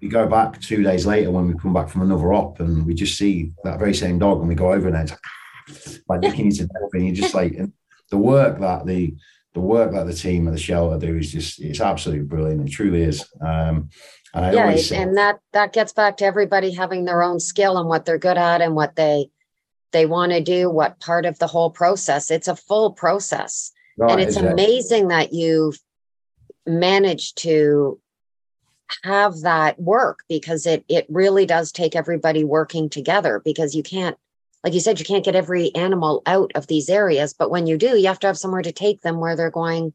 we 0.00 0.08
go 0.08 0.26
back 0.26 0.60
two 0.60 0.82
days 0.82 1.06
later 1.06 1.30
when 1.30 1.48
we 1.48 1.54
come 1.54 1.72
back 1.72 1.88
from 1.88 2.02
another 2.02 2.32
op 2.32 2.60
and 2.60 2.86
we 2.86 2.94
just 2.94 3.16
see 3.18 3.52
that 3.64 3.78
very 3.78 3.94
same 3.94 4.18
dog 4.18 4.40
and 4.40 4.48
we 4.48 4.54
go 4.54 4.72
over 4.72 4.88
and 4.88 4.96
it's 4.96 5.12
like, 6.08 6.22
like 6.22 6.38
you 6.38 6.50
to 6.50 6.66
death 6.66 6.90
and 6.92 7.06
you 7.06 7.12
just 7.12 7.34
like 7.34 7.56
the 8.10 8.18
work 8.18 8.58
that 8.60 8.86
the 8.86 9.14
the 9.52 9.60
work 9.60 9.92
that 9.92 10.06
the 10.06 10.14
team 10.14 10.46
at 10.46 10.52
the 10.52 10.58
shelter 10.58 11.04
do 11.04 11.16
is 11.16 11.32
just 11.32 11.60
it's 11.60 11.80
absolutely 11.80 12.24
brilliant 12.24 12.68
it 12.68 12.70
truly 12.70 13.02
is 13.02 13.28
um, 13.44 13.90
and 14.32 14.54
yeah, 14.54 14.96
and 14.96 15.16
that 15.16 15.40
that 15.52 15.72
gets 15.72 15.92
back 15.92 16.16
to 16.18 16.24
everybody 16.24 16.72
having 16.72 17.04
their 17.04 17.22
own 17.22 17.40
skill 17.40 17.78
and 17.78 17.88
what 17.88 18.04
they're 18.04 18.18
good 18.18 18.38
at 18.38 18.62
and 18.62 18.76
what 18.76 18.94
they 18.94 19.28
they 19.92 20.06
want 20.06 20.32
to 20.32 20.40
do, 20.40 20.70
what 20.70 21.00
part 21.00 21.26
of 21.26 21.38
the 21.38 21.46
whole 21.46 21.70
process. 21.70 22.30
It's 22.30 22.48
a 22.48 22.56
full 22.56 22.92
process. 22.92 23.72
Right, 23.98 24.12
and 24.12 24.20
it's 24.20 24.36
amazing 24.36 25.08
that 25.08 25.32
you've 25.32 25.78
managed 26.64 27.38
to 27.38 28.00
have 29.04 29.40
that 29.40 29.80
work 29.80 30.20
because 30.28 30.66
it 30.66 30.84
it 30.88 31.06
really 31.08 31.46
does 31.46 31.72
take 31.72 31.96
everybody 31.96 32.44
working 32.44 32.88
together 32.88 33.40
because 33.44 33.74
you 33.74 33.82
can't 33.82 34.16
like 34.64 34.74
you 34.74 34.80
said 34.80 34.98
you 34.98 35.04
can't 35.04 35.24
get 35.24 35.36
every 35.36 35.74
animal 35.74 36.22
out 36.26 36.50
of 36.54 36.66
these 36.66 36.88
areas 36.88 37.32
but 37.32 37.50
when 37.50 37.66
you 37.66 37.76
do 37.76 37.98
you 37.98 38.06
have 38.06 38.18
to 38.18 38.26
have 38.26 38.38
somewhere 38.38 38.62
to 38.62 38.72
take 38.72 39.02
them 39.02 39.18
where 39.18 39.36
they're 39.36 39.50
going 39.50 39.92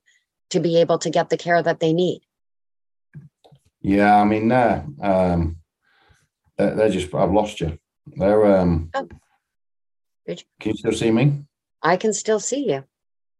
to 0.50 0.60
be 0.60 0.80
able 0.80 0.98
to 0.98 1.10
get 1.10 1.30
the 1.30 1.38
care 1.38 1.62
that 1.62 1.80
they 1.80 1.94
need 1.94 2.22
yeah, 3.86 4.20
I 4.20 4.24
mean, 4.24 4.48
no, 4.48 4.84
um, 5.00 5.58
they're, 6.58 6.74
they're, 6.74 6.90
just. 6.90 7.14
I've 7.14 7.32
lost 7.32 7.62
you. 7.62 7.78
They're. 8.08 8.44
Um, 8.58 8.90
oh. 8.96 9.08
Can 10.26 10.38
you 10.72 10.74
still 10.74 10.92
see 10.92 11.12
me? 11.12 11.44
I 11.84 11.96
can 11.98 12.12
still 12.12 12.40
see 12.40 12.72
you. 12.72 12.84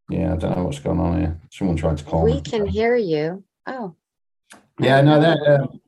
Yeah, 0.08 0.34
I 0.34 0.36
don't 0.36 0.56
know 0.56 0.62
what's 0.62 0.78
going 0.78 1.00
on 1.00 1.18
here. 1.18 1.40
Someone 1.50 1.76
tried 1.76 1.98
to 1.98 2.04
call 2.04 2.22
we 2.22 2.30
me. 2.30 2.36
We 2.36 2.42
can 2.42 2.64
hear 2.64 2.94
you. 2.94 3.42
Oh. 3.66 3.96
Yeah, 4.78 5.00
no, 5.00 5.20
that. 5.20 5.38
Um, 5.46 5.80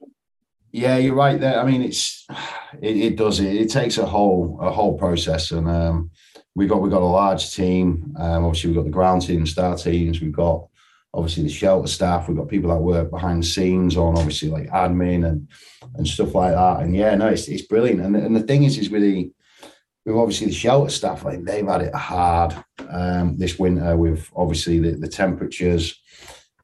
yeah, 0.70 0.98
you're 0.98 1.14
right 1.14 1.40
there. 1.40 1.60
I 1.60 1.64
mean, 1.64 1.82
it's 1.82 2.26
it, 2.80 2.96
it 2.96 3.16
does 3.16 3.40
it. 3.40 3.56
It 3.56 3.70
takes 3.70 3.98
a 3.98 4.06
whole 4.06 4.58
a 4.60 4.70
whole 4.70 4.98
process, 4.98 5.50
and 5.50 5.68
um, 5.68 6.10
we 6.54 6.66
got 6.66 6.82
we 6.82 6.90
got 6.90 7.02
a 7.02 7.06
large 7.06 7.54
team. 7.54 8.14
Um, 8.18 8.44
obviously, 8.44 8.70
we've 8.70 8.76
got 8.76 8.84
the 8.84 8.90
ground 8.90 9.22
team, 9.22 9.46
star 9.46 9.76
teams. 9.76 10.20
We've 10.20 10.32
got 10.32 10.66
obviously 11.14 11.44
the 11.44 11.50
shelter 11.50 11.88
staff. 11.88 12.28
We've 12.28 12.36
got 12.36 12.48
people 12.48 12.70
that 12.70 12.82
work 12.82 13.10
behind 13.10 13.42
the 13.42 13.46
scenes 13.46 13.96
on 13.96 14.18
obviously 14.18 14.50
like 14.50 14.68
admin 14.68 15.26
and 15.26 15.48
and 15.96 16.06
stuff 16.06 16.34
like 16.34 16.52
that. 16.52 16.80
And 16.80 16.94
yeah, 16.94 17.14
no, 17.14 17.28
it's, 17.28 17.48
it's 17.48 17.62
brilliant. 17.62 18.00
And, 18.00 18.16
and 18.16 18.36
the 18.36 18.42
thing 18.42 18.64
is, 18.64 18.78
is 18.78 18.90
with 18.90 19.02
the 19.02 19.30
with 20.04 20.16
obviously 20.16 20.46
the 20.46 20.52
shelter 20.52 20.90
staff, 20.90 21.24
like 21.24 21.44
they've 21.44 21.66
had 21.66 21.82
it 21.82 21.94
hard 21.94 22.54
um, 22.90 23.36
this 23.36 23.58
winter 23.58 23.96
with 23.96 24.28
obviously 24.34 24.78
the, 24.78 24.92
the 24.92 25.08
temperatures 25.08 26.00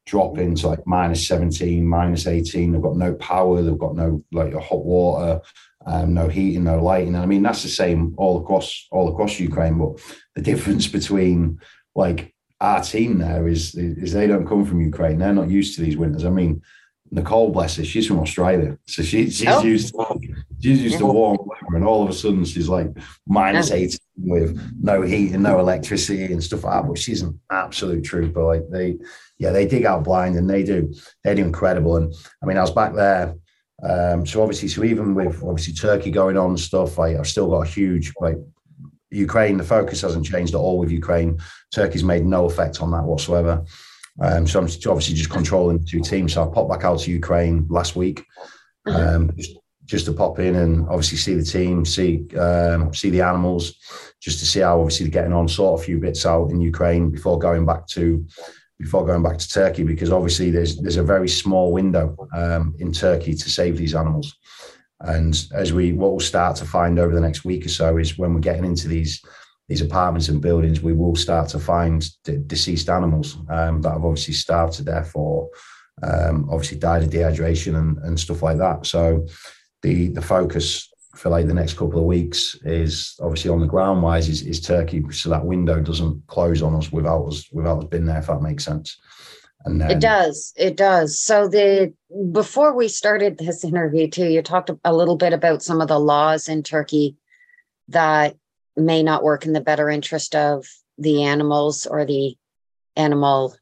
dropping 0.05 0.49
into 0.49 0.67
like 0.67 0.85
minus 0.85 1.27
17, 1.27 1.85
minus 1.85 2.27
18. 2.27 2.71
They've 2.71 2.81
got 2.81 2.95
no 2.95 3.13
power, 3.15 3.61
they've 3.61 3.77
got 3.77 3.95
no 3.95 4.23
like 4.31 4.53
hot 4.53 4.85
water, 4.85 5.41
um, 5.85 6.13
no 6.13 6.27
heating, 6.27 6.63
no 6.63 6.81
lighting. 6.81 7.15
And 7.15 7.23
I 7.23 7.25
mean, 7.25 7.43
that's 7.43 7.63
the 7.63 7.69
same 7.69 8.13
all 8.17 8.41
across 8.41 8.87
all 8.91 9.11
across 9.11 9.39
Ukraine. 9.39 9.77
But 9.77 9.99
the 10.35 10.41
difference 10.51 10.87
between 10.87 11.59
like 11.95 12.33
our 12.61 12.81
team 12.81 13.17
there 13.19 13.47
is 13.47 13.75
is 13.75 14.13
they 14.13 14.27
don't 14.27 14.47
come 14.47 14.65
from 14.65 14.81
Ukraine. 14.81 15.17
They're 15.17 15.33
not 15.33 15.49
used 15.49 15.75
to 15.75 15.81
these 15.81 15.97
winters. 15.97 16.25
I 16.25 16.29
mean, 16.29 16.61
Nicole, 17.11 17.51
bless 17.51 17.77
her, 17.77 17.85
she's 17.85 18.07
from 18.07 18.19
Australia, 18.19 18.77
so 18.87 19.03
she, 19.03 19.29
she's 19.29 19.47
oh. 19.47 19.61
used 19.61 19.93
to, 19.93 20.19
she's 20.59 20.81
used 20.81 20.97
to 20.97 21.05
warm 21.05 21.37
weather, 21.39 21.75
and 21.75 21.85
all 21.85 22.03
of 22.03 22.09
a 22.09 22.13
sudden 22.13 22.43
she's 22.43 22.67
like 22.67 22.87
minus 23.27 23.71
eight 23.71 23.97
with 24.17 24.59
no 24.81 25.01
heat 25.01 25.33
and 25.33 25.43
no 25.43 25.59
electricity 25.59 26.25
and 26.25 26.43
stuff 26.43 26.63
like 26.63 26.81
that. 26.81 26.87
But 26.87 26.97
she's 26.97 27.21
an 27.21 27.39
absolute 27.51 28.03
trooper. 28.03 28.43
Like 28.43 28.63
they, 28.71 28.97
yeah, 29.37 29.51
they 29.51 29.67
dig 29.67 29.85
out 29.85 30.03
blind 30.03 30.35
and 30.35 30.49
they 30.49 30.63
do 30.63 30.93
they 31.23 31.35
do 31.35 31.43
incredible. 31.43 31.97
And 31.97 32.13
I 32.41 32.45
mean, 32.45 32.57
I 32.57 32.61
was 32.61 32.71
back 32.71 32.93
there. 32.93 33.35
Um, 33.83 34.25
so 34.25 34.41
obviously, 34.41 34.69
so 34.69 34.83
even 34.83 35.13
with 35.13 35.43
obviously 35.43 35.73
Turkey 35.73 36.11
going 36.11 36.37
on 36.37 36.51
and 36.51 36.59
stuff, 36.59 36.97
like 36.97 37.17
I've 37.17 37.27
still 37.27 37.49
got 37.49 37.67
a 37.67 37.69
huge 37.69 38.13
like 38.19 38.37
Ukraine, 39.11 39.57
the 39.57 39.63
focus 39.63 40.01
hasn't 40.01 40.25
changed 40.25 40.53
at 40.53 40.59
all 40.59 40.79
with 40.79 40.91
Ukraine. 40.91 41.39
Turkey's 41.73 42.03
made 42.03 42.25
no 42.25 42.45
effect 42.45 42.81
on 42.81 42.91
that 42.91 43.03
whatsoever. 43.03 43.65
Um, 44.21 44.47
so 44.47 44.59
I'm 44.59 44.65
obviously 44.65 45.15
just 45.15 45.29
controlling 45.29 45.79
the 45.79 45.85
two 45.85 45.99
teams. 45.99 46.33
So 46.33 46.49
I 46.49 46.53
popped 46.53 46.69
back 46.69 46.85
out 46.85 46.99
to 46.99 47.11
Ukraine 47.11 47.65
last 47.69 47.95
week, 47.95 48.25
uh-huh. 48.87 49.15
um, 49.15 49.31
just, 49.35 49.57
just, 49.83 50.05
to 50.05 50.13
pop 50.13 50.39
in 50.39 50.55
and 50.55 50.87
obviously 50.87 51.17
see 51.17 51.33
the 51.33 51.43
team, 51.43 51.85
see 51.85 52.25
um, 52.37 52.93
see 52.93 53.09
the 53.09 53.21
animals, 53.21 53.75
just 54.21 54.39
to 54.39 54.45
see 54.45 54.61
how 54.61 54.79
obviously 54.79 55.05
they're 55.05 55.21
getting 55.21 55.33
on, 55.33 55.49
sort 55.49 55.81
a 55.81 55.83
few 55.83 55.99
bits 55.99 56.25
out 56.25 56.49
in 56.49 56.61
Ukraine 56.61 57.11
before 57.11 57.37
going 57.37 57.65
back 57.65 57.87
to 57.87 58.25
before 58.79 59.05
going 59.05 59.23
back 59.23 59.37
to 59.37 59.49
Turkey, 59.49 59.83
because 59.83 60.11
obviously 60.11 60.51
there's 60.51 60.77
there's 60.77 60.97
a 60.97 61.03
very 61.03 61.29
small 61.29 61.71
window 61.71 62.15
um, 62.35 62.75
in 62.79 62.91
Turkey 62.91 63.33
to 63.33 63.49
save 63.49 63.77
these 63.77 63.95
animals. 63.95 64.35
And 65.01 65.45
as 65.53 65.73
we 65.73 65.93
what 65.93 66.11
we'll 66.11 66.19
start 66.19 66.55
to 66.57 66.65
find 66.65 66.99
over 66.99 67.13
the 67.13 67.21
next 67.21 67.45
week 67.45 67.65
or 67.65 67.69
so 67.69 67.97
is 67.97 68.17
when 68.17 68.33
we're 68.33 68.39
getting 68.39 68.65
into 68.65 68.87
these 68.87 69.21
these 69.67 69.81
apartments 69.81 70.29
and 70.29 70.41
buildings, 70.41 70.81
we 70.81 70.93
will 70.93 71.15
start 71.15 71.49
to 71.49 71.59
find 71.59 72.07
d- 72.23 72.37
deceased 72.45 72.89
animals 72.89 73.37
um, 73.49 73.81
that 73.81 73.91
have 73.91 74.05
obviously 74.05 74.33
starved 74.33 74.73
to 74.73 74.83
death 74.83 75.11
or 75.15 75.49
um, 76.03 76.47
obviously 76.51 76.77
died 76.77 77.03
of 77.03 77.09
dehydration 77.09 77.75
and, 77.75 77.97
and 77.99 78.19
stuff 78.19 78.43
like 78.43 78.57
that. 78.57 78.85
So 78.85 79.25
the 79.81 80.09
the 80.09 80.21
focus 80.21 80.91
for 81.15 81.29
like 81.29 81.47
the 81.47 81.53
next 81.53 81.73
couple 81.73 81.99
of 81.99 82.05
weeks 82.05 82.55
is 82.63 83.15
obviously 83.21 83.49
on 83.49 83.61
the 83.61 83.67
ground 83.67 84.03
wise 84.03 84.29
is, 84.29 84.41
is 84.41 84.59
Turkey, 84.61 85.03
so 85.11 85.29
that 85.29 85.45
window 85.45 85.81
doesn't 85.81 86.27
close 86.27 86.61
on 86.61 86.75
us 86.75 86.91
without 86.91 87.25
us 87.25 87.49
without 87.51 87.79
us 87.79 87.85
being 87.85 88.05
there, 88.05 88.19
if 88.19 88.27
that 88.27 88.41
makes 88.41 88.65
sense. 88.65 88.97
And 89.65 89.81
then, 89.81 89.89
it 89.89 89.99
does. 89.99 90.53
It 90.55 90.77
does. 90.77 91.19
So 91.19 91.47
the 91.47 91.93
before 92.31 92.75
we 92.75 92.87
started 92.87 93.37
this 93.37 93.63
interview 93.63 94.09
too, 94.09 94.27
you 94.27 94.41
talked 94.41 94.69
a 94.83 94.93
little 94.93 95.15
bit 95.15 95.33
about 95.33 95.63
some 95.63 95.81
of 95.81 95.87
the 95.87 95.99
laws 95.99 96.47
in 96.47 96.61
Turkey 96.61 97.15
that 97.87 98.35
may 98.75 99.01
not 99.01 99.23
work 99.23 99.45
in 99.45 99.53
the 99.53 99.61
better 99.61 99.89
interest 99.89 100.35
of 100.35 100.65
the 100.97 101.23
animals 101.23 101.85
or 101.85 102.05
the 102.05 102.35
animal 102.95 103.55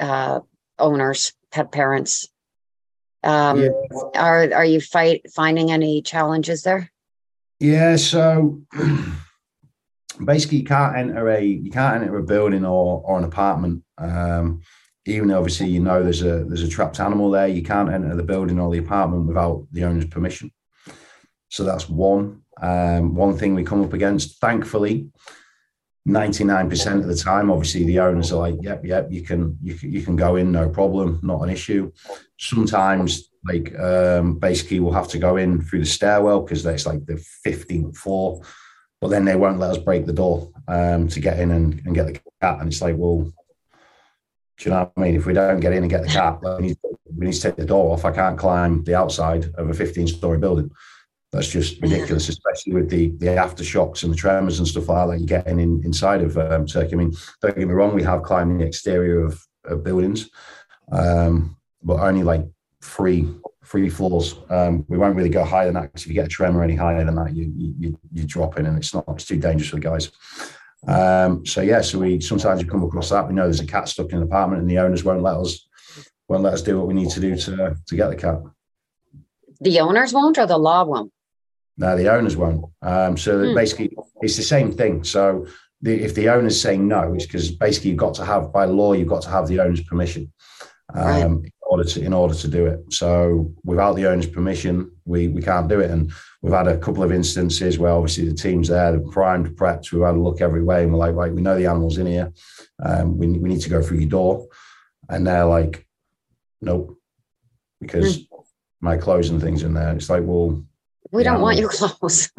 uh, 0.00 0.40
owners, 0.78 1.32
pet 1.50 1.72
parents. 1.72 2.28
Um, 3.28 3.60
yeah. 3.60 3.70
Are 4.16 4.52
are 4.54 4.64
you 4.64 4.80
fight 4.80 5.30
finding 5.30 5.70
any 5.70 6.00
challenges 6.00 6.62
there? 6.62 6.90
Yeah. 7.60 7.96
So 7.96 8.62
basically, 10.24 10.58
you 10.58 10.64
can't 10.64 10.96
enter 10.96 11.28
a 11.28 11.44
you 11.44 11.70
can't 11.70 12.02
enter 12.02 12.16
a 12.16 12.22
building 12.22 12.64
or 12.64 13.02
or 13.04 13.18
an 13.18 13.24
apartment. 13.24 13.84
Um, 13.98 14.62
even 15.04 15.30
obviously 15.30 15.68
you 15.68 15.80
know 15.80 16.02
there's 16.02 16.22
a 16.22 16.44
there's 16.44 16.62
a 16.62 16.68
trapped 16.68 17.00
animal 17.00 17.30
there, 17.30 17.48
you 17.48 17.62
can't 17.62 17.90
enter 17.90 18.16
the 18.16 18.22
building 18.22 18.58
or 18.58 18.70
the 18.70 18.78
apartment 18.78 19.26
without 19.26 19.66
the 19.72 19.84
owner's 19.84 20.06
permission. 20.06 20.50
So 21.50 21.64
that's 21.64 21.88
one 21.88 22.42
um, 22.62 23.14
one 23.14 23.36
thing 23.36 23.54
we 23.54 23.62
come 23.62 23.84
up 23.84 23.92
against. 23.92 24.40
Thankfully, 24.40 25.10
99% 26.08 27.00
of 27.00 27.06
the 27.06 27.14
time, 27.14 27.50
obviously 27.50 27.84
the 27.84 28.00
owners 28.00 28.32
are 28.32 28.38
like, 28.38 28.56
yep, 28.62 28.84
yep, 28.84 29.08
you 29.10 29.22
can, 29.22 29.58
you 29.62 29.74
can, 29.74 29.92
you 29.92 30.02
can 30.02 30.16
go 30.16 30.36
in, 30.36 30.50
no 30.50 30.68
problem, 30.68 31.20
not 31.22 31.42
an 31.42 31.50
issue. 31.50 31.92
Sometimes 32.38 33.30
like 33.44 33.78
um, 33.78 34.38
basically 34.38 34.80
we'll 34.80 34.92
have 34.92 35.08
to 35.08 35.18
go 35.18 35.36
in 35.36 35.60
through 35.62 35.80
the 35.80 35.86
stairwell 35.86 36.40
because 36.40 36.62
that's 36.62 36.86
like 36.86 37.04
the 37.04 37.22
15th 37.46 37.96
floor, 37.96 38.40
but 39.00 39.08
then 39.08 39.24
they 39.24 39.36
won't 39.36 39.58
let 39.58 39.70
us 39.70 39.78
break 39.78 40.06
the 40.06 40.12
door 40.12 40.50
um, 40.66 41.08
to 41.08 41.20
get 41.20 41.38
in 41.38 41.50
and, 41.50 41.82
and 41.84 41.94
get 41.94 42.06
the 42.06 42.20
cat. 42.40 42.60
And 42.60 42.68
it's 42.68 42.80
like, 42.80 42.96
well, 42.96 43.18
do 43.20 44.64
you 44.64 44.70
know 44.70 44.78
what 44.80 44.92
I 44.96 45.00
mean? 45.00 45.14
If 45.14 45.26
we 45.26 45.34
don't 45.34 45.60
get 45.60 45.74
in 45.74 45.84
and 45.84 45.90
get 45.90 46.02
the 46.02 46.08
cat, 46.08 46.38
we 46.58 46.68
need, 46.68 46.78
we 47.16 47.26
need 47.26 47.34
to 47.34 47.40
take 47.40 47.56
the 47.56 47.66
door 47.66 47.92
off. 47.92 48.06
I 48.06 48.12
can't 48.12 48.38
climb 48.38 48.82
the 48.84 48.96
outside 48.96 49.52
of 49.56 49.68
a 49.68 49.74
15 49.74 50.08
story 50.08 50.38
building 50.38 50.70
that's 51.32 51.48
just 51.48 51.80
ridiculous, 51.82 52.28
especially 52.28 52.72
with 52.74 52.88
the 52.88 53.10
the 53.18 53.26
aftershocks 53.26 54.02
and 54.02 54.12
the 54.12 54.16
tremors 54.16 54.58
and 54.58 54.68
stuff 54.68 54.88
like 54.88 55.08
that 55.08 55.18
you're 55.18 55.26
getting 55.26 55.60
in, 55.60 55.82
inside 55.84 56.22
of 56.22 56.38
um, 56.38 56.66
Turkey. 56.66 56.94
I 56.94 56.96
mean, 56.96 57.14
don't 57.42 57.56
get 57.56 57.68
me 57.68 57.74
wrong, 57.74 57.94
we 57.94 58.02
have 58.02 58.22
climbed 58.22 58.60
the 58.60 58.64
exterior 58.64 59.24
of, 59.24 59.40
of 59.64 59.84
buildings, 59.84 60.30
um, 60.90 61.56
but 61.82 62.00
only 62.00 62.22
like 62.22 62.44
three 62.82 63.28
three 63.64 63.90
floors. 63.90 64.36
Um, 64.48 64.86
we 64.88 64.96
won't 64.96 65.16
really 65.16 65.28
go 65.28 65.44
higher 65.44 65.66
than 65.66 65.74
that 65.74 65.92
because 65.92 66.02
if 66.02 66.08
you 66.08 66.14
get 66.14 66.26
a 66.26 66.28
tremor 66.28 66.62
any 66.62 66.74
higher 66.74 67.04
than 67.04 67.14
that, 67.16 67.34
you 67.34 67.52
you 67.54 67.98
you 68.12 68.24
drop 68.24 68.58
in, 68.58 68.66
and 68.66 68.78
it's 68.78 68.94
not 68.94 69.04
it's 69.08 69.26
too 69.26 69.36
dangerous 69.36 69.68
for 69.68 69.76
the 69.76 69.82
guys. 69.82 70.10
Um, 70.86 71.44
so 71.44 71.60
yeah, 71.60 71.82
so 71.82 71.98
we 71.98 72.20
sometimes 72.20 72.62
we 72.62 72.70
come 72.70 72.84
across 72.84 73.10
that. 73.10 73.28
We 73.28 73.34
know 73.34 73.44
there's 73.44 73.60
a 73.60 73.66
cat 73.66 73.88
stuck 73.88 74.12
in 74.12 74.18
an 74.18 74.24
apartment, 74.24 74.62
and 74.62 74.70
the 74.70 74.78
owners 74.78 75.04
won't 75.04 75.22
let 75.22 75.36
us 75.36 75.68
won't 76.28 76.42
let 76.42 76.54
us 76.54 76.62
do 76.62 76.78
what 76.78 76.86
we 76.86 76.94
need 76.94 77.10
to 77.10 77.20
do 77.20 77.36
to 77.36 77.76
to 77.86 77.96
get 77.96 78.08
the 78.08 78.16
cat. 78.16 78.40
The 79.60 79.80
owners 79.80 80.14
won't, 80.14 80.38
or 80.38 80.46
the 80.46 80.56
law 80.56 80.84
won't. 80.84 81.12
No, 81.78 81.96
the 81.96 82.12
owners 82.12 82.36
won't. 82.36 82.64
Um, 82.82 83.16
so 83.16 83.48
hmm. 83.48 83.54
basically, 83.54 83.96
it's 84.20 84.36
the 84.36 84.42
same 84.42 84.72
thing. 84.72 85.04
So 85.04 85.46
the, 85.80 85.94
if 86.02 86.14
the 86.14 86.28
owner's 86.28 86.60
saying 86.60 86.86
no, 86.86 87.14
it's 87.14 87.24
because 87.24 87.52
basically 87.52 87.90
you've 87.90 87.98
got 87.98 88.14
to 88.14 88.24
have 88.24 88.52
by 88.52 88.64
law 88.64 88.92
you've 88.92 89.08
got 89.08 89.22
to 89.22 89.30
have 89.30 89.46
the 89.46 89.60
owner's 89.60 89.82
permission 89.82 90.32
um, 90.94 91.04
right. 91.04 91.24
in 91.24 91.52
order 91.62 91.84
to 91.84 92.02
in 92.02 92.12
order 92.12 92.34
to 92.34 92.48
do 92.48 92.66
it. 92.66 92.92
So 92.92 93.52
without 93.64 93.94
the 93.94 94.06
owner's 94.06 94.26
permission, 94.26 94.90
we 95.04 95.28
we 95.28 95.40
can't 95.40 95.68
do 95.68 95.78
it. 95.78 95.90
And 95.90 96.12
we've 96.42 96.52
had 96.52 96.66
a 96.66 96.78
couple 96.78 97.04
of 97.04 97.12
instances 97.12 97.78
where 97.78 97.92
obviously 97.92 98.28
the 98.28 98.34
team's 98.34 98.68
there, 98.68 98.90
they're 98.90 99.12
primed, 99.12 99.56
prepped. 99.56 99.92
We've 99.92 100.02
had 100.02 100.16
a 100.16 100.20
look 100.20 100.40
every 100.40 100.64
way, 100.64 100.82
and 100.82 100.92
we're 100.92 100.98
like, 100.98 101.14
right, 101.14 101.32
we 101.32 101.42
know 101.42 101.56
the 101.56 101.66
animal's 101.66 101.98
in 101.98 102.06
here. 102.06 102.32
Um, 102.84 103.16
we 103.16 103.28
we 103.28 103.48
need 103.48 103.60
to 103.60 103.70
go 103.70 103.82
through 103.82 103.98
your 103.98 104.10
door, 104.10 104.48
and 105.08 105.26
they're 105.26 105.46
like, 105.46 105.86
nope, 106.60 106.98
because. 107.80 108.16
Hmm. 108.16 108.22
My 108.80 108.96
clothes 108.96 109.30
and 109.30 109.42
things 109.42 109.64
in 109.64 109.74
there. 109.74 109.92
It's 109.96 110.08
like, 110.08 110.22
well, 110.24 110.64
we 111.12 111.22
don't 111.22 111.34
animal, 111.34 111.46
want 111.46 111.58
your 111.58 111.70
clothes. 111.70 112.30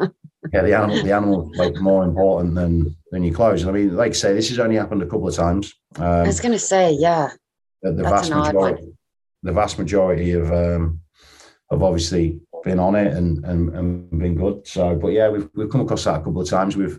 yeah, 0.52 0.62
the 0.62 0.76
animal, 0.76 1.02
the 1.02 1.12
animal, 1.12 1.50
like 1.56 1.76
more 1.76 2.04
important 2.04 2.54
than 2.54 2.96
than 3.10 3.22
your 3.22 3.34
clothes. 3.34 3.64
I 3.66 3.70
mean, 3.70 3.96
like 3.96 4.10
I 4.10 4.14
say, 4.14 4.34
this 4.34 4.48
has 4.48 4.58
only 4.58 4.76
happened 4.76 5.02
a 5.02 5.06
couple 5.06 5.28
of 5.28 5.34
times. 5.34 5.74
Um, 5.96 6.04
I 6.04 6.26
was 6.26 6.40
going 6.40 6.52
to 6.52 6.58
say, 6.58 6.92
yeah, 6.92 7.30
the, 7.82 7.92
the 7.92 8.02
vast 8.02 8.30
majority, 8.30 8.92
the 9.42 9.52
vast 9.52 9.78
majority 9.78 10.32
of 10.32 10.50
um, 10.52 11.00
have 11.70 11.82
obviously 11.82 12.40
been 12.64 12.78
on 12.78 12.94
it 12.94 13.12
and, 13.12 13.44
and 13.44 13.74
and 13.74 14.18
been 14.18 14.34
good. 14.34 14.66
So, 14.66 14.94
but 14.96 15.08
yeah, 15.08 15.28
we've 15.28 15.48
we've 15.54 15.70
come 15.70 15.82
across 15.82 16.04
that 16.04 16.20
a 16.20 16.24
couple 16.24 16.40
of 16.40 16.48
times. 16.48 16.76
We've 16.76 16.98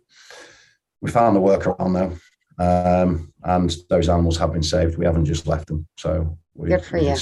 we 1.01 1.09
found 1.09 1.35
the 1.35 1.41
workaround 1.41 2.19
though, 2.57 3.03
um, 3.03 3.33
and 3.43 3.75
those 3.89 4.09
animals 4.09 4.37
have 4.37 4.53
been 4.53 4.63
saved. 4.63 4.97
We 4.97 5.05
haven't 5.05 5.25
just 5.25 5.47
left 5.47 5.67
them. 5.67 5.87
So 5.97 6.37
good 6.59 6.83
for 6.83 6.97
you. 6.97 7.15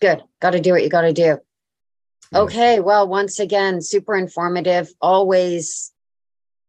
Good. 0.00 0.22
Got 0.40 0.50
to 0.50 0.60
do 0.60 0.72
what 0.72 0.82
you 0.82 0.90
got 0.90 1.02
to 1.02 1.12
do. 1.12 1.38
Okay. 2.34 2.80
Well, 2.80 3.08
once 3.08 3.38
again, 3.38 3.80
super 3.80 4.14
informative. 4.14 4.92
Always, 5.00 5.92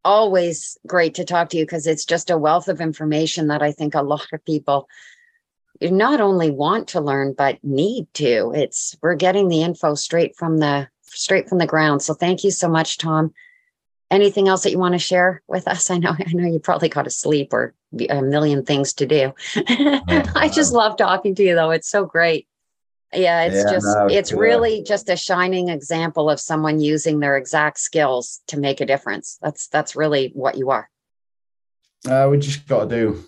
always 0.04 0.78
great 0.86 1.16
to 1.16 1.26
talk 1.26 1.50
to 1.50 1.58
you 1.58 1.66
because 1.66 1.88
it's 1.88 2.06
just 2.06 2.30
a 2.30 2.38
wealth 2.38 2.68
of 2.68 2.82
information 2.82 3.48
that 3.48 3.62
I 3.62 3.72
think 3.72 3.96
a 3.96 4.02
lot 4.02 4.28
of 4.34 4.44
people 4.46 4.88
not 5.82 6.22
only 6.22 6.50
want 6.50 6.90
to 6.90 7.02
learn 7.02 7.34
but 7.34 7.64
need 7.64 8.08
to. 8.16 8.52
It's 8.56 8.96
we're 9.02 9.16
getting 9.16 9.48
the 9.48 9.62
info 9.62 9.96
straight 9.96 10.36
from 10.36 10.58
the 10.58 10.88
straight 11.04 11.50
from 11.50 11.58
the 11.58 11.68
ground. 11.68 12.02
So 12.02 12.14
thank 12.14 12.44
you 12.44 12.52
so 12.52 12.68
much, 12.70 12.98
Tom. 12.98 13.34
Anything 14.10 14.48
else 14.48 14.64
that 14.64 14.72
you 14.72 14.80
want 14.80 14.94
to 14.94 15.00
share 15.00 15.44
with 15.48 15.68
us? 15.68 15.90
I 15.90 15.98
know 15.98 16.16
I 16.20 16.32
know 16.34 16.48
you 16.48 16.60
probably 16.60 16.90
got 16.90 17.04
to 17.04 17.10
sleep 17.10 17.54
or 17.54 17.74
a 18.10 18.22
million 18.22 18.66
things 18.66 18.94
to 18.94 19.06
do. 19.06 19.34
I 19.56 20.50
just 20.54 20.74
love 20.74 20.98
talking 20.98 21.36
to 21.36 21.44
you 21.44 21.56
though. 21.56 21.72
It's 21.72 21.90
so 21.90 22.06
great. 22.06 22.48
Yeah, 23.14 23.44
it's 23.44 23.64
yeah, 23.64 23.72
just 23.72 23.86
no, 23.86 24.08
it's 24.10 24.32
yeah. 24.32 24.38
really 24.38 24.84
just 24.84 25.10
a 25.10 25.16
shining 25.16 25.70
example 25.70 26.30
of 26.30 26.40
someone 26.40 26.82
using 26.82 27.20
their 27.20 27.38
exact 27.38 27.80
skills 27.80 28.42
to 28.48 28.60
make 28.60 28.82
a 28.82 28.86
difference. 28.86 29.38
That's 29.42 29.68
that's 29.70 29.96
really 29.96 30.32
what 30.34 30.58
you 30.58 30.72
are. 30.72 30.90
Uh, 32.06 32.28
we 32.30 32.38
just 32.38 32.68
got 32.68 32.90
to 32.90 32.96
do, 32.96 33.24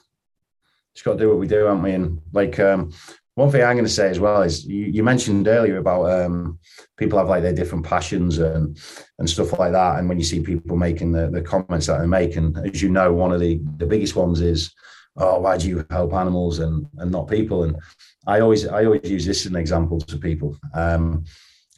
just 0.93 1.05
got 1.05 1.13
to 1.13 1.19
do 1.19 1.29
what 1.29 1.39
we 1.39 1.47
do, 1.47 1.65
haven't 1.65 1.81
we? 1.81 1.93
And 1.93 2.21
like 2.33 2.59
um, 2.59 2.91
one 3.35 3.49
thing 3.51 3.63
I'm 3.63 3.75
going 3.75 3.85
to 3.85 3.89
say 3.89 4.09
as 4.09 4.19
well 4.19 4.41
is 4.41 4.65
you, 4.65 4.85
you 4.87 5.01
mentioned 5.01 5.47
earlier 5.47 5.77
about 5.77 6.11
um, 6.11 6.59
people 6.97 7.17
have 7.17 7.29
like 7.29 7.41
their 7.41 7.53
different 7.53 7.85
passions 7.85 8.37
and 8.37 8.77
and 9.17 9.29
stuff 9.29 9.57
like 9.57 9.71
that. 9.71 9.97
And 9.97 10.09
when 10.09 10.17
you 10.17 10.25
see 10.25 10.41
people 10.41 10.75
making 10.75 11.13
the, 11.13 11.29
the 11.29 11.41
comments 11.41 11.87
that 11.87 11.99
they 12.01 12.05
make, 12.05 12.35
and 12.35 12.57
as 12.67 12.81
you 12.81 12.89
know, 12.89 13.13
one 13.13 13.31
of 13.31 13.39
the 13.39 13.61
the 13.77 13.85
biggest 13.85 14.17
ones 14.17 14.41
is, 14.41 14.73
"Oh, 15.15 15.39
why 15.39 15.57
do 15.57 15.69
you 15.69 15.85
help 15.89 16.13
animals 16.13 16.59
and 16.59 16.85
and 16.97 17.11
not 17.11 17.29
people?" 17.29 17.63
And 17.63 17.77
I 18.27 18.41
always 18.41 18.67
I 18.67 18.85
always 18.85 19.09
use 19.09 19.25
this 19.25 19.45
as 19.45 19.51
an 19.51 19.55
example 19.55 19.99
to 19.99 20.17
people, 20.17 20.57
um, 20.73 21.23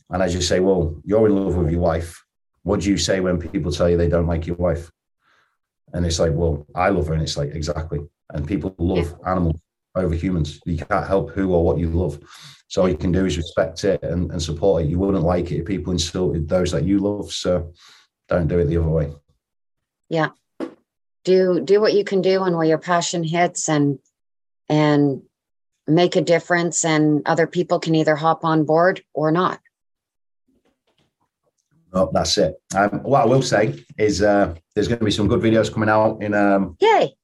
and 0.10 0.24
I 0.24 0.28
just 0.28 0.48
say, 0.48 0.60
well, 0.60 1.00
you're 1.04 1.28
in 1.28 1.36
love 1.36 1.56
with 1.56 1.72
your 1.72 1.82
wife. 1.82 2.24
What 2.64 2.82
do 2.82 2.90
you 2.90 2.98
say 2.98 3.20
when 3.20 3.40
people 3.40 3.72
tell 3.72 3.90
you 3.90 3.98
they 3.98 4.10
don't 4.10 4.28
like 4.28 4.48
your 4.48 4.58
wife? 4.58 4.92
And 5.94 6.06
it's 6.06 6.20
like, 6.20 6.32
well, 6.34 6.66
I 6.76 6.90
love 6.90 7.08
her, 7.08 7.14
and 7.14 7.22
it's 7.22 7.38
like 7.38 7.52
exactly. 7.52 8.00
And 8.34 8.48
people 8.48 8.76
love 8.78 9.14
animals 9.26 9.60
over 9.96 10.16
humans. 10.16 10.60
You 10.66 10.78
can't 10.78 11.08
help 11.08 11.32
who 11.32 11.54
or 11.54 11.64
what 11.64 11.78
you 11.78 11.90
love. 11.90 12.20
So 12.68 12.82
all 12.82 12.90
you 12.90 12.98
can 12.98 13.12
do 13.12 13.26
is 13.26 13.38
respect 13.38 13.84
it 13.84 14.02
and, 14.04 14.32
and 14.32 14.42
support 14.42 14.84
it. 14.84 14.90
You 14.90 14.98
wouldn't 14.98 15.26
like 15.26 15.52
it 15.52 15.60
if 15.60 15.66
people 15.66 15.92
insulted 15.92 16.48
those 16.48 16.72
that 16.72 16.86
you 16.86 17.00
love. 17.00 17.32
So 17.32 17.74
don't 18.30 18.48
do 18.48 18.60
it 18.60 18.66
the 18.66 18.78
other 18.78 18.88
way. 18.88 19.14
Yeah. 20.08 20.30
Do 21.24 21.60
do 21.60 21.82
what 21.82 21.94
you 21.94 22.04
can 22.04 22.22
do 22.22 22.44
and 22.44 22.56
where 22.56 22.68
your 22.68 22.78
passion 22.78 23.24
hits 23.24 23.70
and 23.70 24.00
and 24.70 25.24
make 25.88 26.16
a 26.16 26.22
difference 26.22 26.86
and 26.86 27.22
other 27.26 27.48
people 27.48 27.80
can 27.80 27.96
either 27.96 28.16
hop 28.16 28.44
on 28.44 28.66
board 28.66 29.04
or 29.14 29.32
not. 29.32 29.60
Oh, 31.94 32.10
that's 32.14 32.38
it. 32.38 32.56
Um, 32.76 33.04
what 33.04 33.24
I 33.24 33.26
will 33.26 33.42
say 33.42 33.84
is 33.98 34.22
uh, 34.22 34.56
there's 34.74 34.88
going 34.88 35.00
to 35.00 35.06
be 35.06 35.12
some 35.12 35.28
good 35.28 35.42
videos 35.42 35.72
coming 35.72 35.90
out 35.90 36.22
in 36.22 36.34
um, 36.34 36.78
yay 36.80 37.16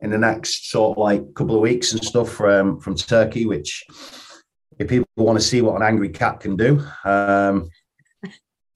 in 0.00 0.10
the 0.10 0.18
next 0.18 0.70
sort 0.70 0.96
of 0.96 1.02
like 1.02 1.34
couple 1.34 1.56
of 1.56 1.60
weeks 1.60 1.92
and 1.92 2.02
stuff 2.02 2.30
from 2.30 2.80
from 2.80 2.94
Turkey. 2.94 3.44
Which, 3.44 3.84
if 4.78 4.88
people 4.88 5.06
want 5.16 5.38
to 5.38 5.44
see 5.44 5.60
what 5.60 5.76
an 5.76 5.82
angry 5.82 6.08
cat 6.08 6.40
can 6.40 6.56
do, 6.56 6.82
um, 7.04 7.68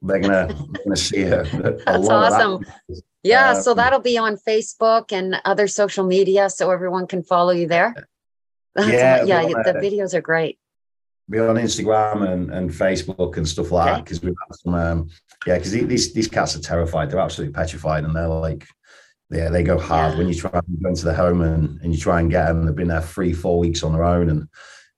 they're 0.02 0.20
gonna 0.20 0.48
they're 0.48 0.84
gonna 0.84 0.96
see 0.96 1.22
a 1.22 1.42
That's 1.86 2.08
awesome. 2.08 2.66
That. 2.88 3.02
Yeah, 3.22 3.54
so 3.54 3.70
um, 3.70 3.76
that'll 3.76 4.00
be 4.00 4.18
on 4.18 4.36
Facebook 4.36 5.12
and 5.12 5.40
other 5.44 5.68
social 5.68 6.04
media, 6.04 6.50
so 6.50 6.70
everyone 6.70 7.06
can 7.06 7.22
follow 7.22 7.52
you 7.52 7.68
there. 7.68 7.94
That's 8.74 8.90
yeah, 8.90 9.22
yeah. 9.24 9.42
The 9.42 9.74
videos 9.74 10.14
are 10.14 10.20
great. 10.20 10.58
Be 11.30 11.38
on 11.38 11.56
Instagram 11.56 12.28
and, 12.28 12.50
and 12.50 12.70
Facebook 12.70 13.36
and 13.36 13.46
stuff 13.46 13.70
like 13.70 13.86
okay. 13.86 13.96
that 13.96 14.04
because 14.04 14.22
we've 14.22 14.34
had 14.48 14.56
some. 14.56 14.74
Um, 14.74 15.08
yeah, 15.46 15.56
because 15.56 15.72
these 15.72 16.12
these 16.12 16.28
cats 16.28 16.56
are 16.56 16.60
terrified. 16.60 17.10
They're 17.10 17.20
absolutely 17.20 17.54
petrified, 17.54 18.04
and 18.04 18.14
they're 18.14 18.28
like, 18.28 18.66
yeah, 19.30 19.48
they 19.48 19.62
go 19.62 19.78
hard 19.78 20.12
yeah. 20.12 20.18
when 20.18 20.28
you 20.28 20.34
try 20.34 20.50
and 20.52 20.82
go 20.82 20.88
into 20.88 21.04
the 21.04 21.14
home 21.14 21.42
and, 21.42 21.80
and 21.80 21.94
you 21.94 21.98
try 21.98 22.20
and 22.20 22.30
get 22.30 22.46
them. 22.46 22.66
They've 22.66 22.74
been 22.74 22.88
there 22.88 23.00
three, 23.00 23.32
four 23.32 23.58
weeks 23.58 23.82
on 23.82 23.92
their 23.92 24.04
own, 24.04 24.30
and 24.30 24.48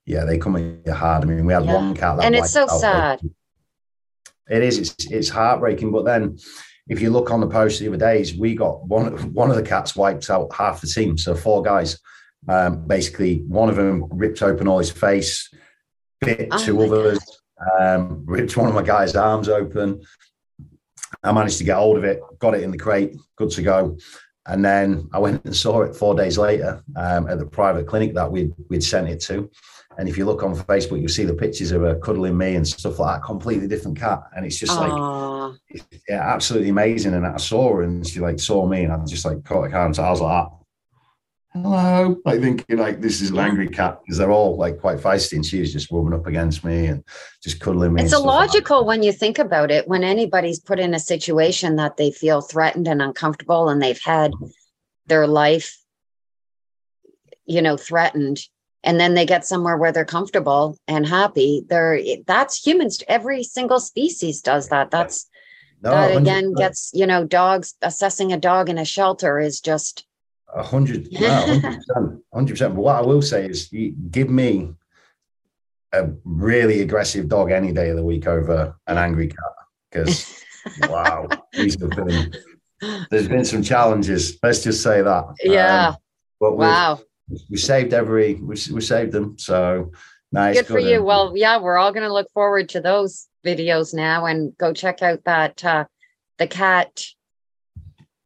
yeah, 0.07 0.25
they 0.25 0.39
come 0.39 0.57
in 0.57 0.83
hard. 0.91 1.23
I 1.23 1.27
mean, 1.27 1.47
we 1.47 1.53
had 1.53 1.65
yeah. 1.65 1.75
one 1.75 1.95
cat 1.95 2.19
and 2.23 2.35
it's 2.35 2.53
so 2.53 2.67
sad. 2.67 3.21
It 4.49 4.63
is. 4.63 4.79
It's 4.79 5.11
it's 5.11 5.29
heartbreaking, 5.29 5.93
but 5.93 6.05
then 6.05 6.39
if 6.89 7.01
you 7.01 7.11
look 7.11 7.31
on 7.31 7.41
the 7.41 7.47
post 7.47 7.81
the 7.81 7.89
other 7.89 7.97
days, 7.97 8.35
we 8.35 8.55
got 8.55 8.87
one 8.87 9.13
one 9.33 9.51
of 9.51 9.57
the 9.57 9.63
cats 9.63 9.97
wiped 9.97 10.29
out 10.31 10.53
half 10.55 10.81
the 10.81 10.87
team, 10.87 11.17
so 11.17 11.35
four 11.35 11.63
guys. 11.63 11.99
Um, 12.49 12.87
basically, 12.87 13.39
one 13.49 13.69
of 13.69 13.77
them 13.77 14.07
ripped 14.11 14.43
open 14.43 14.69
all 14.69 14.79
his 14.79 14.91
face, 14.91 15.53
bit 16.21 16.49
oh 16.51 16.65
two 16.65 16.83
others, 16.83 17.21
um, 17.81 18.25
ripped 18.27 18.57
one 18.57 18.69
of 18.69 18.75
my 18.75 18.83
guys' 18.83 19.17
arms 19.17 19.49
open. 19.49 20.03
I 21.23 21.33
managed 21.33 21.59
to 21.59 21.65
get 21.65 21.77
hold 21.77 21.97
of 21.97 22.05
it, 22.05 22.21
got 22.39 22.55
it 22.55 22.63
in 22.63 22.71
the 22.71 22.79
crate, 22.79 23.17
good 23.37 23.51
to 23.53 23.63
go. 23.63 23.97
And 24.47 24.63
then 24.63 25.09
I 25.13 25.19
went 25.19 25.43
and 25.47 25.57
saw 25.57 25.83
it 25.83 25.97
four 25.97 26.15
days 26.15 26.37
later 26.37 26.83
um, 26.97 27.29
at 27.29 27.39
the 27.39 27.47
private 27.47 27.87
clinic 27.87 28.15
that 28.15 28.31
we'd, 28.31 28.53
we'd 28.69 28.85
sent 28.85 29.09
it 29.09 29.21
to. 29.23 29.51
And 29.97 30.07
if 30.09 30.19
you 30.19 30.27
look 30.27 30.43
on 30.43 30.55
Facebook, 30.55 31.01
you'll 31.01 31.09
see 31.09 31.25
the 31.25 31.33
pictures 31.35 31.71
of 31.71 31.83
her 31.83 31.95
cuddling 31.95 32.37
me 32.37 32.57
and 32.57 32.67
stuff 32.67 32.99
like 32.99 33.17
that. 33.21 33.25
Completely 33.25 33.69
different 33.69 33.99
cat, 33.99 34.25
and 34.37 34.45
it's 34.45 34.59
just 34.59 34.73
Aww. 34.73 35.57
like, 35.71 35.83
yeah, 36.09 36.21
absolutely 36.21 36.71
amazing. 36.71 37.15
And 37.15 37.27
I 37.27 37.37
saw 37.37 37.77
her, 37.77 37.83
and 37.83 38.07
she 38.07 38.21
like 38.21 38.41
saw 38.41 38.67
me, 38.67 38.83
and 38.83 38.93
I 38.93 39.03
just 39.05 39.25
like 39.25 39.45
caught 39.45 39.71
her 39.71 39.79
hand. 39.79 39.97
So 39.97 40.03
I 40.03 40.11
was 40.11 40.21
like, 40.21 40.49
hello. 41.55 42.17
Like 42.25 42.41
thinking 42.41 42.79
like 42.79 43.01
this 43.01 43.21
is 43.21 43.31
an 43.31 43.39
angry 43.39 43.69
cat 43.69 44.01
because 44.03 44.19
they're 44.19 44.31
all 44.31 44.57
like 44.57 44.81
quite 44.81 44.99
feisty 44.99 45.35
and 45.35 45.47
she 45.47 45.61
was 45.61 45.73
just 45.73 45.91
warming 45.91 46.19
up 46.19 46.27
against 46.27 46.65
me 46.65 46.87
and 46.87 47.05
just 47.43 47.61
cuddling 47.61 47.95
me. 47.95 48.03
It's 48.03 48.13
illogical 48.13 48.79
like 48.79 48.87
when 48.87 49.03
you 49.03 49.13
think 49.13 49.39
about 49.39 49.71
it. 49.71 49.87
When 49.89 50.05
anybody's 50.05 50.61
put 50.61 50.81
in 50.81 50.95
a 50.95 50.99
situation 50.99 51.77
that 51.77 51.97
they 51.97 52.11
feel 52.11 52.41
threatened 52.41 52.89
and 52.89 53.01
uncomfortable 53.01 53.69
and 53.69 53.81
they've 53.81 54.01
had 54.01 54.33
their 55.07 55.27
life, 55.27 55.79
you 57.47 57.63
know, 57.63 57.77
threatened, 57.77 58.41
and 58.83 59.01
then 59.01 59.15
they 59.15 59.25
get 59.25 59.47
somewhere 59.47 59.77
where 59.77 59.93
they're 59.93 60.05
comfortable 60.05 60.77
and 60.89 61.07
happy. 61.07 61.65
They're 61.69 62.01
that's 62.27 62.67
humans. 62.67 63.03
Every 63.09 63.45
single 63.45 63.81
species 63.81 64.41
does 64.43 64.69
that. 64.69 64.91
That's 64.91 65.29
no, 65.83 65.91
that 65.91 66.17
again 66.17 66.53
100%. 66.53 66.57
gets 66.57 66.91
you 66.95 67.07
know 67.07 67.25
dogs 67.25 67.75
assessing 67.83 68.33
a 68.33 68.39
dog 68.39 68.69
in 68.69 68.79
a 68.79 68.85
shelter 68.85 69.39
is 69.39 69.61
just 69.61 70.01
a 70.01 70.05
hundred, 70.63 71.09
hundred 71.17 71.63
percent, 71.63 72.23
hundred 72.33 72.53
percent. 72.53 72.75
But 72.75 72.83
what 72.83 72.97
I 72.97 73.03
will 73.03 73.23
say 73.23 73.47
is, 73.47 73.73
give 74.11 74.31
me 74.31 74.75
a 75.93 76.11
really 76.25 76.81
aggressive 76.81 77.29
dog 77.29 77.51
any 77.51 77.73
day 77.73 77.91
of 77.91 77.97
the 77.97 78.05
week 78.05 78.27
over 78.27 78.77
an 78.87 78.99
angry 78.99 79.29
cat 79.29 79.39
because 79.91 80.45
wow, 80.89 81.29
these 81.53 81.81
have 81.81 81.91
been 81.91 82.35
there's 83.11 83.29
been 83.29 83.45
some 83.45 83.63
challenges. 83.63 84.39
Let's 84.43 84.63
just 84.63 84.83
say 84.83 85.03
that. 85.03 85.25
Yeah. 85.43 85.89
Um, 85.89 85.97
but 86.41 86.57
wow. 86.57 87.01
We 87.49 87.57
saved 87.57 87.95
every 87.95 88.35
we, 88.35 88.57
we 88.71 88.81
saved 88.81 89.13
them. 89.13 89.39
So 89.39 89.93
nice. 90.31 90.57
Good 90.57 90.67
for 90.67 90.79
you. 90.79 91.03
Well, 91.03 91.33
yeah, 91.35 91.59
we're 91.59 91.79
all 91.79 91.93
going 91.93 92.07
to 92.07 92.13
look 92.13 92.31
forward 92.33 92.69
to 92.71 92.81
those 92.81 93.29
videos 93.45 93.95
now 93.95 94.27
and 94.27 94.57
go 94.59 94.73
check 94.73 95.03
out 95.03 95.25
that 95.25 95.65
uh, 95.65 95.85
the 96.39 96.47
cat 96.47 97.07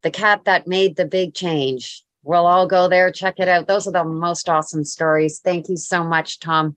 the 0.02 0.10
cat 0.10 0.44
that 0.44 0.66
made 0.66 0.96
the 0.96 1.04
big 1.04 1.34
change. 1.34 2.04
We'll 2.28 2.46
all 2.46 2.66
go 2.66 2.88
there, 2.88 3.10
check 3.10 3.36
it 3.38 3.48
out. 3.48 3.66
Those 3.66 3.86
are 3.86 3.90
the 3.90 4.04
most 4.04 4.50
awesome 4.50 4.84
stories. 4.84 5.40
Thank 5.42 5.70
you 5.70 5.78
so 5.78 6.04
much, 6.04 6.40
Tom. 6.40 6.76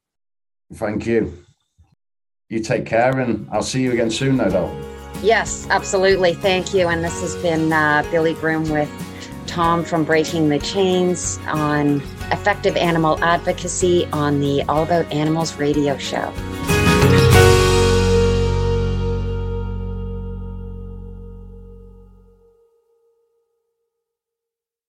Thank 0.73 1.05
you. 1.05 1.43
You 2.47 2.61
take 2.61 2.85
care, 2.85 3.19
and 3.19 3.49
I'll 3.51 3.61
see 3.61 3.81
you 3.81 3.91
again 3.91 4.09
soon, 4.09 4.37
no 4.37 4.49
doubt. 4.49 4.73
Yes, 5.21 5.67
absolutely. 5.69 6.35
Thank 6.35 6.73
you. 6.73 6.87
And 6.87 7.03
this 7.03 7.19
has 7.19 7.35
been 7.43 7.73
uh, 7.73 8.07
Billie 8.11 8.33
Groom 8.35 8.69
with 8.69 8.89
Tom 9.45 9.83
from 9.83 10.05
Breaking 10.05 10.47
the 10.47 10.59
Chains 10.59 11.37
on 11.47 11.97
effective 12.31 12.77
animal 12.77 13.21
advocacy 13.21 14.05
on 14.13 14.39
the 14.39 14.63
All 14.69 14.83
About 14.83 15.11
Animals 15.11 15.55
radio 15.57 15.97
show. 15.97 16.31